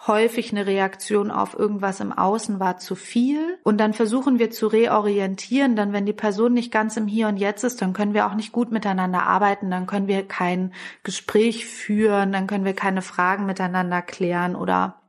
häufig 0.05 0.51
eine 0.51 0.65
Reaktion 0.65 1.31
auf 1.31 1.57
irgendwas 1.57 1.99
im 1.99 2.11
Außen 2.11 2.59
war 2.59 2.77
zu 2.77 2.95
viel. 2.95 3.57
Und 3.63 3.79
dann 3.79 3.93
versuchen 3.93 4.39
wir 4.39 4.51
zu 4.51 4.67
reorientieren, 4.67 5.75
dann 5.75 5.91
wenn 5.91 6.05
die 6.05 6.13
Person 6.13 6.53
nicht 6.53 6.71
ganz 6.71 6.97
im 6.97 7.07
Hier 7.07 7.27
und 7.27 7.37
Jetzt 7.37 7.63
ist, 7.63 7.81
dann 7.81 7.93
können 7.93 8.13
wir 8.13 8.27
auch 8.27 8.35
nicht 8.35 8.51
gut 8.51 8.71
miteinander 8.71 9.23
arbeiten, 9.23 9.71
dann 9.71 9.87
können 9.87 10.07
wir 10.07 10.27
kein 10.27 10.71
Gespräch 11.03 11.65
führen, 11.65 12.31
dann 12.31 12.47
können 12.47 12.65
wir 12.65 12.75
keine 12.75 13.01
Fragen 13.01 13.45
miteinander 13.45 14.01
klären 14.01 14.55
oder 14.55 14.99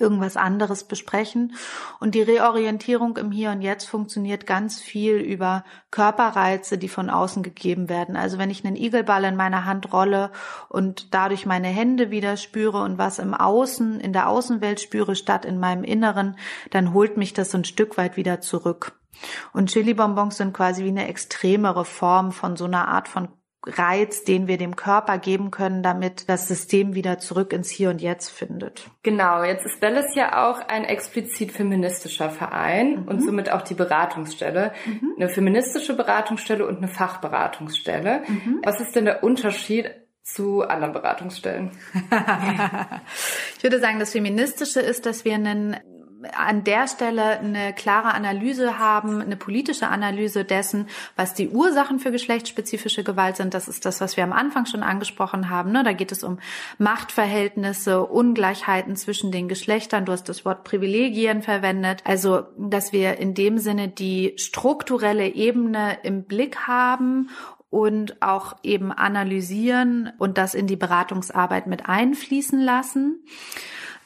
irgendwas 0.00 0.36
anderes 0.36 0.84
besprechen. 0.84 1.54
Und 2.00 2.14
die 2.14 2.22
Reorientierung 2.22 3.16
im 3.16 3.30
Hier 3.30 3.50
und 3.50 3.62
Jetzt 3.62 3.84
funktioniert 3.84 4.46
ganz 4.46 4.80
viel 4.80 5.16
über 5.16 5.64
Körperreize, 5.90 6.78
die 6.78 6.88
von 6.88 7.10
außen 7.10 7.42
gegeben 7.42 7.88
werden. 7.88 8.16
Also 8.16 8.38
wenn 8.38 8.50
ich 8.50 8.64
einen 8.64 8.76
Igelball 8.76 9.24
in 9.24 9.36
meiner 9.36 9.64
Hand 9.64 9.92
rolle 9.92 10.30
und 10.68 11.14
dadurch 11.14 11.46
meine 11.46 11.68
Hände 11.68 12.10
wieder 12.10 12.36
spüre 12.36 12.82
und 12.82 12.98
was 12.98 13.18
im 13.18 13.34
Außen, 13.34 14.00
in 14.00 14.12
der 14.12 14.28
Außenwelt 14.28 14.80
spüre, 14.80 15.14
statt 15.14 15.44
in 15.44 15.58
meinem 15.58 15.84
Inneren, 15.84 16.36
dann 16.70 16.92
holt 16.94 17.16
mich 17.16 17.34
das 17.34 17.50
so 17.50 17.58
ein 17.58 17.64
Stück 17.64 17.96
weit 17.98 18.16
wieder 18.16 18.40
zurück. 18.40 18.98
Und 19.52 19.70
Chili-Bonbons 19.70 20.36
sind 20.36 20.54
quasi 20.54 20.84
wie 20.84 20.88
eine 20.88 21.06
extremere 21.06 21.84
Form 21.84 22.32
von 22.32 22.56
so 22.56 22.64
einer 22.64 22.88
Art 22.88 23.08
von 23.08 23.28
Reiz, 23.64 24.24
den 24.24 24.48
wir 24.48 24.58
dem 24.58 24.74
Körper 24.74 25.18
geben 25.18 25.50
können, 25.50 25.82
damit 25.82 26.28
das 26.28 26.48
System 26.48 26.94
wieder 26.94 27.18
zurück 27.18 27.52
ins 27.52 27.70
Hier 27.70 27.90
und 27.90 28.00
Jetzt 28.00 28.30
findet. 28.30 28.90
Genau, 29.02 29.44
jetzt 29.44 29.64
ist 29.64 29.80
Bellis 29.80 30.14
ja 30.14 30.48
auch 30.48 30.60
ein 30.66 30.84
explizit 30.84 31.52
feministischer 31.52 32.30
Verein 32.30 33.02
mhm. 33.02 33.08
und 33.08 33.22
somit 33.22 33.50
auch 33.50 33.62
die 33.62 33.74
Beratungsstelle. 33.74 34.72
Mhm. 34.84 35.14
Eine 35.16 35.28
feministische 35.28 35.94
Beratungsstelle 35.94 36.66
und 36.66 36.78
eine 36.78 36.88
Fachberatungsstelle. 36.88 38.22
Mhm. 38.26 38.60
Was 38.64 38.80
ist 38.80 38.96
denn 38.96 39.04
der 39.04 39.22
Unterschied 39.22 39.90
zu 40.22 40.62
anderen 40.62 40.92
Beratungsstellen? 40.92 41.70
ich 43.56 43.62
würde 43.62 43.78
sagen, 43.78 44.00
das 44.00 44.12
Feministische 44.12 44.80
ist, 44.80 45.06
dass 45.06 45.24
wir 45.24 45.34
einen 45.34 45.76
an 46.36 46.64
der 46.64 46.88
Stelle 46.88 47.38
eine 47.40 47.72
klare 47.72 48.14
Analyse 48.14 48.78
haben, 48.78 49.20
eine 49.20 49.36
politische 49.36 49.88
Analyse 49.88 50.44
dessen, 50.44 50.88
was 51.16 51.34
die 51.34 51.48
Ursachen 51.48 51.98
für 51.98 52.12
geschlechtsspezifische 52.12 53.04
Gewalt 53.04 53.36
sind. 53.36 53.54
Das 53.54 53.68
ist 53.68 53.84
das, 53.84 54.00
was 54.00 54.16
wir 54.16 54.24
am 54.24 54.32
Anfang 54.32 54.66
schon 54.66 54.82
angesprochen 54.82 55.50
haben. 55.50 55.72
Ne? 55.72 55.82
Da 55.84 55.92
geht 55.92 56.12
es 56.12 56.22
um 56.22 56.38
Machtverhältnisse, 56.78 58.02
Ungleichheiten 58.02 58.96
zwischen 58.96 59.32
den 59.32 59.48
Geschlechtern. 59.48 60.04
Du 60.04 60.12
hast 60.12 60.28
das 60.28 60.44
Wort 60.44 60.64
Privilegien 60.64 61.42
verwendet. 61.42 62.02
Also, 62.04 62.42
dass 62.56 62.92
wir 62.92 63.18
in 63.18 63.34
dem 63.34 63.58
Sinne 63.58 63.88
die 63.88 64.34
strukturelle 64.36 65.28
Ebene 65.28 65.98
im 66.02 66.24
Blick 66.24 66.66
haben 66.66 67.30
und 67.72 68.20
auch 68.20 68.56
eben 68.62 68.92
analysieren 68.92 70.12
und 70.18 70.36
das 70.36 70.54
in 70.54 70.66
die 70.66 70.76
Beratungsarbeit 70.76 71.66
mit 71.66 71.88
einfließen 71.88 72.60
lassen. 72.60 73.24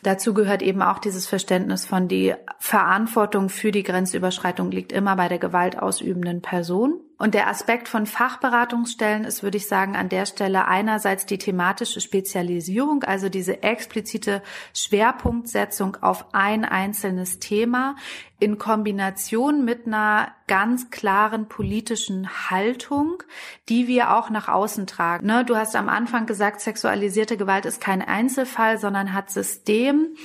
Dazu 0.06 0.34
gehört 0.34 0.62
eben 0.62 0.82
auch 0.82 1.00
dieses 1.00 1.26
Verständnis 1.26 1.84
von 1.84 2.06
die 2.06 2.32
Verantwortung 2.60 3.48
für 3.48 3.72
die 3.72 3.82
Grenzüberschreitung 3.82 4.70
liegt 4.70 4.92
immer 4.92 5.16
bei 5.16 5.26
der 5.26 5.40
gewaltausübenden 5.40 6.42
Person. 6.42 7.00
Und 7.18 7.32
der 7.32 7.48
Aspekt 7.48 7.88
von 7.88 8.04
Fachberatungsstellen 8.04 9.24
ist, 9.24 9.42
würde 9.42 9.56
ich 9.56 9.68
sagen, 9.68 9.96
an 9.96 10.10
der 10.10 10.26
Stelle 10.26 10.66
einerseits 10.66 11.24
die 11.24 11.38
thematische 11.38 12.02
Spezialisierung, 12.02 13.04
also 13.04 13.30
diese 13.30 13.62
explizite 13.62 14.42
Schwerpunktsetzung 14.74 15.96
auf 16.02 16.26
ein 16.34 16.66
einzelnes 16.66 17.38
Thema 17.38 17.96
in 18.38 18.58
Kombination 18.58 19.64
mit 19.64 19.86
einer 19.86 20.32
ganz 20.46 20.90
klaren 20.90 21.48
politischen 21.48 22.50
Haltung, 22.50 23.22
die 23.70 23.86
wir 23.86 24.14
auch 24.14 24.28
nach 24.28 24.48
außen 24.48 24.86
tragen. 24.86 25.26
Ne, 25.26 25.42
du 25.42 25.56
hast 25.56 25.74
am 25.74 25.88
Anfang 25.88 26.26
gesagt, 26.26 26.60
sexualisierte 26.60 27.38
Gewalt 27.38 27.64
ist 27.64 27.80
kein 27.80 28.02
Einzelfall, 28.02 28.76
sondern 28.76 29.14
hat 29.14 29.30
System. 29.30 30.16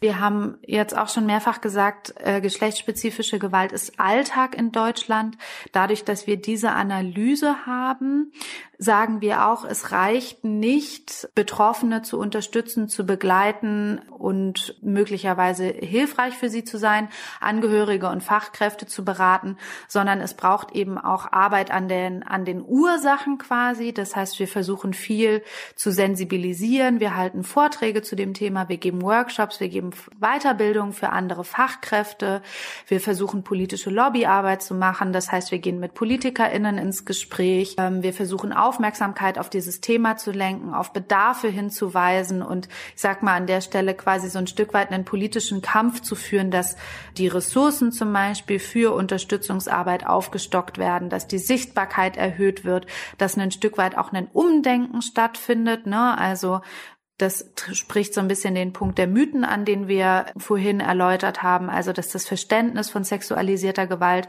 Wir 0.00 0.20
haben 0.20 0.58
jetzt 0.64 0.96
auch 0.96 1.08
schon 1.08 1.26
mehrfach 1.26 1.60
gesagt, 1.60 2.14
äh, 2.18 2.40
geschlechtsspezifische 2.40 3.38
Gewalt 3.38 3.72
ist 3.72 3.98
Alltag 3.98 4.56
in 4.56 4.70
Deutschland. 4.70 5.36
Dadurch, 5.72 6.04
dass 6.04 6.26
wir 6.26 6.36
diese 6.36 6.70
Analyse 6.70 7.66
haben, 7.66 8.32
sagen 8.78 9.20
wir 9.20 9.46
auch, 9.48 9.64
es 9.64 9.90
reicht 9.90 10.44
nicht, 10.44 11.28
Betroffene 11.34 12.02
zu 12.02 12.18
unterstützen, 12.18 12.88
zu 12.88 13.04
begleiten 13.04 14.00
und 14.16 14.76
möglicherweise 14.82 15.64
hilfreich 15.64 16.34
für 16.34 16.48
sie 16.48 16.62
zu 16.62 16.78
sein, 16.78 17.08
Angehörige 17.40 18.08
und 18.08 18.22
Fachkräfte 18.22 18.86
zu 18.86 19.04
beraten, 19.04 19.56
sondern 19.88 20.20
es 20.20 20.34
braucht 20.34 20.72
eben 20.76 20.96
auch 20.96 21.32
Arbeit 21.32 21.72
an 21.72 21.88
den, 21.88 22.22
an 22.22 22.44
den 22.44 22.62
Ursachen 22.64 23.38
quasi. 23.38 23.92
Das 23.92 24.14
heißt, 24.14 24.38
wir 24.38 24.46
versuchen 24.46 24.94
viel 24.94 25.42
zu 25.74 25.90
sensibilisieren. 25.90 27.00
Wir 27.00 27.16
halten 27.16 27.42
Vorträge 27.42 28.02
zu 28.02 28.14
dem 28.14 28.32
Thema. 28.32 28.68
Wir 28.68 28.76
geben 28.76 29.02
Workshops. 29.02 29.58
Wir 29.58 29.68
geben 29.68 29.90
Weiterbildung 30.20 30.92
für 30.92 31.10
andere 31.10 31.42
Fachkräfte. 31.42 32.42
Wir 32.86 33.00
versuchen 33.00 33.42
politische 33.42 33.90
Lobbyarbeit 33.90 34.62
zu 34.62 34.74
machen. 34.74 35.12
Das 35.12 35.32
heißt, 35.32 35.50
wir 35.50 35.58
gehen 35.58 35.80
mit 35.80 35.94
PolitikerInnen 35.94 36.78
ins 36.78 37.04
Gespräch. 37.04 37.74
Ähm, 37.78 38.04
wir 38.04 38.12
versuchen 38.12 38.52
Aufmerksamkeit 38.68 39.38
auf 39.38 39.48
dieses 39.48 39.80
Thema 39.80 40.18
zu 40.18 40.30
lenken, 40.30 40.74
auf 40.74 40.92
Bedarfe 40.92 41.48
hinzuweisen 41.48 42.42
und 42.42 42.68
ich 42.94 43.00
sag 43.00 43.22
mal 43.22 43.34
an 43.34 43.46
der 43.46 43.62
Stelle 43.62 43.94
quasi 43.94 44.28
so 44.28 44.38
ein 44.38 44.46
Stück 44.46 44.74
weit 44.74 44.92
einen 44.92 45.06
politischen 45.06 45.62
Kampf 45.62 46.02
zu 46.02 46.14
führen, 46.14 46.50
dass 46.50 46.76
die 47.16 47.28
Ressourcen 47.28 47.92
zum 47.92 48.12
Beispiel 48.12 48.58
für 48.58 48.94
Unterstützungsarbeit 48.94 50.06
aufgestockt 50.06 50.76
werden, 50.76 51.08
dass 51.08 51.26
die 51.26 51.38
Sichtbarkeit 51.38 52.18
erhöht 52.18 52.66
wird, 52.66 52.86
dass 53.16 53.38
ein 53.38 53.50
Stück 53.50 53.78
weit 53.78 53.96
auch 53.96 54.12
ein 54.12 54.28
Umdenken 54.34 55.00
stattfindet. 55.00 55.86
Ne? 55.86 56.18
Also 56.18 56.60
das 57.16 57.50
spricht 57.72 58.14
so 58.14 58.20
ein 58.20 58.28
bisschen 58.28 58.54
den 58.54 58.72
Punkt 58.72 58.96
der 58.98 59.08
Mythen 59.08 59.44
an, 59.44 59.64
den 59.64 59.88
wir 59.88 60.26
vorhin 60.36 60.78
erläutert 60.78 61.42
haben. 61.42 61.68
Also, 61.68 61.92
dass 61.92 62.10
das 62.10 62.26
Verständnis 62.26 62.90
von 62.90 63.02
sexualisierter 63.02 63.88
Gewalt 63.88 64.28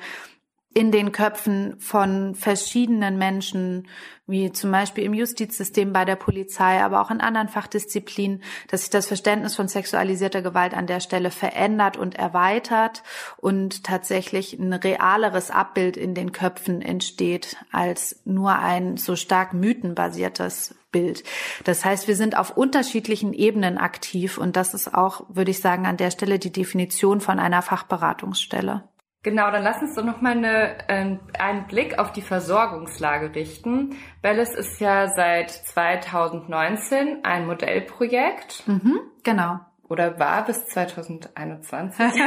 in 0.74 0.92
den 0.92 1.12
Köpfen 1.12 1.80
von 1.80 2.36
verschiedenen 2.36 3.18
Menschen, 3.18 3.88
wie 4.28 4.52
zum 4.52 4.72
Beispiel 4.72 5.04
im 5.04 5.16
Justizsystem 5.16 5.92
bei 5.92 6.06
der 6.06 6.16
Polizei, 6.16 6.80
aber 6.84 7.02
auch 7.02 7.10
in 7.10 7.22
anderen 7.22 7.50
Fachdisziplinen, 7.50 8.44
dass 8.68 8.82
sich 8.82 8.92
das 8.92 9.08
Verständnis 9.08 9.56
von 9.56 9.68
sexualisierter 9.68 10.44
Gewalt 10.44 10.76
an 10.76 10.86
der 10.86 11.00
Stelle 11.00 11.32
verändert 11.32 11.98
und 11.98 12.16
erweitert 12.16 13.02
und 13.38 13.84
tatsächlich 13.84 14.60
ein 14.60 14.72
realeres 14.72 15.50
Abbild 15.50 15.98
in 15.98 16.14
den 16.14 16.32
Köpfen 16.32 16.84
entsteht 16.84 17.58
als 17.72 18.22
nur 18.26 18.60
ein 18.60 18.98
so 18.98 19.16
stark 19.16 19.54
mythenbasiertes 19.54 20.76
Bild. 20.92 21.24
Das 21.64 21.84
heißt, 21.84 22.08
wir 22.08 22.16
sind 22.16 22.38
auf 22.38 22.56
unterschiedlichen 22.56 23.34
Ebenen 23.34 23.80
aktiv 23.80 24.38
und 24.38 24.56
das 24.56 24.76
ist 24.76 24.94
auch, 24.94 25.26
würde 25.30 25.50
ich 25.50 25.62
sagen, 25.62 25.88
an 25.88 25.98
der 25.98 26.12
Stelle 26.12 26.38
die 26.38 26.52
Definition 26.52 27.22
von 27.22 27.40
einer 27.40 27.64
Fachberatungsstelle. 27.64 28.84
Genau, 29.22 29.52
dann 29.52 29.64
lass 29.64 29.82
uns 29.82 29.96
doch 29.96 30.06
nochmal 30.06 30.34
eine, 30.34 30.88
äh, 30.88 31.18
einen 31.38 31.68
Blick 31.68 32.00
auf 32.00 32.14
die 32.14 32.22
Versorgungslage 32.22 33.36
richten. 33.36 33.98
Bellis 34.22 34.54
ist 34.54 34.80
ja 34.80 35.08
seit 35.08 35.52
2019 35.52 37.20
ein 37.24 37.46
Modellprojekt. 37.46 38.64
Mhm, 38.68 39.02
genau. 39.24 39.60
Oder 39.90 40.20
war 40.20 40.46
bis 40.46 40.68
2021, 40.68 42.22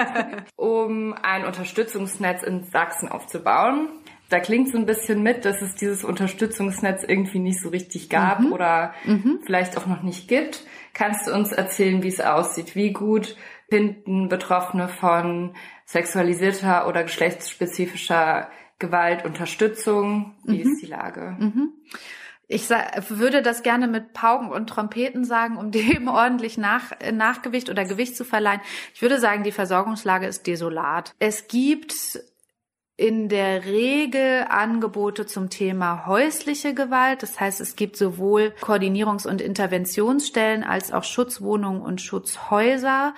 um 0.56 1.12
ein 1.20 1.44
Unterstützungsnetz 1.44 2.42
in 2.42 2.64
Sachsen 2.64 3.08
aufzubauen. 3.08 3.88
Da 4.30 4.38
klingt 4.38 4.70
so 4.70 4.78
ein 4.78 4.86
bisschen 4.86 5.22
mit, 5.22 5.44
dass 5.44 5.60
es 5.60 5.74
dieses 5.74 6.04
Unterstützungsnetz 6.04 7.02
irgendwie 7.02 7.40
nicht 7.40 7.60
so 7.60 7.68
richtig 7.68 8.08
gab 8.08 8.40
mhm. 8.40 8.52
oder 8.52 8.94
mhm. 9.04 9.40
vielleicht 9.44 9.76
auch 9.76 9.86
noch 9.86 10.02
nicht 10.02 10.28
gibt. 10.28 10.64
Kannst 10.94 11.26
du 11.26 11.34
uns 11.34 11.50
erzählen, 11.50 12.02
wie 12.04 12.08
es 12.08 12.20
aussieht? 12.20 12.76
Wie 12.76 12.92
gut 12.92 13.36
finden 13.70 14.28
Betroffene 14.28 14.88
von 14.88 15.54
sexualisierter 15.86 16.86
oder 16.86 17.04
geschlechtsspezifischer 17.04 18.50
Gewalt 18.78 19.24
Unterstützung? 19.24 20.34
Wie 20.44 20.64
mhm. 20.64 20.72
ist 20.72 20.82
die 20.82 20.86
Lage? 20.86 21.36
Mhm. 21.38 21.72
Ich 22.52 22.68
würde 22.68 23.42
das 23.42 23.62
gerne 23.62 23.86
mit 23.86 24.12
Pauken 24.12 24.50
und 24.50 24.66
Trompeten 24.68 25.24
sagen, 25.24 25.56
um 25.56 25.70
dem 25.70 26.08
ordentlich 26.08 26.58
nach, 26.58 26.90
Nachgewicht 27.12 27.70
oder 27.70 27.84
Gewicht 27.84 28.16
zu 28.16 28.24
verleihen. 28.24 28.60
Ich 28.92 29.02
würde 29.02 29.20
sagen, 29.20 29.44
die 29.44 29.52
Versorgungslage 29.52 30.26
ist 30.26 30.48
desolat. 30.48 31.14
Es 31.20 31.46
gibt 31.46 32.20
in 33.00 33.30
der 33.30 33.64
Regel 33.64 34.44
Angebote 34.50 35.24
zum 35.24 35.48
Thema 35.48 36.04
häusliche 36.04 36.74
Gewalt. 36.74 37.22
Das 37.22 37.40
heißt, 37.40 37.58
es 37.62 37.74
gibt 37.74 37.96
sowohl 37.96 38.52
Koordinierungs- 38.60 39.26
und 39.26 39.40
Interventionsstellen 39.40 40.64
als 40.64 40.92
auch 40.92 41.04
Schutzwohnungen 41.04 41.80
und 41.80 42.02
Schutzhäuser. 42.02 43.14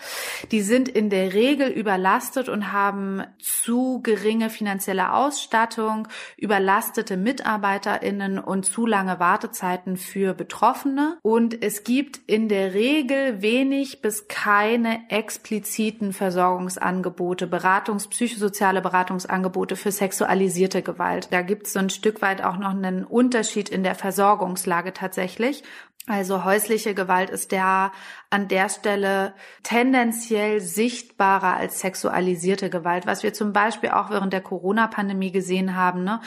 Die 0.53 0.61
sind 0.61 0.89
in 0.89 1.11
der 1.11 1.33
Regel 1.33 1.67
überlastet 1.69 2.49
und 2.49 2.71
haben 2.71 3.25
zu 3.41 4.01
geringe 4.05 4.51
finanzielle 4.51 5.15
Ausstattung, 5.15 6.07
überlastete 6.37 7.17
MitarbeiterInnen 7.17 8.39
und 8.39 8.65
zu 8.65 8.87
lange 8.87 9.19
Wartezeiten 9.19 9.97
für 9.97 10.33
Betroffene. 10.33 11.19
Und 11.23 11.61
es 11.61 11.83
gibt 11.83 12.21
in 12.29 12.49
der 12.49 12.73
Regel 12.73 13.43
wenig 13.43 14.01
bis 14.01 14.29
keine 14.29 15.01
expliziten 15.11 16.13
Versorgungsangebote, 16.13 17.49
Beratungs-, 17.49 18.09
psychosoziale 18.09 18.81
Beratungsangebote 18.81 19.72
Angebote 19.73 19.77
für 19.77 19.93
sexualisierte 19.93 20.83
Gewalt. 20.83 21.29
Da 21.31 21.43
gibt 21.43 21.67
es 21.67 21.73
so 21.73 21.79
ein 21.79 21.91
Stück 21.91 22.23
weit 22.23 22.43
auch 22.43 22.59
noch 22.59 22.71
einen 22.71 23.05
Unterschied 23.05 23.69
in 23.69 23.83
der 23.83 23.95
Versorgungslage 23.95 24.93
tatsächlich. 24.93 25.63
Also 26.09 26.45
häusliche 26.45 26.95
Gewalt 26.95 27.31
ist 27.31 27.53
der 27.53 27.93
an 28.29 28.49
der 28.49 28.69
Stelle 28.69 29.35
tendenziell 29.63 30.61
sichtbarer 30.61 31.57
als 31.57 31.79
sexualisierte 31.81 32.71
Gewalt, 32.71 33.07
was 33.07 33.23
wir 33.23 33.33
zum 33.33 33.53
Beispiel 33.53 33.91
auch 33.91 34.11
während 34.11 34.33
der 34.33 34.41
Corona-Pandemie 34.41 35.31
gesehen 35.31 35.77
haben. 35.77 36.03
Ne? 36.03 36.21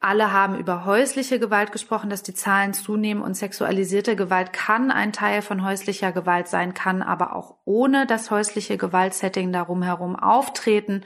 Alle 0.00 0.32
haben 0.32 0.56
über 0.56 0.84
häusliche 0.84 1.40
Gewalt 1.40 1.72
gesprochen, 1.72 2.08
dass 2.08 2.22
die 2.22 2.32
Zahlen 2.32 2.72
zunehmen 2.72 3.20
und 3.20 3.34
sexualisierte 3.34 4.14
Gewalt 4.14 4.52
kann 4.52 4.92
ein 4.92 5.12
Teil 5.12 5.42
von 5.42 5.64
häuslicher 5.64 6.12
Gewalt 6.12 6.46
sein, 6.46 6.72
kann 6.72 7.02
aber 7.02 7.34
auch 7.34 7.56
ohne 7.64 8.06
das 8.06 8.30
häusliche 8.30 8.78
Gewaltsetting 8.78 9.52
darum 9.52 9.82
herum 9.82 10.14
auftreten. 10.14 11.02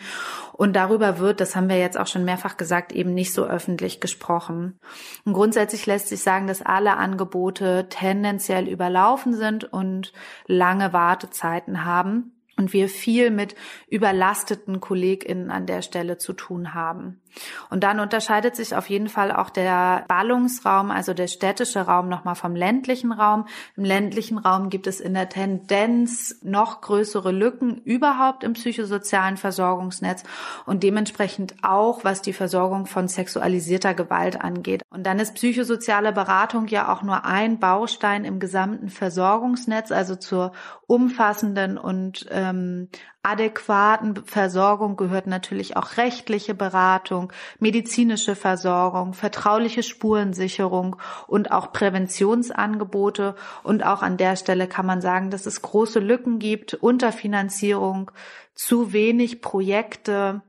Und 0.52 0.76
darüber 0.76 1.18
wird, 1.18 1.40
das 1.40 1.56
haben 1.56 1.70
wir 1.70 1.78
jetzt 1.78 1.98
auch 1.98 2.06
schon 2.06 2.26
mehrfach 2.26 2.58
gesagt, 2.58 2.92
eben 2.92 3.14
nicht 3.14 3.32
so 3.32 3.46
öffentlich 3.46 3.98
gesprochen. 3.98 4.78
Und 5.24 5.32
grundsätzlich 5.32 5.86
lässt 5.86 6.08
sich 6.08 6.20
sagen, 6.20 6.46
dass 6.46 6.60
alle 6.60 6.98
Angebote 6.98 7.86
tendenziell 7.88 8.68
überlaufen 8.68 9.32
sind 9.32 9.64
und 9.64 10.12
lange 10.46 10.92
Wartezeiten 10.92 11.86
haben 11.86 12.32
und 12.58 12.74
wir 12.74 12.90
viel 12.90 13.30
mit 13.30 13.54
überlasteten 13.88 14.80
KollegInnen 14.80 15.50
an 15.50 15.64
der 15.64 15.80
Stelle 15.80 16.18
zu 16.18 16.34
tun 16.34 16.74
haben. 16.74 17.21
Und 17.70 17.84
dann 17.84 18.00
unterscheidet 18.00 18.56
sich 18.56 18.74
auf 18.74 18.88
jeden 18.88 19.08
Fall 19.08 19.32
auch 19.32 19.50
der 19.50 20.04
Ballungsraum, 20.08 20.90
also 20.90 21.14
der 21.14 21.26
städtische 21.26 21.80
Raum 21.80 22.08
nochmal 22.08 22.34
vom 22.34 22.54
ländlichen 22.54 23.12
Raum. 23.12 23.46
Im 23.76 23.84
ländlichen 23.84 24.38
Raum 24.38 24.70
gibt 24.70 24.86
es 24.86 25.00
in 25.00 25.14
der 25.14 25.28
Tendenz 25.28 26.36
noch 26.42 26.80
größere 26.80 27.32
Lücken 27.32 27.78
überhaupt 27.84 28.44
im 28.44 28.52
psychosozialen 28.52 29.36
Versorgungsnetz 29.36 30.24
und 30.66 30.82
dementsprechend 30.82 31.54
auch, 31.62 32.04
was 32.04 32.22
die 32.22 32.32
Versorgung 32.32 32.86
von 32.86 33.08
sexualisierter 33.08 33.94
Gewalt 33.94 34.40
angeht. 34.40 34.82
Und 34.90 35.04
dann 35.04 35.18
ist 35.18 35.34
psychosoziale 35.34 36.12
Beratung 36.12 36.66
ja 36.66 36.92
auch 36.92 37.02
nur 37.02 37.24
ein 37.24 37.58
Baustein 37.58 38.24
im 38.24 38.38
gesamten 38.38 38.88
Versorgungsnetz, 38.88 39.92
also 39.92 40.16
zur 40.16 40.52
umfassenden 40.86 41.78
und 41.78 42.26
ähm, 42.30 42.88
adäquaten 43.22 44.24
Versorgung 44.24 44.96
gehört 44.96 45.26
natürlich 45.26 45.76
auch 45.76 45.96
rechtliche 45.96 46.54
Beratung, 46.54 47.32
medizinische 47.60 48.34
Versorgung, 48.34 49.14
vertrauliche 49.14 49.82
Spurensicherung 49.82 50.96
und 51.28 51.52
auch 51.52 51.72
Präventionsangebote. 51.72 53.36
Und 53.62 53.84
auch 53.84 54.02
an 54.02 54.16
der 54.16 54.36
Stelle 54.36 54.66
kann 54.66 54.86
man 54.86 55.00
sagen, 55.00 55.30
dass 55.30 55.46
es 55.46 55.62
große 55.62 56.00
Lücken 56.00 56.38
gibt, 56.38 56.74
Unterfinanzierung, 56.74 58.10
zu 58.54 58.92
wenig 58.92 59.40
Projekte. 59.40 60.42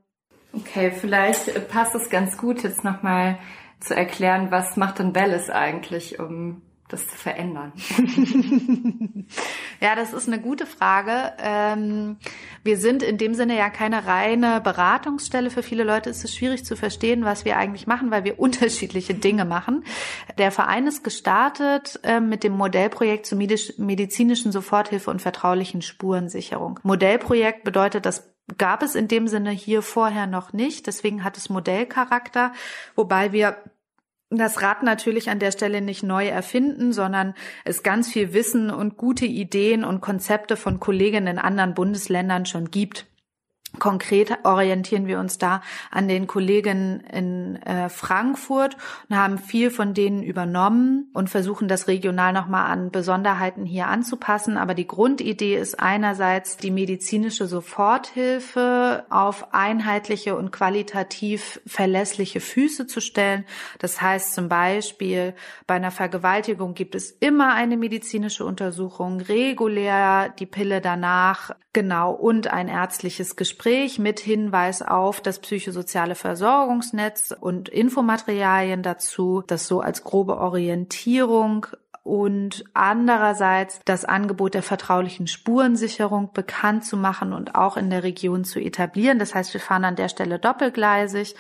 Okay, 0.52 0.92
vielleicht 0.92 1.70
passt 1.70 1.96
es 1.96 2.10
ganz 2.10 2.38
gut, 2.38 2.64
jetzt 2.64 2.84
nochmal 2.84 3.38
zu 3.80 3.96
erklären, 3.96 4.52
was 4.52 4.78
macht 4.78 5.00
denn 5.00 5.14
Bellis 5.14 5.50
eigentlich, 5.50 6.20
um 6.20 6.62
das 6.90 7.08
zu 7.08 7.16
verändern? 7.16 7.74
ja, 9.82 9.96
das 9.96 10.14
ist 10.14 10.28
eine 10.28 10.40
gute 10.40 10.66
Frage. 10.66 11.34
Ähm, 11.40 12.18
wir 12.64 12.78
sind 12.78 13.04
in 13.04 13.18
dem 13.18 13.34
Sinne 13.34 13.58
ja 13.58 13.70
keine 13.70 14.06
reine 14.06 14.62
Beratungsstelle. 14.62 15.50
Für 15.50 15.64
viele 15.64 15.84
Leute 15.84 16.10
ist 16.10 16.24
es 16.24 16.36
schwierig 16.36 16.66
zu 16.66 16.76
verstehen, 16.76 17.26
was 17.26 17.46
wir 17.46 17.58
eigentlich 17.58 17.88
machen, 17.88 18.12
weil 18.12 18.24
wir 18.24 18.40
unterschiedliche 18.44 19.14
Dinge 19.14 19.46
machen. 19.46 19.84
Der 20.38 20.52
Verein 20.52 20.88
ist 20.88 21.04
gestartet 21.04 22.00
ähm, 22.04 22.30
mit 22.30 22.44
dem 22.44 22.54
Modellprojekt 22.54 23.26
zur 23.26 23.38
medizinischen 23.38 24.52
Soforthilfe 24.52 25.10
und 25.10 25.22
vertraulichen 25.22 25.82
Spurensicherung. 25.82 26.80
Modellprojekt 26.84 27.64
bedeutet, 27.64 28.06
das 28.06 28.34
gab 28.58 28.84
es 28.84 28.96
in 28.96 29.08
dem 29.08 29.28
Sinne 29.28 29.52
hier 29.52 29.82
vorher 29.82 30.28
noch 30.28 30.54
nicht. 30.54 30.88
Deswegen 30.88 31.24
hat 31.24 31.38
es 31.38 31.50
Modellcharakter, 31.50 32.54
wobei 32.96 33.32
wir 33.32 33.58
das 34.38 34.62
Rad 34.62 34.84
natürlich 34.84 35.30
an 35.30 35.40
der 35.40 35.52
Stelle 35.52 35.82
nicht 35.82 36.04
neu 36.04 36.28
erfinden, 36.28 36.94
sondern 36.94 37.34
es 37.66 37.84
ganz 37.84 38.12
viel 38.12 38.34
Wissen 38.34 38.70
und 38.70 38.98
gute 38.98 39.26
Ideen 39.26 39.84
und 39.84 40.02
Konzepte 40.02 40.56
von 40.56 40.80
Kolleginnen 40.80 41.28
in 41.28 41.40
anderen 41.40 41.74
Bundesländern 41.74 42.46
schon 42.46 42.72
gibt. 42.72 43.06
Konkret 43.80 44.38
orientieren 44.44 45.08
wir 45.08 45.20
uns 45.20 45.40
da 45.40 45.62
an 45.90 46.08
den 46.08 46.28
Kollegen 46.28 47.02
in 47.12 47.56
äh, 47.64 47.90
Frankfurt 47.90 48.78
und 49.10 49.18
haben 49.18 49.40
viel 49.40 49.72
von 49.72 49.96
denen 49.96 50.22
übernommen 50.22 51.10
und 51.14 51.30
versuchen 51.30 51.68
das 51.68 51.88
regional 51.88 52.34
nochmal 52.34 52.72
an 52.72 52.92
Besonderheiten 52.92 53.66
hier 53.66 53.88
anzupassen. 53.88 54.58
Aber 54.58 54.76
die 54.76 54.86
Grundidee 54.86 55.58
ist 55.58 55.80
einerseits 55.80 56.56
die 56.58 56.70
medizinische 56.70 57.48
Soforthilfe 57.48 59.06
auf 59.10 59.54
einheitliche 59.56 60.36
und 60.36 60.52
qualitativ 60.52 61.60
verlässliche 61.66 62.42
Füße 62.42 62.86
zu 62.86 63.02
stellen. 63.02 63.44
Das 63.80 64.02
heißt 64.02 64.36
zum 64.36 64.50
Beispiel 64.50 65.34
bei 65.66 65.76
einer 65.76 65.92
Vergewaltigung 65.92 66.76
gibt 66.76 66.94
es 66.94 67.10
immer 67.10 67.56
eine 67.56 67.76
medizinische 67.78 68.46
Untersuchung, 68.46 69.20
regulär 69.20 70.30
die 70.30 70.46
Pille 70.46 70.80
danach, 70.80 71.52
genau, 71.74 72.12
und 72.12 72.48
ein 72.48 72.68
ärztliches 72.68 73.36
Gespräch 73.36 74.00
mit 74.00 74.20
Hinweis 74.20 74.82
auf 74.82 75.20
das 75.20 75.40
psychosoziale 75.40 76.16
Versorgungsnetz 76.16 77.36
und 77.40 77.70
Infomaterialien 77.70 78.84
dazu, 78.84 79.44
das 79.46 79.68
so 79.68 79.82
als 79.82 80.04
grobe 80.04 80.38
Orientierung 80.38 81.68
und 82.04 82.66
andererseits 82.74 83.80
das 83.86 84.04
Angebot 84.04 84.54
der 84.54 84.64
vertraulichen 84.64 85.28
Spurensicherung 85.28 86.32
bekannt 86.34 86.86
zu 86.86 86.98
machen 86.98 87.32
und 87.34 87.56
auch 87.56 87.78
in 87.78 87.90
der 87.90 88.04
Region 88.04 88.44
zu 88.44 88.60
etablieren. 88.60 89.20
Das 89.20 89.34
heißt, 89.34 89.54
wir 89.54 89.62
fahren 89.62 89.86
an 89.86 89.96
der 89.96 90.10
Stelle 90.10 90.38
doppelgleisig. 90.38 91.36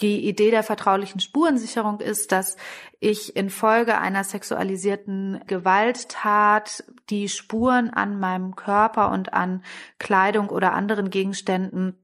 Die 0.00 0.26
Idee 0.26 0.50
der 0.50 0.62
vertraulichen 0.62 1.20
Spurensicherung 1.20 2.00
ist, 2.00 2.32
dass 2.32 2.56
ich 3.00 3.34
infolge 3.34 3.98
einer 3.98 4.24
sexualisierten 4.24 5.40
Gewalttat 5.46 6.84
die 7.08 7.28
Spuren 7.28 7.90
an 7.90 8.20
meinem 8.20 8.54
Körper 8.54 9.10
und 9.10 9.32
an 9.32 9.64
Kleidung 9.98 10.50
oder 10.50 10.74
anderen 10.74 11.08
Gegenständen 11.08 11.96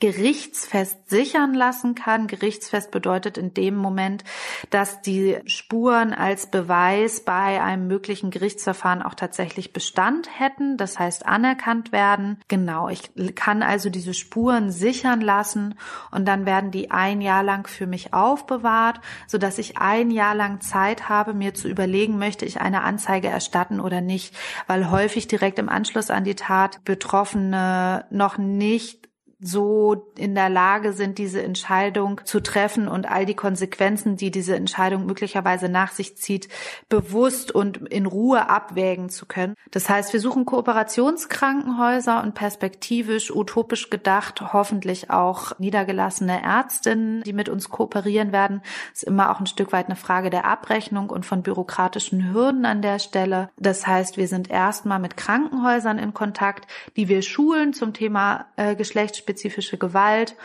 gerichtsfest 0.00 1.10
sichern 1.10 1.54
lassen 1.54 1.96
kann. 1.96 2.28
Gerichtsfest 2.28 2.92
bedeutet 2.92 3.36
in 3.36 3.52
dem 3.52 3.74
Moment, 3.74 4.22
dass 4.70 5.02
die 5.02 5.38
Spuren 5.46 6.14
als 6.14 6.50
Beweis 6.50 7.24
bei 7.24 7.60
einem 7.60 7.88
möglichen 7.88 8.30
Gerichtsverfahren 8.30 9.02
auch 9.02 9.14
tatsächlich 9.14 9.72
Bestand 9.72 10.28
hätten, 10.38 10.76
das 10.76 11.00
heißt 11.00 11.26
anerkannt 11.26 11.90
werden. 11.90 12.40
Genau, 12.46 12.88
ich 12.88 13.10
kann 13.34 13.64
also 13.64 13.90
diese 13.90 14.14
Spuren 14.14 14.70
sichern 14.70 15.20
lassen 15.20 15.74
und 16.12 16.26
dann 16.26 16.46
werden 16.46 16.70
die 16.70 16.92
ein 16.92 17.20
Jahr 17.20 17.42
lang 17.42 17.66
für 17.66 17.88
mich 17.88 18.14
aufbewahrt, 18.14 19.00
so 19.26 19.36
dass 19.36 19.58
ich 19.58 19.78
ein 19.78 20.12
Jahr 20.12 20.36
lang 20.36 20.60
Zeit 20.60 21.08
habe, 21.08 21.34
mir 21.34 21.54
zu 21.54 21.66
überlegen, 21.66 22.18
möchte 22.18 22.44
ich 22.44 22.60
eine 22.60 22.82
Anzeige 22.82 23.28
erstatten 23.28 23.80
oder 23.80 24.00
nicht, 24.00 24.32
weil 24.68 24.90
häufig 24.90 25.26
direkt 25.26 25.58
im 25.58 25.68
Anschluss 25.68 26.10
an 26.10 26.22
die 26.22 26.36
Tat 26.36 26.84
Betroffene 26.84 28.04
noch 28.10 28.38
nicht 28.38 29.07
so 29.40 30.10
in 30.16 30.34
der 30.34 30.48
Lage 30.48 30.92
sind, 30.92 31.18
diese 31.18 31.42
Entscheidung 31.42 32.20
zu 32.24 32.40
treffen 32.40 32.88
und 32.88 33.08
all 33.08 33.24
die 33.24 33.36
Konsequenzen, 33.36 34.16
die 34.16 34.32
diese 34.32 34.56
Entscheidung 34.56 35.06
möglicherweise 35.06 35.68
nach 35.68 35.92
sich 35.92 36.16
zieht, 36.16 36.48
bewusst 36.88 37.52
und 37.52 37.76
in 37.88 38.06
Ruhe 38.06 38.50
abwägen 38.50 39.10
zu 39.10 39.26
können. 39.26 39.54
Das 39.70 39.88
heißt, 39.88 40.12
wir 40.12 40.18
suchen 40.18 40.44
Kooperationskrankenhäuser 40.44 42.20
und 42.22 42.34
perspektivisch, 42.34 43.30
utopisch 43.30 43.90
gedacht, 43.90 44.52
hoffentlich 44.52 45.10
auch 45.10 45.56
niedergelassene 45.60 46.42
Ärztinnen, 46.42 47.22
die 47.22 47.32
mit 47.32 47.48
uns 47.48 47.68
kooperieren 47.68 48.32
werden. 48.32 48.60
Das 48.90 49.02
ist 49.02 49.08
immer 49.08 49.30
auch 49.30 49.38
ein 49.38 49.46
Stück 49.46 49.70
weit 49.70 49.86
eine 49.86 49.96
Frage 49.96 50.30
der 50.30 50.46
Abrechnung 50.46 51.10
und 51.10 51.24
von 51.24 51.42
bürokratischen 51.42 52.32
Hürden 52.32 52.64
an 52.64 52.82
der 52.82 52.98
Stelle. 52.98 53.50
Das 53.56 53.86
heißt, 53.86 54.16
wir 54.16 54.26
sind 54.26 54.50
erstmal 54.50 54.98
mit 54.98 55.16
Krankenhäusern 55.16 55.98
in 55.98 56.12
Kontakt, 56.12 56.66
die 56.96 57.08
wir 57.08 57.22
schulen 57.22 57.72
zum 57.72 57.92
Thema 57.92 58.46
äh, 58.56 58.74
Geschlechts 58.74 59.27
spezifische 59.28 59.76
Gewalt, 59.76 60.36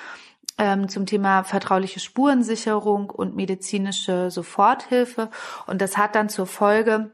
ähm, 0.57 0.89
zum 0.89 1.05
Thema 1.05 1.43
vertrauliche 1.43 2.01
Spurensicherung 2.01 3.09
und 3.09 3.35
medizinische 3.35 4.29
Soforthilfe. 4.29 5.29
Und 5.67 5.81
das 5.81 5.97
hat 5.97 6.15
dann 6.15 6.27
zur 6.27 6.47
Folge, 6.47 7.11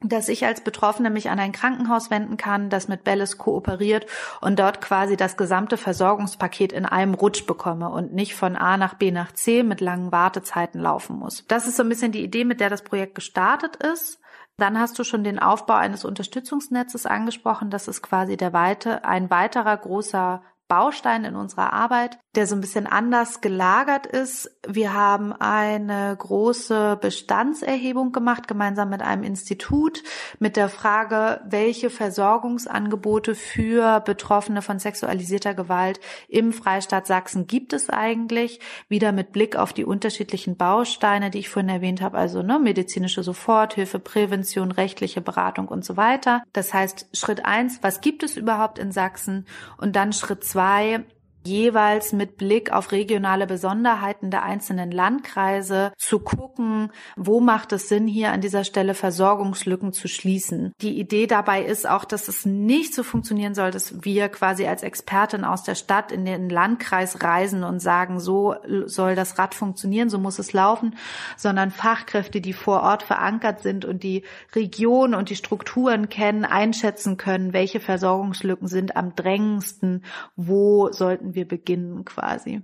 dass 0.00 0.28
ich 0.28 0.44
als 0.44 0.60
Betroffene 0.60 1.08
mich 1.08 1.30
an 1.30 1.40
ein 1.40 1.52
Krankenhaus 1.52 2.10
wenden 2.10 2.36
kann, 2.36 2.68
das 2.68 2.86
mit 2.86 3.02
Bellis 3.02 3.38
kooperiert 3.38 4.04
und 4.42 4.58
dort 4.58 4.82
quasi 4.82 5.16
das 5.16 5.38
gesamte 5.38 5.78
Versorgungspaket 5.78 6.70
in 6.74 6.84
einem 6.84 7.14
Rutsch 7.14 7.46
bekomme 7.46 7.88
und 7.88 8.12
nicht 8.12 8.34
von 8.34 8.56
A 8.56 8.76
nach 8.76 8.94
B 8.94 9.10
nach 9.10 9.32
C 9.32 9.62
mit 9.62 9.80
langen 9.80 10.12
Wartezeiten 10.12 10.80
laufen 10.82 11.18
muss. 11.18 11.46
Das 11.48 11.66
ist 11.66 11.76
so 11.76 11.82
ein 11.82 11.88
bisschen 11.88 12.12
die 12.12 12.22
Idee, 12.22 12.44
mit 12.44 12.60
der 12.60 12.68
das 12.68 12.82
Projekt 12.82 13.14
gestartet 13.14 13.76
ist. 13.76 14.20
Dann 14.58 14.78
hast 14.78 14.98
du 14.98 15.04
schon 15.04 15.24
den 15.24 15.38
Aufbau 15.38 15.74
eines 15.74 16.04
Unterstützungsnetzes 16.04 17.06
angesprochen. 17.06 17.70
Das 17.70 17.88
ist 17.88 18.02
quasi 18.02 18.36
der 18.36 18.52
weite, 18.52 19.04
ein 19.04 19.30
weiterer 19.30 19.76
großer 19.76 20.42
Baustein 20.68 21.24
in 21.24 21.36
unserer 21.36 21.72
Arbeit, 21.72 22.18
der 22.34 22.46
so 22.46 22.54
ein 22.54 22.60
bisschen 22.60 22.86
anders 22.86 23.40
gelagert 23.40 24.06
ist. 24.06 24.50
Wir 24.66 24.92
haben 24.92 25.32
eine 25.32 26.14
große 26.16 26.98
Bestandserhebung 27.00 28.12
gemacht, 28.12 28.48
gemeinsam 28.48 28.90
mit 28.90 29.00
einem 29.00 29.22
Institut, 29.22 30.02
mit 30.38 30.56
der 30.56 30.68
Frage, 30.68 31.40
welche 31.48 31.88
Versorgungsangebote 31.88 33.34
für 33.34 34.00
Betroffene 34.00 34.60
von 34.60 34.78
sexualisierter 34.78 35.54
Gewalt 35.54 36.00
im 36.28 36.52
Freistaat 36.52 37.06
Sachsen 37.06 37.46
gibt 37.46 37.72
es 37.72 37.88
eigentlich? 37.88 38.60
Wieder 38.88 39.12
mit 39.12 39.32
Blick 39.32 39.56
auf 39.56 39.72
die 39.72 39.84
unterschiedlichen 39.84 40.56
Bausteine, 40.56 41.30
die 41.30 41.38
ich 41.38 41.48
vorhin 41.48 41.70
erwähnt 41.70 42.02
habe, 42.02 42.18
also 42.18 42.42
ne, 42.42 42.58
medizinische 42.58 43.22
Soforthilfe, 43.22 43.98
Prävention, 43.98 44.72
rechtliche 44.72 45.20
Beratung 45.20 45.68
und 45.68 45.84
so 45.84 45.96
weiter. 45.96 46.42
Das 46.52 46.74
heißt, 46.74 47.06
Schritt 47.12 47.44
eins, 47.44 47.78
was 47.82 48.00
gibt 48.00 48.22
es 48.22 48.36
überhaupt 48.36 48.78
in 48.78 48.92
Sachsen? 48.92 49.46
Und 49.78 49.96
dann 49.96 50.12
Schritt 50.12 50.44
zwei, 50.44 50.55
zwei 50.56 51.04
jeweils 51.46 52.12
mit 52.12 52.36
Blick 52.36 52.72
auf 52.72 52.92
regionale 52.92 53.46
Besonderheiten 53.46 54.30
der 54.30 54.42
einzelnen 54.42 54.90
Landkreise 54.90 55.92
zu 55.96 56.18
gucken, 56.18 56.90
wo 57.16 57.40
macht 57.40 57.72
es 57.72 57.88
Sinn, 57.88 58.06
hier 58.06 58.32
an 58.32 58.40
dieser 58.40 58.64
Stelle 58.64 58.94
Versorgungslücken 58.94 59.92
zu 59.92 60.08
schließen. 60.08 60.72
Die 60.80 60.98
Idee 60.98 61.26
dabei 61.26 61.62
ist 61.62 61.88
auch, 61.88 62.04
dass 62.04 62.28
es 62.28 62.44
nicht 62.44 62.94
so 62.94 63.02
funktionieren 63.02 63.54
soll, 63.54 63.70
dass 63.70 64.04
wir 64.04 64.28
quasi 64.28 64.66
als 64.66 64.82
Expertin 64.82 65.44
aus 65.44 65.62
der 65.62 65.74
Stadt 65.74 66.12
in 66.12 66.24
den 66.24 66.48
Landkreis 66.48 67.22
reisen 67.22 67.64
und 67.64 67.80
sagen, 67.80 68.18
so 68.20 68.56
soll 68.86 69.14
das 69.14 69.38
Rad 69.38 69.54
funktionieren, 69.54 70.10
so 70.10 70.18
muss 70.18 70.38
es 70.38 70.52
laufen, 70.52 70.96
sondern 71.36 71.70
Fachkräfte, 71.70 72.40
die 72.40 72.52
vor 72.52 72.82
Ort 72.82 73.04
verankert 73.04 73.62
sind 73.62 73.84
und 73.84 74.02
die 74.02 74.24
Region 74.54 75.14
und 75.14 75.30
die 75.30 75.36
Strukturen 75.36 76.08
kennen, 76.08 76.44
einschätzen 76.44 77.16
können, 77.16 77.52
welche 77.52 77.80
Versorgungslücken 77.80 78.66
sind 78.66 78.96
am 78.96 79.14
drängendsten, 79.14 80.04
wo 80.34 80.90
sollten 80.90 81.35
wir 81.36 81.46
beginnen 81.46 82.04
quasi. 82.04 82.62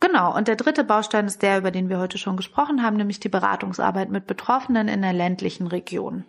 Genau, 0.00 0.34
und 0.34 0.48
der 0.48 0.56
dritte 0.56 0.82
Baustein 0.82 1.26
ist 1.26 1.42
der, 1.42 1.58
über 1.58 1.70
den 1.70 1.90
wir 1.90 1.98
heute 1.98 2.16
schon 2.16 2.38
gesprochen 2.38 2.82
haben, 2.82 2.96
nämlich 2.96 3.20
die 3.20 3.28
Beratungsarbeit 3.28 4.08
mit 4.08 4.26
Betroffenen 4.26 4.88
in 4.88 5.02
der 5.02 5.12
ländlichen 5.12 5.66
Region. 5.66 6.24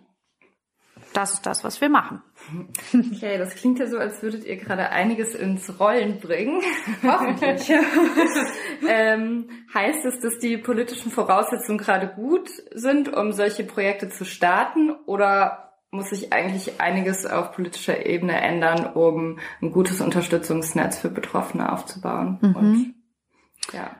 Das 1.14 1.34
ist 1.34 1.46
das, 1.46 1.62
was 1.62 1.80
wir 1.80 1.88
machen. 1.88 2.22
Okay, 2.94 3.36
das 3.36 3.54
klingt 3.54 3.78
ja 3.78 3.86
so, 3.86 3.98
als 3.98 4.22
würdet 4.22 4.44
ihr 4.44 4.56
gerade 4.56 4.90
einiges 4.90 5.34
ins 5.34 5.78
Rollen 5.78 6.20
bringen. 6.20 6.62
Hoffentlich. 7.02 7.70
ähm, 8.88 9.48
heißt 9.74 10.04
es, 10.06 10.20
dass 10.20 10.38
die 10.38 10.56
politischen 10.56 11.10
Voraussetzungen 11.10 11.78
gerade 11.78 12.08
gut 12.08 12.48
sind, 12.72 13.14
um 13.14 13.32
solche 13.32 13.64
Projekte 13.64 14.08
zu 14.08 14.24
starten? 14.24 14.90
Oder 15.04 15.71
muss 15.92 16.08
sich 16.08 16.32
eigentlich 16.32 16.80
einiges 16.80 17.26
auf 17.26 17.52
politischer 17.52 18.06
Ebene 18.06 18.40
ändern, 18.40 18.86
um 18.94 19.38
ein 19.60 19.70
gutes 19.70 20.00
Unterstützungsnetz 20.00 20.98
für 20.98 21.10
Betroffene 21.10 21.70
aufzubauen. 21.70 22.38
Mhm. 22.40 22.56
Und, 22.56 22.94
ja. 23.72 23.94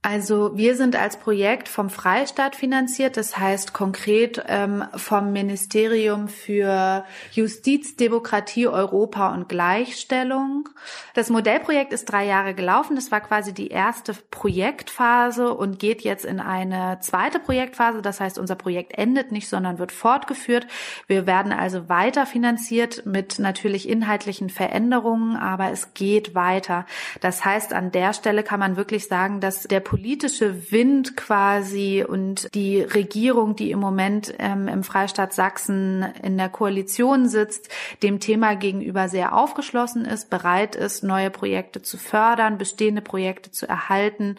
Also 0.00 0.56
wir 0.56 0.76
sind 0.76 0.94
als 0.94 1.16
Projekt 1.16 1.68
vom 1.68 1.90
Freistaat 1.90 2.54
finanziert, 2.54 3.16
das 3.16 3.36
heißt 3.36 3.72
konkret 3.72 4.40
ähm, 4.46 4.84
vom 4.94 5.32
Ministerium 5.32 6.28
für 6.28 7.04
Justiz, 7.32 7.96
Demokratie, 7.96 8.68
Europa 8.68 9.34
und 9.34 9.48
Gleichstellung. 9.48 10.68
Das 11.14 11.30
Modellprojekt 11.30 11.92
ist 11.92 12.04
drei 12.04 12.26
Jahre 12.26 12.54
gelaufen. 12.54 12.94
Das 12.94 13.10
war 13.10 13.20
quasi 13.20 13.52
die 13.52 13.68
erste 13.68 14.14
Projektphase 14.30 15.52
und 15.52 15.80
geht 15.80 16.02
jetzt 16.02 16.24
in 16.24 16.38
eine 16.38 17.00
zweite 17.00 17.40
Projektphase. 17.40 18.00
Das 18.00 18.20
heißt, 18.20 18.38
unser 18.38 18.54
Projekt 18.54 18.96
endet 18.96 19.32
nicht, 19.32 19.48
sondern 19.48 19.80
wird 19.80 19.90
fortgeführt. 19.90 20.68
Wir 21.08 21.26
werden 21.26 21.50
also 21.50 21.88
weiter 21.88 22.24
finanziert 22.24 23.04
mit 23.04 23.40
natürlich 23.40 23.88
inhaltlichen 23.88 24.48
Veränderungen, 24.48 25.36
aber 25.36 25.72
es 25.72 25.92
geht 25.94 26.36
weiter. 26.36 26.86
Das 27.20 27.44
heißt, 27.44 27.72
an 27.72 27.90
der 27.90 28.12
Stelle 28.12 28.44
kann 28.44 28.60
man 28.60 28.76
wirklich 28.76 29.08
sagen, 29.08 29.40
dass 29.40 29.64
der 29.64 29.87
politische 29.88 30.70
Wind 30.70 31.16
quasi 31.16 32.04
und 32.06 32.54
die 32.54 32.82
Regierung, 32.82 33.56
die 33.56 33.70
im 33.70 33.78
Moment 33.78 34.34
ähm, 34.38 34.68
im 34.68 34.84
Freistaat 34.84 35.32
Sachsen 35.32 36.04
in 36.22 36.36
der 36.36 36.50
Koalition 36.50 37.26
sitzt, 37.26 37.70
dem 38.02 38.20
Thema 38.20 38.54
gegenüber 38.54 39.08
sehr 39.08 39.34
aufgeschlossen 39.34 40.04
ist, 40.04 40.28
bereit 40.28 40.76
ist, 40.76 41.04
neue 41.04 41.30
Projekte 41.30 41.80
zu 41.80 41.96
fördern, 41.96 42.58
bestehende 42.58 43.00
Projekte 43.00 43.50
zu 43.50 43.66
erhalten 43.66 44.36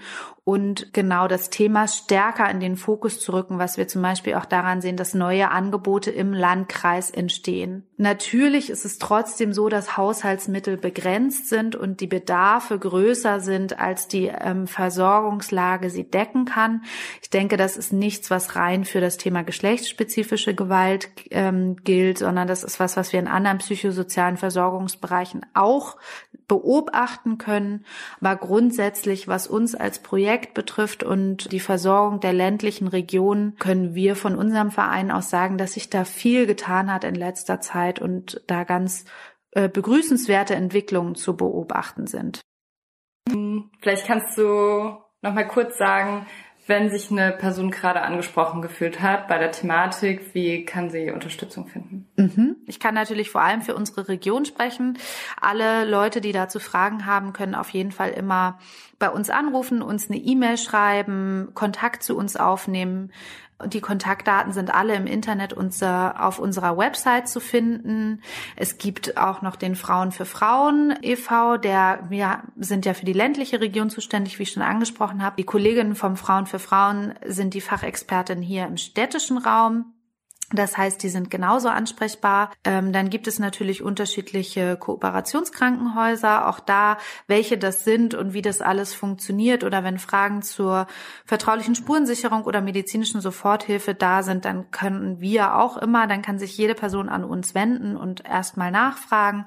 und 0.49 0.93
genau 0.93 1.27
das 1.27 1.51
Thema 1.51 1.87
stärker 1.87 2.49
in 2.49 2.59
den 2.59 2.75
Fokus 2.75 3.19
zu 3.19 3.33
rücken, 3.33 3.59
was 3.59 3.77
wir 3.77 3.87
zum 3.87 4.01
Beispiel 4.01 4.33
auch 4.33 4.45
daran 4.45 4.81
sehen, 4.81 4.97
dass 4.97 5.13
neue 5.13 5.51
Angebote 5.51 6.09
im 6.09 6.33
Landkreis 6.33 7.11
entstehen. 7.11 7.85
Natürlich 7.97 8.71
ist 8.71 8.83
es 8.83 8.97
trotzdem 8.97 9.53
so, 9.53 9.69
dass 9.69 9.95
Haushaltsmittel 9.95 10.77
begrenzt 10.77 11.49
sind 11.49 11.75
und 11.75 12.01
die 12.01 12.07
Bedarfe 12.07 12.79
größer 12.79 13.41
sind, 13.41 13.77
als 13.77 14.07
die 14.07 14.25
ähm, 14.25 14.65
Versorgungslage 14.65 15.91
sie 15.91 16.09
decken 16.09 16.45
kann. 16.45 16.81
Ich 17.21 17.29
denke, 17.29 17.55
das 17.55 17.77
ist 17.77 17.93
nichts, 17.93 18.31
was 18.31 18.55
rein 18.55 18.85
für 18.85 19.01
das 19.01 19.17
Thema 19.17 19.43
geschlechtsspezifische 19.43 20.55
Gewalt 20.55 21.11
ähm, 21.29 21.75
gilt, 21.83 22.17
sondern 22.17 22.47
das 22.47 22.63
ist 22.63 22.79
was, 22.79 22.97
was 22.97 23.13
wir 23.13 23.19
in 23.19 23.27
anderen 23.27 23.59
psychosozialen 23.59 24.37
Versorgungsbereichen 24.37 25.45
auch 25.53 25.97
beobachten 26.49 27.37
können. 27.37 27.85
Aber 28.19 28.35
grundsätzlich, 28.35 29.29
was 29.29 29.47
uns 29.47 29.73
als 29.75 29.99
Projekt 29.99 30.53
betrifft 30.53 31.03
und 31.03 31.53
die 31.53 31.61
Versorgung 31.61 32.19
der 32.19 32.33
ländlichen 32.33 32.89
Regionen, 32.89 33.55
können 33.59 33.95
wir 33.95 34.17
von 34.17 34.35
unserem 34.35 34.71
Verein 34.71 35.11
aus 35.11 35.29
sagen, 35.29 35.57
dass 35.57 35.73
sich 35.73 35.89
da 35.89 36.03
viel 36.03 36.45
getan 36.45 36.91
hat 36.93 37.05
in 37.05 37.15
letzter 37.15 37.61
Zeit 37.61 38.01
und 38.01 38.41
da 38.47 38.65
ganz 38.65 39.05
äh, 39.51 39.69
begrüßenswerte 39.69 40.55
Entwicklungen 40.55 41.15
zu 41.15 41.37
beobachten 41.37 42.07
sind. 42.07 42.41
Vielleicht 43.79 44.05
kannst 44.05 44.37
du 44.37 44.97
noch 45.21 45.33
mal 45.33 45.47
kurz 45.47 45.77
sagen, 45.77 46.25
wenn 46.69 46.89
sich 46.89 47.11
eine 47.11 47.31
Person 47.31 47.71
gerade 47.71 48.01
angesprochen 48.03 48.61
gefühlt 48.61 49.01
hat 49.01 49.27
bei 49.27 49.39
der 49.39 49.51
Thematik, 49.51 50.33
wie 50.33 50.63
kann 50.63 50.89
sie 50.89 51.11
Unterstützung 51.11 51.67
finden? 51.67 52.07
Mhm. 52.15 52.57
Ich 52.67 52.79
kann 52.79 52.93
natürlich 52.93 53.31
vor 53.31 53.41
allem 53.41 53.61
für 53.61 53.75
unsere 53.75 54.07
Region 54.07 54.45
sprechen. 54.45 54.97
Alle 55.41 55.83
Leute, 55.83 56.21
die 56.21 56.31
dazu 56.31 56.59
Fragen 56.59 57.07
haben, 57.07 57.33
können 57.33 57.55
auf 57.55 57.69
jeden 57.71 57.91
Fall 57.91 58.11
immer 58.11 58.59
bei 58.99 59.09
uns 59.09 59.29
anrufen, 59.29 59.81
uns 59.81 60.09
eine 60.09 60.19
E-Mail 60.19 60.57
schreiben, 60.57 61.49
Kontakt 61.55 62.03
zu 62.03 62.15
uns 62.15 62.35
aufnehmen. 62.35 63.11
Die 63.65 63.81
Kontaktdaten 63.81 64.53
sind 64.53 64.73
alle 64.73 64.95
im 64.95 65.05
Internet 65.05 65.51
unser, 65.51 66.25
auf 66.25 66.39
unserer 66.39 66.77
Website 66.77 67.27
zu 67.27 67.41
finden. 67.41 68.21
Es 68.55 68.77
gibt 68.77 69.17
auch 69.17 69.41
noch 69.41 69.57
den 69.57 69.75
Frauen 69.75 70.11
für 70.11 70.25
Frauen 70.25 70.97
e.V., 71.01 71.57
der, 71.57 72.05
wir 72.09 72.43
sind 72.57 72.85
ja 72.85 72.93
für 72.93 73.05
die 73.05 73.13
ländliche 73.13 73.59
Region 73.59 73.89
zuständig, 73.89 74.39
wie 74.39 74.43
ich 74.43 74.51
schon 74.51 74.63
angesprochen 74.63 75.21
habe. 75.21 75.35
Die 75.37 75.43
Kolleginnen 75.43 75.95
vom 75.95 76.15
Frauen 76.15 76.45
für 76.45 76.59
Frauen 76.59 77.13
sind 77.25 77.53
die 77.53 77.61
Fachexpertin 77.61 78.41
hier 78.41 78.65
im 78.65 78.77
städtischen 78.77 79.37
Raum. 79.37 79.93
Das 80.51 80.77
heißt, 80.77 81.03
die 81.03 81.09
sind 81.09 81.29
genauso 81.29 81.69
ansprechbar. 81.69 82.51
Ähm, 82.63 82.91
dann 82.91 83.09
gibt 83.09 83.27
es 83.27 83.37
natürlich 83.37 83.83
unterschiedliche 83.83 84.77
Kooperationskrankenhäuser, 84.77 86.47
auch 86.47 86.59
da, 86.59 86.97
welche 87.27 87.57
das 87.57 87.83
sind 87.83 88.15
und 88.15 88.33
wie 88.33 88.41
das 88.41 88.61
alles 88.61 88.95
funktioniert. 88.95 89.63
Oder 89.63 89.83
wenn 89.83 89.99
Fragen 89.99 90.41
zur 90.41 90.87
vertraulichen 91.25 91.75
Spurensicherung 91.75 92.45
oder 92.45 92.61
medizinischen 92.61 93.21
Soforthilfe 93.21 93.93
da 93.93 94.23
sind, 94.23 94.45
dann 94.45 94.71
können 94.71 95.21
wir 95.21 95.55
auch 95.55 95.77
immer, 95.77 96.07
dann 96.07 96.23
kann 96.23 96.39
sich 96.39 96.57
jede 96.57 96.73
Person 96.73 97.09
an 97.09 97.23
uns 97.23 97.53
wenden 97.53 97.95
und 97.95 98.25
erstmal 98.25 98.71
nachfragen. 98.71 99.45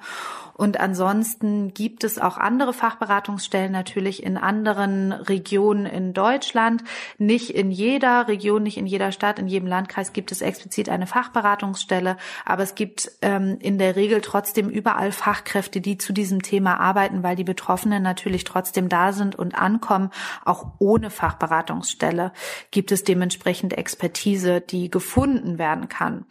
Und 0.62 0.78
ansonsten 0.78 1.74
gibt 1.74 2.04
es 2.04 2.20
auch 2.20 2.38
andere 2.38 2.72
Fachberatungsstellen 2.72 3.72
natürlich 3.72 4.22
in 4.22 4.36
anderen 4.36 5.10
Regionen 5.10 5.86
in 5.86 6.14
Deutschland. 6.14 6.84
Nicht 7.18 7.50
in 7.50 7.72
jeder 7.72 8.28
Region, 8.28 8.62
nicht 8.62 8.76
in 8.76 8.86
jeder 8.86 9.10
Stadt, 9.10 9.40
in 9.40 9.48
jedem 9.48 9.66
Landkreis 9.66 10.12
gibt 10.12 10.30
es 10.30 10.40
explizit 10.40 10.88
eine 10.88 11.08
Fachberatungsstelle, 11.08 12.16
aber 12.44 12.62
es 12.62 12.76
gibt 12.76 13.10
ähm, 13.22 13.58
in 13.60 13.76
der 13.76 13.96
Regel 13.96 14.20
trotzdem 14.20 14.68
überall 14.68 15.10
Fachkräfte, 15.10 15.80
die 15.80 15.98
zu 15.98 16.12
diesem 16.12 16.42
Thema 16.42 16.78
arbeiten, 16.78 17.24
weil 17.24 17.34
die 17.34 17.42
Betroffenen 17.42 18.00
natürlich 18.00 18.44
trotzdem 18.44 18.88
da 18.88 19.12
sind 19.12 19.34
und 19.34 19.56
ankommen. 19.56 20.10
Auch 20.44 20.74
ohne 20.78 21.10
Fachberatungsstelle 21.10 22.32
gibt 22.70 22.92
es 22.92 23.02
dementsprechend 23.02 23.76
Expertise, 23.76 24.60
die 24.60 24.92
gefunden 24.92 25.58
werden 25.58 25.88
kann. 25.88 26.24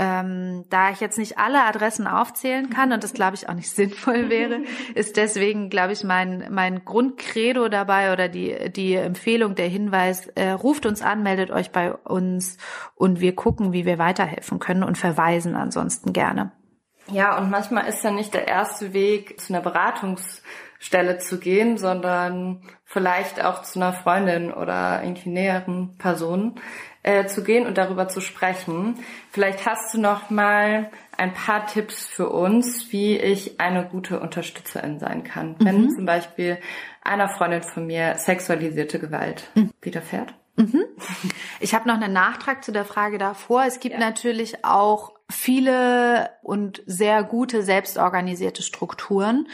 Ähm, 0.00 0.64
da 0.70 0.90
ich 0.90 1.00
jetzt 1.00 1.18
nicht 1.18 1.38
alle 1.38 1.64
Adressen 1.64 2.06
aufzählen 2.06 2.70
kann 2.70 2.92
und 2.92 3.02
das 3.02 3.14
glaube 3.14 3.34
ich 3.34 3.48
auch 3.48 3.54
nicht 3.54 3.70
sinnvoll 3.74 4.30
wäre, 4.30 4.60
ist 4.94 5.16
deswegen 5.16 5.70
glaube 5.70 5.92
ich 5.92 6.04
mein 6.04 6.46
mein 6.50 6.84
Grundcredo 6.84 7.68
dabei 7.68 8.12
oder 8.12 8.28
die 8.28 8.70
die 8.70 8.94
Empfehlung 8.94 9.56
der 9.56 9.68
Hinweis 9.68 10.28
äh, 10.28 10.50
ruft 10.50 10.86
uns 10.86 11.02
an, 11.02 11.24
meldet 11.24 11.50
euch 11.50 11.72
bei 11.72 11.92
uns 11.92 12.58
und 12.94 13.20
wir 13.20 13.34
gucken, 13.34 13.72
wie 13.72 13.86
wir 13.86 13.98
weiterhelfen 13.98 14.60
können 14.60 14.84
und 14.84 14.96
verweisen 14.96 15.56
ansonsten 15.56 16.12
gerne. 16.12 16.52
Ja, 17.10 17.38
und 17.38 17.50
manchmal 17.50 17.86
ist 17.86 18.04
ja 18.04 18.10
nicht 18.10 18.34
der 18.34 18.46
erste 18.46 18.92
Weg 18.92 19.40
zu 19.40 19.52
einer 19.52 19.62
Beratungsstelle 19.62 21.18
zu 21.18 21.38
gehen, 21.38 21.78
sondern 21.78 22.62
vielleicht 22.84 23.42
auch 23.42 23.62
zu 23.62 23.78
einer 23.80 23.94
Freundin 23.94 24.52
oder 24.52 25.02
irgendwie 25.02 25.30
näheren 25.30 25.96
Person 25.96 26.60
äh, 27.08 27.26
zu 27.26 27.42
gehen 27.42 27.66
und 27.66 27.78
darüber 27.78 28.08
zu 28.08 28.20
sprechen. 28.20 28.96
Vielleicht 29.30 29.64
hast 29.64 29.94
du 29.94 29.98
noch 30.00 30.28
mal 30.28 30.90
ein 31.16 31.32
paar 31.32 31.66
Tipps 31.66 32.06
für 32.06 32.28
uns, 32.28 32.92
wie 32.92 33.16
ich 33.16 33.58
eine 33.60 33.86
gute 33.86 34.20
Unterstützerin 34.20 34.98
sein 34.98 35.24
kann, 35.24 35.56
wenn 35.58 35.86
mhm. 35.86 35.90
zum 35.90 36.04
Beispiel 36.04 36.58
einer 37.02 37.30
Freundin 37.30 37.62
von 37.62 37.86
mir 37.86 38.16
sexualisierte 38.16 38.98
Gewalt 38.98 39.44
mhm. 39.54 39.70
widerfährt. 39.80 40.34
Mhm. 40.56 40.84
Ich 41.60 41.74
habe 41.74 41.88
noch 41.88 41.94
einen 41.94 42.12
Nachtrag 42.12 42.62
zu 42.62 42.72
der 42.72 42.84
Frage 42.84 43.16
davor. 43.16 43.64
Es 43.64 43.80
gibt 43.80 43.94
ja. 43.94 44.00
natürlich 44.00 44.66
auch 44.66 45.12
viele 45.30 46.30
und 46.42 46.82
sehr 46.86 47.22
gute 47.22 47.62
selbstorganisierte 47.62 48.62
Strukturen, 48.62 49.46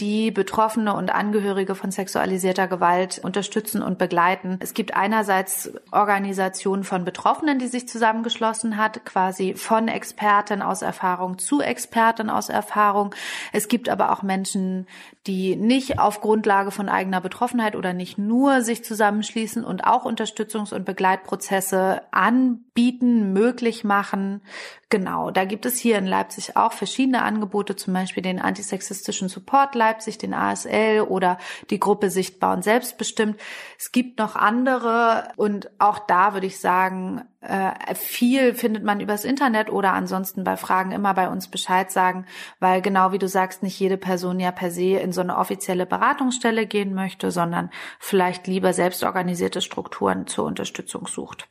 die 0.00 0.30
Betroffene 0.30 0.94
und 0.94 1.10
Angehörige 1.10 1.74
von 1.74 1.90
sexualisierter 1.90 2.66
Gewalt 2.66 3.20
unterstützen 3.22 3.82
und 3.82 3.98
begleiten. 3.98 4.56
Es 4.60 4.72
gibt 4.72 4.94
einerseits 4.94 5.70
Organisationen 5.92 6.82
von 6.82 7.04
Betroffenen, 7.04 7.58
die 7.58 7.66
sich 7.66 7.86
zusammengeschlossen 7.86 8.78
hat, 8.78 9.04
quasi 9.04 9.52
von 9.54 9.88
Experten 9.88 10.62
aus 10.62 10.80
Erfahrung 10.80 11.38
zu 11.38 11.60
Experten 11.60 12.30
aus 12.30 12.48
Erfahrung. 12.48 13.14
Es 13.52 13.68
gibt 13.68 13.90
aber 13.90 14.12
auch 14.12 14.22
Menschen, 14.22 14.86
die 15.28 15.56
nicht 15.56 15.98
auf 15.98 16.22
Grundlage 16.22 16.70
von 16.70 16.88
eigener 16.88 17.20
Betroffenheit 17.20 17.76
oder 17.76 17.92
nicht 17.92 18.16
nur 18.16 18.62
sich 18.62 18.82
zusammenschließen 18.82 19.62
und 19.62 19.84
auch 19.84 20.06
Unterstützungs- 20.06 20.72
und 20.72 20.86
Begleitprozesse 20.86 22.00
anbieten, 22.10 23.34
möglich 23.34 23.84
machen. 23.84 24.40
Genau, 24.88 25.30
da 25.30 25.44
gibt 25.44 25.66
es 25.66 25.78
hier 25.78 25.98
in 25.98 26.06
Leipzig 26.06 26.56
auch 26.56 26.72
verschiedene 26.72 27.22
Angebote, 27.22 27.76
zum 27.76 27.92
Beispiel 27.92 28.22
den 28.22 28.40
antisexistischen 28.40 29.28
Support 29.28 29.74
Leipzig, 29.74 30.16
den 30.16 30.32
ASL 30.32 31.02
oder 31.02 31.36
die 31.68 31.78
Gruppe 31.78 32.08
Sichtbar 32.08 32.56
und 32.56 32.64
Selbstbestimmt. 32.64 33.38
Es 33.78 33.92
gibt 33.92 34.18
noch 34.18 34.34
andere 34.34 35.28
und 35.36 35.70
auch 35.78 35.98
da 35.98 36.32
würde 36.32 36.46
ich 36.46 36.58
sagen, 36.58 37.22
äh, 37.40 37.94
viel 37.94 38.54
findet 38.54 38.82
man 38.82 39.00
übers 39.00 39.24
Internet 39.24 39.70
oder 39.70 39.92
ansonsten 39.92 40.42
bei 40.44 40.56
Fragen 40.56 40.90
immer 40.90 41.14
bei 41.14 41.28
uns 41.28 41.48
Bescheid 41.48 41.90
sagen, 41.90 42.26
weil 42.58 42.82
genau 42.82 43.12
wie 43.12 43.18
du 43.18 43.28
sagst, 43.28 43.62
nicht 43.62 43.78
jede 43.78 43.96
Person 43.96 44.40
ja 44.40 44.50
per 44.50 44.70
se 44.70 44.98
in 44.98 45.12
so 45.12 45.20
eine 45.20 45.36
offizielle 45.36 45.86
Beratungsstelle 45.86 46.66
gehen 46.66 46.94
möchte, 46.94 47.30
sondern 47.30 47.70
vielleicht 48.00 48.46
lieber 48.46 48.72
selbstorganisierte 48.72 49.60
Strukturen 49.60 50.26
zur 50.26 50.46
Unterstützung 50.46 51.06
sucht. 51.06 51.48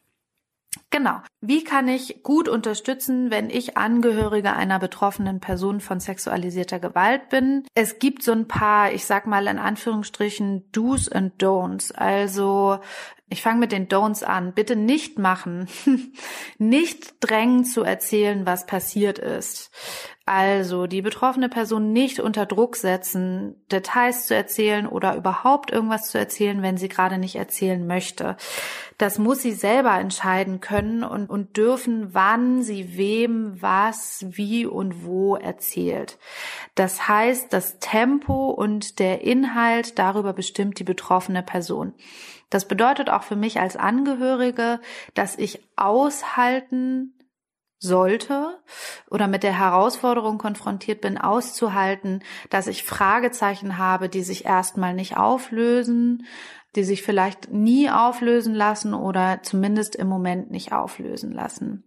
Genau. 0.89 1.21
Wie 1.41 1.63
kann 1.63 1.87
ich 1.87 2.23
gut 2.23 2.47
unterstützen, 2.47 3.29
wenn 3.29 3.49
ich 3.49 3.77
Angehörige 3.77 4.53
einer 4.53 4.79
betroffenen 4.79 5.39
Person 5.39 5.81
von 5.81 5.99
sexualisierter 5.99 6.79
Gewalt 6.79 7.29
bin? 7.29 7.65
Es 7.73 7.99
gibt 7.99 8.23
so 8.23 8.31
ein 8.31 8.47
paar, 8.47 8.91
ich 8.93 9.05
sag 9.05 9.27
mal 9.27 9.47
in 9.47 9.59
Anführungsstrichen, 9.59 10.71
Do's 10.71 11.09
and 11.09 11.41
Don'ts. 11.41 11.93
Also 11.93 12.79
ich 13.29 13.41
fange 13.41 13.59
mit 13.59 13.73
den 13.73 13.89
Don'ts 13.89 14.23
an. 14.23 14.53
Bitte 14.53 14.75
nicht 14.77 15.19
machen. 15.19 15.67
nicht 16.57 17.15
drängen 17.19 17.65
zu 17.65 17.83
erzählen, 17.83 18.45
was 18.45 18.65
passiert 18.65 19.19
ist. 19.19 19.69
Also 20.25 20.87
die 20.87 21.01
betroffene 21.01 21.47
Person 21.47 21.93
nicht 21.93 22.19
unter 22.19 22.45
Druck 22.45 22.75
setzen, 22.75 23.55
Details 23.71 24.27
zu 24.27 24.35
erzählen 24.35 24.85
oder 24.85 25.15
überhaupt 25.15 25.71
irgendwas 25.71 26.09
zu 26.09 26.17
erzählen, 26.17 26.61
wenn 26.61 26.75
sie 26.75 26.89
gerade 26.89 27.17
nicht 27.17 27.35
erzählen 27.35 27.85
möchte. 27.87 28.35
Das 28.97 29.19
muss 29.19 29.41
sie 29.41 29.53
selber 29.53 29.97
entscheiden 29.97 30.59
können 30.59 31.03
und, 31.03 31.29
und 31.29 31.55
dürfen, 31.55 32.13
wann 32.13 32.61
sie 32.61 32.97
wem, 32.97 33.61
was, 33.61 34.25
wie 34.27 34.65
und 34.65 35.05
wo 35.05 35.35
erzählt. 35.35 36.17
Das 36.75 37.07
heißt, 37.07 37.53
das 37.53 37.79
Tempo 37.79 38.49
und 38.49 38.99
der 38.99 39.21
Inhalt 39.21 39.97
darüber 39.97 40.33
bestimmt 40.33 40.79
die 40.79 40.83
betroffene 40.83 41.43
Person. 41.43 41.93
Das 42.49 42.67
bedeutet 42.67 43.09
auch 43.09 43.23
für 43.23 43.35
mich 43.35 43.59
als 43.59 43.75
Angehörige, 43.75 44.79
dass 45.13 45.37
ich 45.37 45.67
aushalten 45.75 47.13
sollte 47.79 48.57
oder 49.09 49.27
mit 49.27 49.43
der 49.43 49.57
Herausforderung 49.57 50.37
konfrontiert 50.37 51.01
bin, 51.01 51.17
auszuhalten, 51.17 52.23
dass 52.49 52.67
ich 52.67 52.83
Fragezeichen 52.83 53.77
habe, 53.77 54.09
die 54.09 54.23
sich 54.23 54.45
erstmal 54.45 54.93
nicht 54.93 55.17
auflösen, 55.17 56.25
die 56.75 56.83
sich 56.83 57.03
vielleicht 57.03 57.51
nie 57.51 57.89
auflösen 57.89 58.55
lassen 58.55 58.93
oder 58.93 59.41
zumindest 59.43 59.95
im 59.95 60.07
Moment 60.07 60.49
nicht 60.51 60.71
auflösen 60.71 61.31
lassen. 61.31 61.86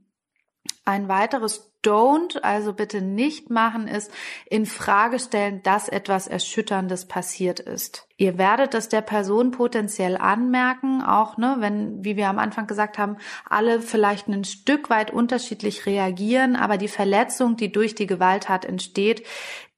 Ein 0.85 1.09
weiteres 1.09 1.71
Don't, 1.83 2.43
also 2.43 2.75
bitte 2.75 3.01
nicht 3.01 3.49
machen, 3.49 3.89
ist 3.89 4.11
in 4.51 4.67
Frage 4.67 5.19
stellen, 5.19 5.63
dass 5.63 5.89
etwas 5.89 6.27
Erschütterndes 6.27 7.07
passiert 7.07 7.59
ist. 7.59 8.07
Ihr 8.19 8.37
werdet 8.37 8.75
das 8.75 8.91
der 8.91 9.01
Person 9.01 9.51
potenziell 9.51 10.19
anmerken, 10.19 11.03
auch 11.03 11.39
ne, 11.39 11.57
wenn, 11.61 12.05
wie 12.05 12.17
wir 12.17 12.29
am 12.29 12.39
Anfang 12.39 12.67
gesagt 12.67 12.99
haben, 12.99 13.17
alle 13.49 13.81
vielleicht 13.81 14.29
ein 14.29 14.45
Stück 14.45 14.91
weit 14.91 15.11
unterschiedlich 15.11 15.87
reagieren, 15.87 16.55
aber 16.55 16.77
die 16.77 16.89
Verletzung, 16.89 17.57
die 17.57 17.73
durch 17.73 17.95
die 17.95 18.07
Gewalttat 18.07 18.67
entsteht, 18.67 19.27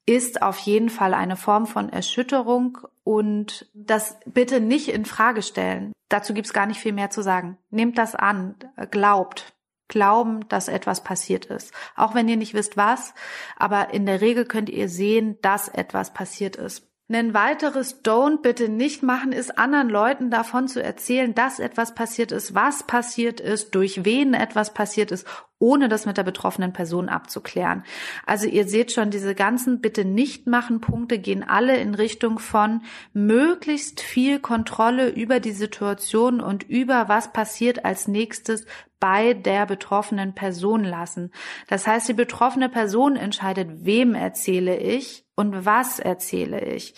ist 0.04 0.42
auf 0.42 0.58
jeden 0.58 0.90
Fall 0.90 1.14
eine 1.14 1.36
Form 1.36 1.66
von 1.66 1.88
Erschütterung 1.88 2.78
und 3.04 3.70
das 3.74 4.18
bitte 4.26 4.60
nicht 4.60 4.88
in 4.88 5.04
Frage 5.04 5.42
stellen. 5.42 5.92
Dazu 6.08 6.34
gibt's 6.34 6.52
gar 6.52 6.66
nicht 6.66 6.80
viel 6.80 6.92
mehr 6.92 7.10
zu 7.10 7.22
sagen. 7.22 7.58
Nehmt 7.70 7.96
das 7.96 8.16
an, 8.16 8.56
glaubt, 8.90 9.54
glauben, 9.92 10.48
dass 10.48 10.66
etwas 10.66 11.04
passiert 11.04 11.46
ist. 11.46 11.72
Auch 11.94 12.14
wenn 12.14 12.26
ihr 12.26 12.36
nicht 12.36 12.54
wisst 12.54 12.76
was, 12.76 13.14
aber 13.56 13.94
in 13.94 14.06
der 14.06 14.20
Regel 14.20 14.46
könnt 14.46 14.70
ihr 14.70 14.88
sehen, 14.88 15.38
dass 15.42 15.68
etwas 15.68 16.12
passiert 16.12 16.56
ist. 16.56 16.88
Ein 17.12 17.34
weiteres 17.34 18.02
Don't 18.04 18.40
bitte 18.40 18.70
nicht 18.70 19.02
machen, 19.02 19.32
ist 19.32 19.58
anderen 19.58 19.90
Leuten 19.90 20.30
davon 20.30 20.66
zu 20.66 20.82
erzählen, 20.82 21.34
dass 21.34 21.58
etwas 21.58 21.94
passiert 21.94 22.32
ist, 22.32 22.54
was 22.54 22.84
passiert 22.84 23.38
ist, 23.38 23.74
durch 23.74 24.06
wen 24.06 24.32
etwas 24.32 24.72
passiert 24.72 25.10
ist, 25.10 25.26
ohne 25.62 25.88
das 25.88 26.06
mit 26.06 26.16
der 26.16 26.24
betroffenen 26.24 26.72
Person 26.72 27.08
abzuklären. 27.08 27.84
Also 28.26 28.48
ihr 28.48 28.66
seht 28.66 28.90
schon, 28.90 29.10
diese 29.10 29.36
ganzen 29.36 29.80
bitte 29.80 30.04
nicht 30.04 30.48
machen 30.48 30.80
Punkte 30.80 31.20
gehen 31.20 31.44
alle 31.44 31.76
in 31.76 31.94
Richtung 31.94 32.40
von 32.40 32.82
möglichst 33.12 34.00
viel 34.00 34.40
Kontrolle 34.40 35.08
über 35.10 35.38
die 35.38 35.52
Situation 35.52 36.40
und 36.40 36.64
über 36.64 37.08
was 37.08 37.32
passiert 37.32 37.84
als 37.84 38.08
nächstes 38.08 38.66
bei 38.98 39.34
der 39.34 39.66
betroffenen 39.66 40.34
Person 40.34 40.82
lassen. 40.82 41.30
Das 41.68 41.86
heißt, 41.86 42.08
die 42.08 42.14
betroffene 42.14 42.68
Person 42.68 43.14
entscheidet, 43.14 43.84
wem 43.84 44.16
erzähle 44.16 44.76
ich 44.76 45.24
und 45.36 45.64
was 45.64 46.00
erzähle 46.00 46.60
ich? 46.64 46.94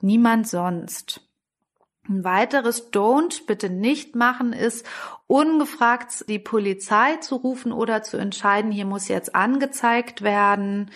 Niemand 0.00 0.48
sonst. 0.48 1.27
Ein 2.08 2.24
weiteres 2.24 2.90
Don't 2.92 3.46
bitte 3.46 3.68
nicht 3.68 4.16
machen 4.16 4.54
ist, 4.54 4.86
ungefragt 5.26 6.24
die 6.28 6.38
Polizei 6.38 7.16
zu 7.16 7.36
rufen 7.36 7.70
oder 7.70 8.02
zu 8.02 8.16
entscheiden, 8.16 8.70
hier 8.70 8.86
muss 8.86 9.08
jetzt 9.08 9.34
angezeigt 9.34 10.22
werden, 10.22 10.90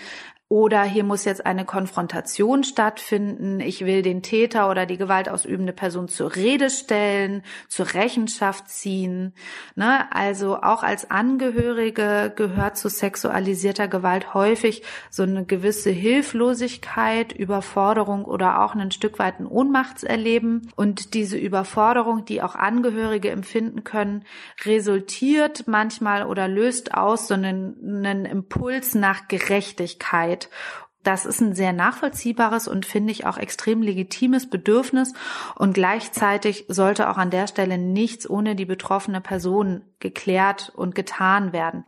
oder 0.53 0.83
hier 0.83 1.03
muss 1.03 1.25
jetzt 1.25 1.47
eine 1.47 1.65
Konfrontation 1.65 2.63
stattfinden. 2.63 3.59
Ich 3.61 3.87
will 3.87 4.03
den 4.03 4.21
Täter 4.23 4.69
oder 4.69 4.85
die 4.85 4.99
gewaltausübende 4.99 5.73
Person 5.73 6.09
zur 6.09 6.37
Rede 6.37 6.69
stellen, 6.69 7.43
zur 7.69 7.95
Rechenschaft 7.95 8.69
ziehen. 8.69 9.33
Ne? 9.77 10.13
Also 10.13 10.59
auch 10.59 10.83
als 10.83 11.11
Angehörige 11.11 12.31
gehört 12.37 12.77
zu 12.77 12.91
sexualisierter 12.91 13.89
Gewalt 13.89 14.35
häufig 14.35 14.83
so 15.09 15.23
eine 15.23 15.47
gewisse 15.47 15.89
Hilflosigkeit, 15.89 17.33
Überforderung 17.33 18.27
oder 18.27 18.63
auch 18.63 18.75
ein 18.75 18.91
Stück 18.91 19.19
weit 19.19 19.41
ein 19.41 19.47
Ohnmachtserleben. 19.47 20.71
Und 20.77 21.15
diese 21.15 21.39
Überforderung, 21.39 22.27
die 22.27 22.43
auch 22.43 22.57
Angehörige 22.57 23.31
empfinden 23.31 23.85
können, 23.85 24.27
resultiert 24.67 25.65
manchmal 25.67 26.27
oder 26.27 26.47
löst 26.47 26.93
aus 26.93 27.27
so 27.27 27.33
einen, 27.33 28.05
einen 28.05 28.27
Impuls 28.27 28.95
nach 28.95 29.29
Gerechtigkeit. 29.29 30.42
Zeit. 30.43 30.51
Das 31.03 31.27
ist 31.27 31.41
ein 31.41 31.53
sehr 31.53 31.73
nachvollziehbares 31.73 32.69
und 32.69 32.87
finde 32.87 33.11
ich 33.11 33.27
auch 33.27 33.37
extrem 33.37 33.83
legitimes 33.83 34.49
Bedürfnis 34.49 35.13
und 35.57 35.73
gleichzeitig 35.73 36.65
sollte 36.69 37.11
auch 37.11 37.19
an 37.19 37.31
der 37.31 37.49
Stelle 37.49 37.77
nichts 37.77 38.31
ohne 38.31 38.55
die 38.55 38.67
betroffene 38.67 39.21
Person 39.21 39.83
geklärt 39.99 40.73
und 40.77 40.95
getan 40.95 41.53
werden. 41.53 41.85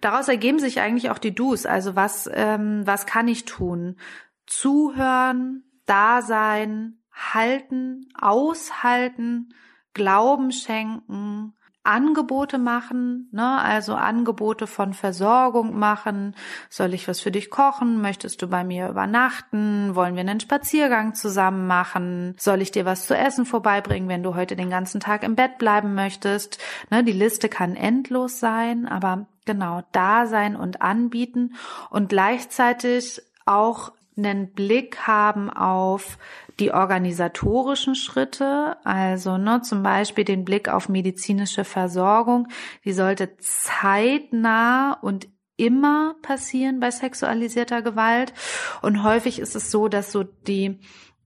Daraus 0.00 0.28
ergeben 0.28 0.58
sich 0.58 0.80
eigentlich 0.80 1.10
auch 1.10 1.18
die 1.18 1.34
Do's. 1.34 1.66
Also 1.66 1.96
was, 1.96 2.30
ähm, 2.32 2.86
was 2.86 3.04
kann 3.04 3.28
ich 3.28 3.44
tun? 3.44 3.98
Zuhören, 4.46 5.64
da 5.84 6.22
sein, 6.22 6.98
halten, 7.12 8.08
aushalten, 8.18 9.50
Glauben 9.92 10.50
schenken, 10.50 11.55
Angebote 11.86 12.58
machen, 12.58 13.28
ne? 13.32 13.60
also 13.60 13.94
Angebote 13.94 14.66
von 14.66 14.94
Versorgung 14.94 15.78
machen. 15.78 16.34
Soll 16.68 16.94
ich 16.94 17.08
was 17.08 17.20
für 17.20 17.30
dich 17.30 17.50
kochen? 17.50 18.00
Möchtest 18.00 18.42
du 18.42 18.48
bei 18.48 18.64
mir 18.64 18.88
übernachten? 18.88 19.94
Wollen 19.94 20.14
wir 20.14 20.20
einen 20.20 20.40
Spaziergang 20.40 21.14
zusammen 21.14 21.66
machen? 21.66 22.34
Soll 22.38 22.60
ich 22.62 22.70
dir 22.70 22.84
was 22.84 23.06
zu 23.06 23.16
essen 23.16 23.46
vorbeibringen, 23.46 24.08
wenn 24.08 24.22
du 24.22 24.34
heute 24.34 24.56
den 24.56 24.70
ganzen 24.70 25.00
Tag 25.00 25.22
im 25.22 25.36
Bett 25.36 25.58
bleiben 25.58 25.94
möchtest? 25.94 26.58
Ne? 26.90 27.04
Die 27.04 27.12
Liste 27.12 27.48
kann 27.48 27.76
endlos 27.76 28.40
sein, 28.40 28.86
aber 28.86 29.26
genau 29.46 29.82
da 29.92 30.26
sein 30.26 30.56
und 30.56 30.82
anbieten 30.82 31.54
und 31.90 32.08
gleichzeitig 32.08 33.22
auch 33.46 33.92
einen 34.16 34.52
Blick 34.52 35.06
haben 35.06 35.50
auf 35.50 36.18
die 36.58 36.72
organisatorischen 36.72 37.94
Schritte, 37.94 38.76
also 38.84 39.36
ne, 39.36 39.60
zum 39.62 39.82
Beispiel 39.82 40.24
den 40.24 40.44
Blick 40.44 40.68
auf 40.68 40.88
medizinische 40.88 41.64
Versorgung, 41.64 42.48
die 42.84 42.92
sollte 42.92 43.36
zeitnah 43.38 44.94
und 44.94 45.28
immer 45.56 46.16
passieren 46.22 46.80
bei 46.80 46.90
sexualisierter 46.90 47.82
Gewalt. 47.82 48.32
Und 48.82 49.02
häufig 49.02 49.38
ist 49.38 49.56
es 49.56 49.70
so, 49.70 49.88
dass 49.88 50.12
so 50.12 50.22
die 50.22 50.78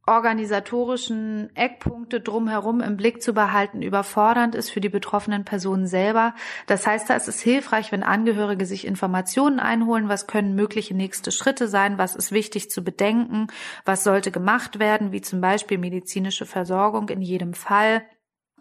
organisatorischen 0.07 1.55
Eckpunkte 1.55 2.20
drumherum 2.20 2.80
im 2.80 2.96
Blick 2.96 3.22
zu 3.22 3.32
behalten 3.32 3.82
überfordernd 3.82 4.55
ist 4.55 4.70
für 4.70 4.80
die 4.80 4.88
betroffenen 4.88 5.44
Personen 5.44 5.86
selber. 5.86 6.34
Das 6.66 6.86
heißt, 6.86 7.11
da 7.11 7.14
ist 7.14 7.28
es 7.28 7.40
hilfreich, 7.40 7.92
wenn 7.92 8.03
Angehörige 8.03 8.66
sich 8.66 8.86
Informationen 8.86 9.61
einholen, 9.61 10.09
was 10.09 10.26
können 10.26 10.55
mögliche 10.55 10.94
nächste 10.94 11.30
Schritte 11.30 11.68
sein, 11.68 11.98
was 11.98 12.16
ist 12.16 12.32
wichtig 12.32 12.70
zu 12.70 12.82
bedenken, 12.82 13.48
was 13.84 14.03
sollte 14.03 14.30
gemacht 14.30 14.78
werden, 14.78 15.12
wie 15.12 15.20
zum 15.20 15.40
Beispiel 15.40 15.78
medizinische 15.78 16.46
Versorgung 16.46 17.09
in 17.09 17.20
jedem 17.20 17.55
Fall. 17.55 18.03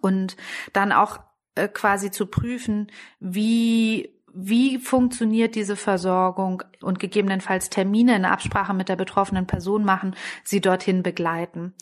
Und 0.02 0.38
dann 0.74 0.92
auch 0.92 1.20
äh, 1.56 1.68
quasi 1.68 2.12
zu 2.12 2.28
prüfen, 2.28 2.92
wie 3.20 4.19
wie 4.42 4.78
funktioniert 4.78 5.56
diese 5.56 5.76
Versorgung 5.76 6.64
und 6.82 7.00
gegebenenfalls 7.00 7.70
Termine 7.70 8.16
in 8.16 8.26
Absprache 8.26 8.74
mit 8.74 8.90
der 8.90 8.96
betroffenen 8.96 9.48
Person 9.48 9.84
machen, 9.84 10.16
sie 10.44 10.62
dorthin 10.62 11.04
begleiten. 11.04 11.74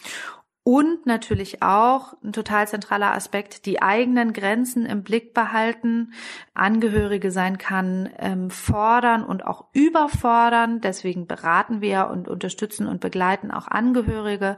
Und 0.67 1.05
natürlich 1.05 1.63
auch 1.63 2.15
ein 2.21 2.33
total 2.33 2.67
zentraler 2.67 3.13
Aspekt, 3.13 3.65
die 3.65 3.81
eigenen 3.81 4.33
Grenzen 4.33 4.85
im 4.85 5.01
Blick 5.01 5.33
behalten. 5.33 6.11
Angehörige 6.53 7.31
sein 7.31 7.57
kann 7.57 8.09
ähm, 8.17 8.49
fordern 8.49 9.23
und 9.23 9.45
auch 9.45 9.67
überfordern. 9.71 10.81
Deswegen 10.81 11.25
beraten 11.25 11.79
wir 11.79 12.09
und 12.09 12.27
unterstützen 12.27 12.85
und 12.85 12.99
begleiten 12.99 13.49
auch 13.49 13.69
Angehörige. 13.69 14.57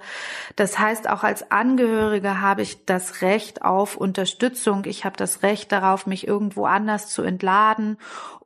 Das 0.56 0.80
heißt, 0.80 1.08
auch 1.08 1.24
als 1.24 1.52
Angehörige 1.52 2.42
habe 2.42 2.64
ich 2.64 2.86
das 2.86 3.22
Recht 3.22 3.62
auf 3.62 3.96
Unterstützung. 3.96 4.86
Ich 4.86 5.06
habe 5.06 5.16
das 5.16 5.44
Recht 5.44 5.72
darauf, 5.72 6.08
mich 6.08 6.28
irgendwo 6.28 6.66
anders 6.66 7.10
zu 7.10 7.22
entladen 7.22 8.00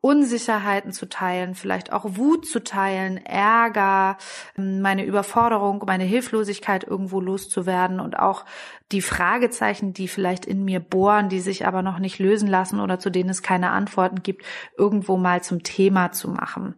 Unsicherheiten 0.04 0.92
zu 0.92 1.08
teilen, 1.08 1.56
vielleicht 1.56 1.94
auch 1.94 2.04
Wut 2.18 2.46
zu 2.46 2.62
teilen, 2.62 3.26
Ärger, 3.26 4.18
meine 4.58 5.06
Überforderung, 5.06 5.82
meine 5.88 6.04
Hilflosigkeit 6.04 6.84
irgendwo 6.84 7.22
loszuwerden 7.22 8.02
und 8.02 8.20
auch 8.20 8.44
die 8.92 9.02
Fragezeichen, 9.02 9.94
die 9.94 10.10
vielleicht 10.10 10.46
in 10.46 10.66
mir 10.66 10.82
bohren, 10.82 11.30
die 11.30 11.40
sich 11.40 11.66
aber 11.66 11.84
noch 11.84 12.00
nicht 12.00 12.20
lösen 12.20 12.50
lassen 12.50 12.82
oder 12.82 13.00
zu 13.00 13.12
denen 13.12 13.30
es 13.30 13.42
keine 13.42 13.70
Antworten 13.70 14.24
gibt, 14.24 14.44
irgendwo 14.78 15.16
mal 15.16 15.42
zum 15.42 15.64
Thema 15.64 16.12
zu 16.12 16.30
machen. 16.30 16.76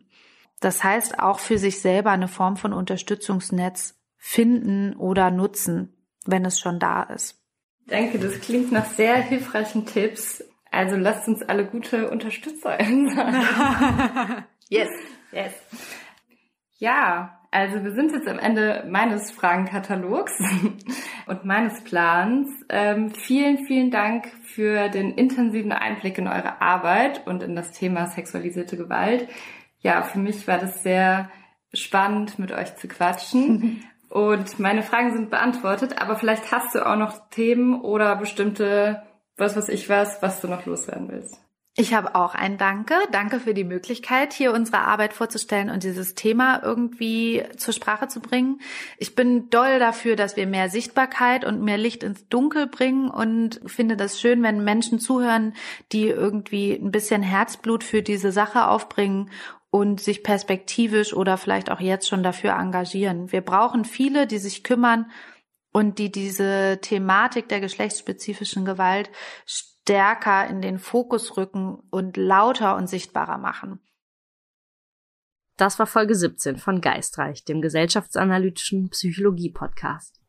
Das 0.59 0.84
heißt 0.84 1.17
auch 1.17 1.39
für 1.39 1.57
sich 1.57 1.82
selber 1.82 2.11
eine 2.11 2.28
Form 2.28 2.57
von 2.57 2.73
Unterstützungsnetz 2.73 3.95
finden 4.17 4.95
oder 4.97 5.32
nutzen, 5.32 5.97
wenn 6.28 6.45
es 6.45 6.59
schon 6.59 6.78
da 6.78 7.01
ist. 7.01 7.41
Danke, 7.88 8.19
das 8.19 8.39
klingt 8.39 8.71
nach 8.71 8.86
sehr 8.86 9.15
hilfreichen 9.15 9.88
Tipps. 9.88 10.43
Also 10.76 10.97
lasst 10.97 11.26
uns 11.30 11.41
alle 11.41 11.65
gute 11.65 12.09
Unterstützer 12.09 12.78
sein. 12.80 13.07
yes, 14.69 14.89
yes. 15.32 15.53
Ja, 16.78 17.39
also 17.49 17.82
wir 17.82 17.93
sind 17.93 18.11
jetzt 18.11 18.28
am 18.28 18.38
Ende 18.38 18.84
meines 18.89 19.32
Fragenkatalogs 19.32 20.34
und 21.28 21.45
meines 21.45 21.82
Plans. 21.86 22.49
Ähm, 22.67 23.11
vielen, 23.11 23.65
vielen 23.65 23.89
Dank 23.89 24.28
für 24.43 24.89
den 24.89 25.11
intensiven 25.13 25.71
Einblick 25.71 26.17
in 26.17 26.28
eure 26.28 26.61
Arbeit 26.61 27.26
und 27.26 27.41
in 27.41 27.55
das 27.55 27.71
Thema 27.71 28.07
sexualisierte 28.07 28.76
Gewalt. 28.76 29.30
Ja, 29.80 30.03
für 30.03 30.19
mich 30.19 30.45
war 30.45 30.57
das 30.57 30.84
sehr 30.84 31.30
spannend, 31.73 32.38
mit 32.38 32.51
euch 32.51 32.76
zu 32.76 32.89
quatschen. 32.89 33.82
Und 34.09 34.59
meine 34.59 34.84
Fragen 34.84 35.13
sind 35.13 35.30
beantwortet, 35.30 36.01
aber 36.01 36.17
vielleicht 36.17 36.51
hast 36.51 36.76
du 36.76 36.86
auch 36.86 36.97
noch 36.97 37.30
Themen 37.30 37.80
oder 37.80 38.17
bestimmte 38.17 39.01
was 39.38 39.56
weiß 39.56 39.70
ich 39.70 39.90
was, 39.90 40.22
was 40.22 40.42
du 40.42 40.48
noch 40.48 40.66
loswerden 40.66 41.10
willst. 41.10 41.40
Ich 41.78 41.94
habe 41.94 42.16
auch 42.16 42.36
ein 42.36 42.58
Danke. 42.58 42.94
Danke 43.12 43.42
für 43.42 43.54
die 43.54 43.66
Möglichkeit, 43.66 44.32
hier 44.32 44.54
unsere 44.54 44.80
Arbeit 44.80 45.12
vorzustellen 45.12 45.70
und 45.70 45.84
dieses 45.84 46.16
Thema 46.16 46.62
irgendwie 46.64 47.44
zur 47.58 47.74
Sprache 47.74 48.08
zu 48.08 48.22
bringen. 48.22 48.62
Ich 48.98 49.14
bin 49.14 49.50
doll 49.50 49.78
dafür, 49.80 50.16
dass 50.16 50.38
wir 50.38 50.48
mehr 50.48 50.70
Sichtbarkeit 50.70 51.44
und 51.44 51.62
mehr 51.62 51.78
Licht 51.78 52.02
ins 52.04 52.30
Dunkel 52.30 52.68
bringen 52.68 53.10
und 53.10 53.60
finde 53.66 53.98
das 53.98 54.22
schön, 54.22 54.42
wenn 54.42 54.64
Menschen 54.64 55.00
zuhören, 55.00 55.54
die 55.92 56.08
irgendwie 56.08 56.72
ein 56.72 56.92
bisschen 56.92 57.22
Herzblut 57.22 57.84
für 57.84 58.02
diese 58.02 58.32
Sache 58.32 58.70
aufbringen 58.70 59.30
und 59.70 60.00
sich 60.00 60.24
perspektivisch 60.24 61.14
oder 61.14 61.36
vielleicht 61.36 61.70
auch 61.70 61.82
jetzt 61.82 62.08
schon 62.08 62.24
dafür 62.24 62.52
engagieren. 62.52 63.34
Wir 63.34 63.42
brauchen 63.42 63.84
viele, 63.84 64.28
die 64.28 64.38
sich 64.38 64.64
kümmern 64.64 65.12
und 65.76 65.99
die 65.99 66.09
diese 66.09 66.80
Thematik 66.82 67.49
der 67.49 67.59
geschlechtsspezifischen 67.59 68.63
Gewalt 68.63 69.09
stärker 69.45 70.47
in 70.47 70.61
den 70.61 70.80
Fokus 70.80 71.36
rücken 71.36 71.84
und 71.89 72.15
lauter 72.15 72.78
und 72.78 72.88
sichtbarer 72.88 73.38
machen. 73.38 73.82
Das 75.57 75.78
war 75.78 75.86
Folge 75.86 76.15
17 76.15 76.55
von 76.55 76.80
Geistreich, 76.80 77.43
dem 77.43 77.61
gesellschaftsanalytischen 77.61 78.88
Psychologie-Podcast. 78.88 80.21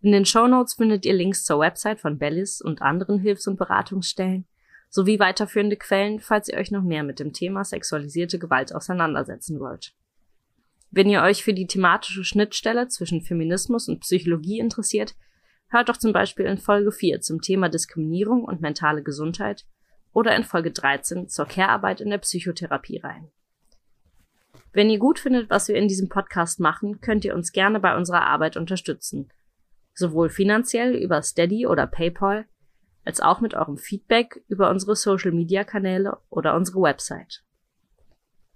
In 0.00 0.10
den 0.10 0.24
Shownotes 0.24 0.74
findet 0.74 1.06
ihr 1.06 1.14
Links 1.14 1.44
zur 1.44 1.60
Website 1.60 2.00
von 2.00 2.18
Bellis 2.18 2.60
und 2.60 2.82
anderen 2.82 3.20
Hilfs- 3.20 3.46
und 3.46 3.56
Beratungsstellen 3.56 4.44
sowie 4.90 5.20
weiterführende 5.20 5.76
Quellen, 5.76 6.18
falls 6.18 6.48
ihr 6.48 6.58
euch 6.58 6.72
noch 6.72 6.82
mehr 6.82 7.04
mit 7.04 7.20
dem 7.20 7.32
Thema 7.32 7.62
sexualisierte 7.62 8.40
Gewalt 8.40 8.74
auseinandersetzen 8.74 9.60
wollt. 9.60 9.94
Wenn 10.96 11.08
ihr 11.08 11.22
euch 11.22 11.42
für 11.42 11.54
die 11.54 11.66
thematische 11.66 12.24
Schnittstelle 12.24 12.88
zwischen 12.88 13.22
Feminismus 13.22 13.88
und 13.88 14.00
Psychologie 14.00 14.60
interessiert, 14.60 15.14
Hört 15.74 15.88
doch 15.88 15.96
zum 15.96 16.12
Beispiel 16.12 16.46
in 16.46 16.58
Folge 16.58 16.92
4 16.92 17.20
zum 17.20 17.40
Thema 17.40 17.68
Diskriminierung 17.68 18.44
und 18.44 18.60
mentale 18.60 19.02
Gesundheit 19.02 19.66
oder 20.12 20.36
in 20.36 20.44
Folge 20.44 20.70
13 20.70 21.28
zur 21.28 21.46
Care-Arbeit 21.46 22.00
in 22.00 22.10
der 22.10 22.18
Psychotherapie 22.18 22.98
rein. 22.98 23.28
Wenn 24.72 24.88
ihr 24.88 25.00
gut 25.00 25.18
findet, 25.18 25.50
was 25.50 25.66
wir 25.66 25.74
in 25.74 25.88
diesem 25.88 26.08
Podcast 26.08 26.60
machen, 26.60 27.00
könnt 27.00 27.24
ihr 27.24 27.34
uns 27.34 27.50
gerne 27.50 27.80
bei 27.80 27.96
unserer 27.96 28.24
Arbeit 28.24 28.56
unterstützen. 28.56 29.32
Sowohl 29.94 30.28
finanziell 30.28 30.94
über 30.94 31.22
Steady 31.22 31.66
oder 31.66 31.88
PayPal, 31.88 32.46
als 33.04 33.20
auch 33.20 33.40
mit 33.40 33.54
eurem 33.54 33.76
Feedback 33.76 34.44
über 34.46 34.70
unsere 34.70 34.94
Social-Media-Kanäle 34.94 36.18
oder 36.30 36.54
unsere 36.54 36.82
Website. 36.82 37.42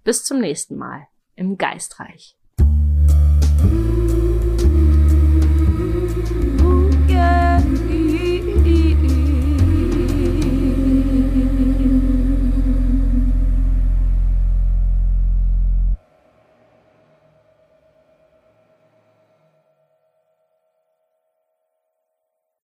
Bis 0.05 0.23
zum 0.23 0.39
nächsten 0.39 0.77
Mal 0.77 1.07
im 1.39 1.57
Geistreich. 1.57 2.38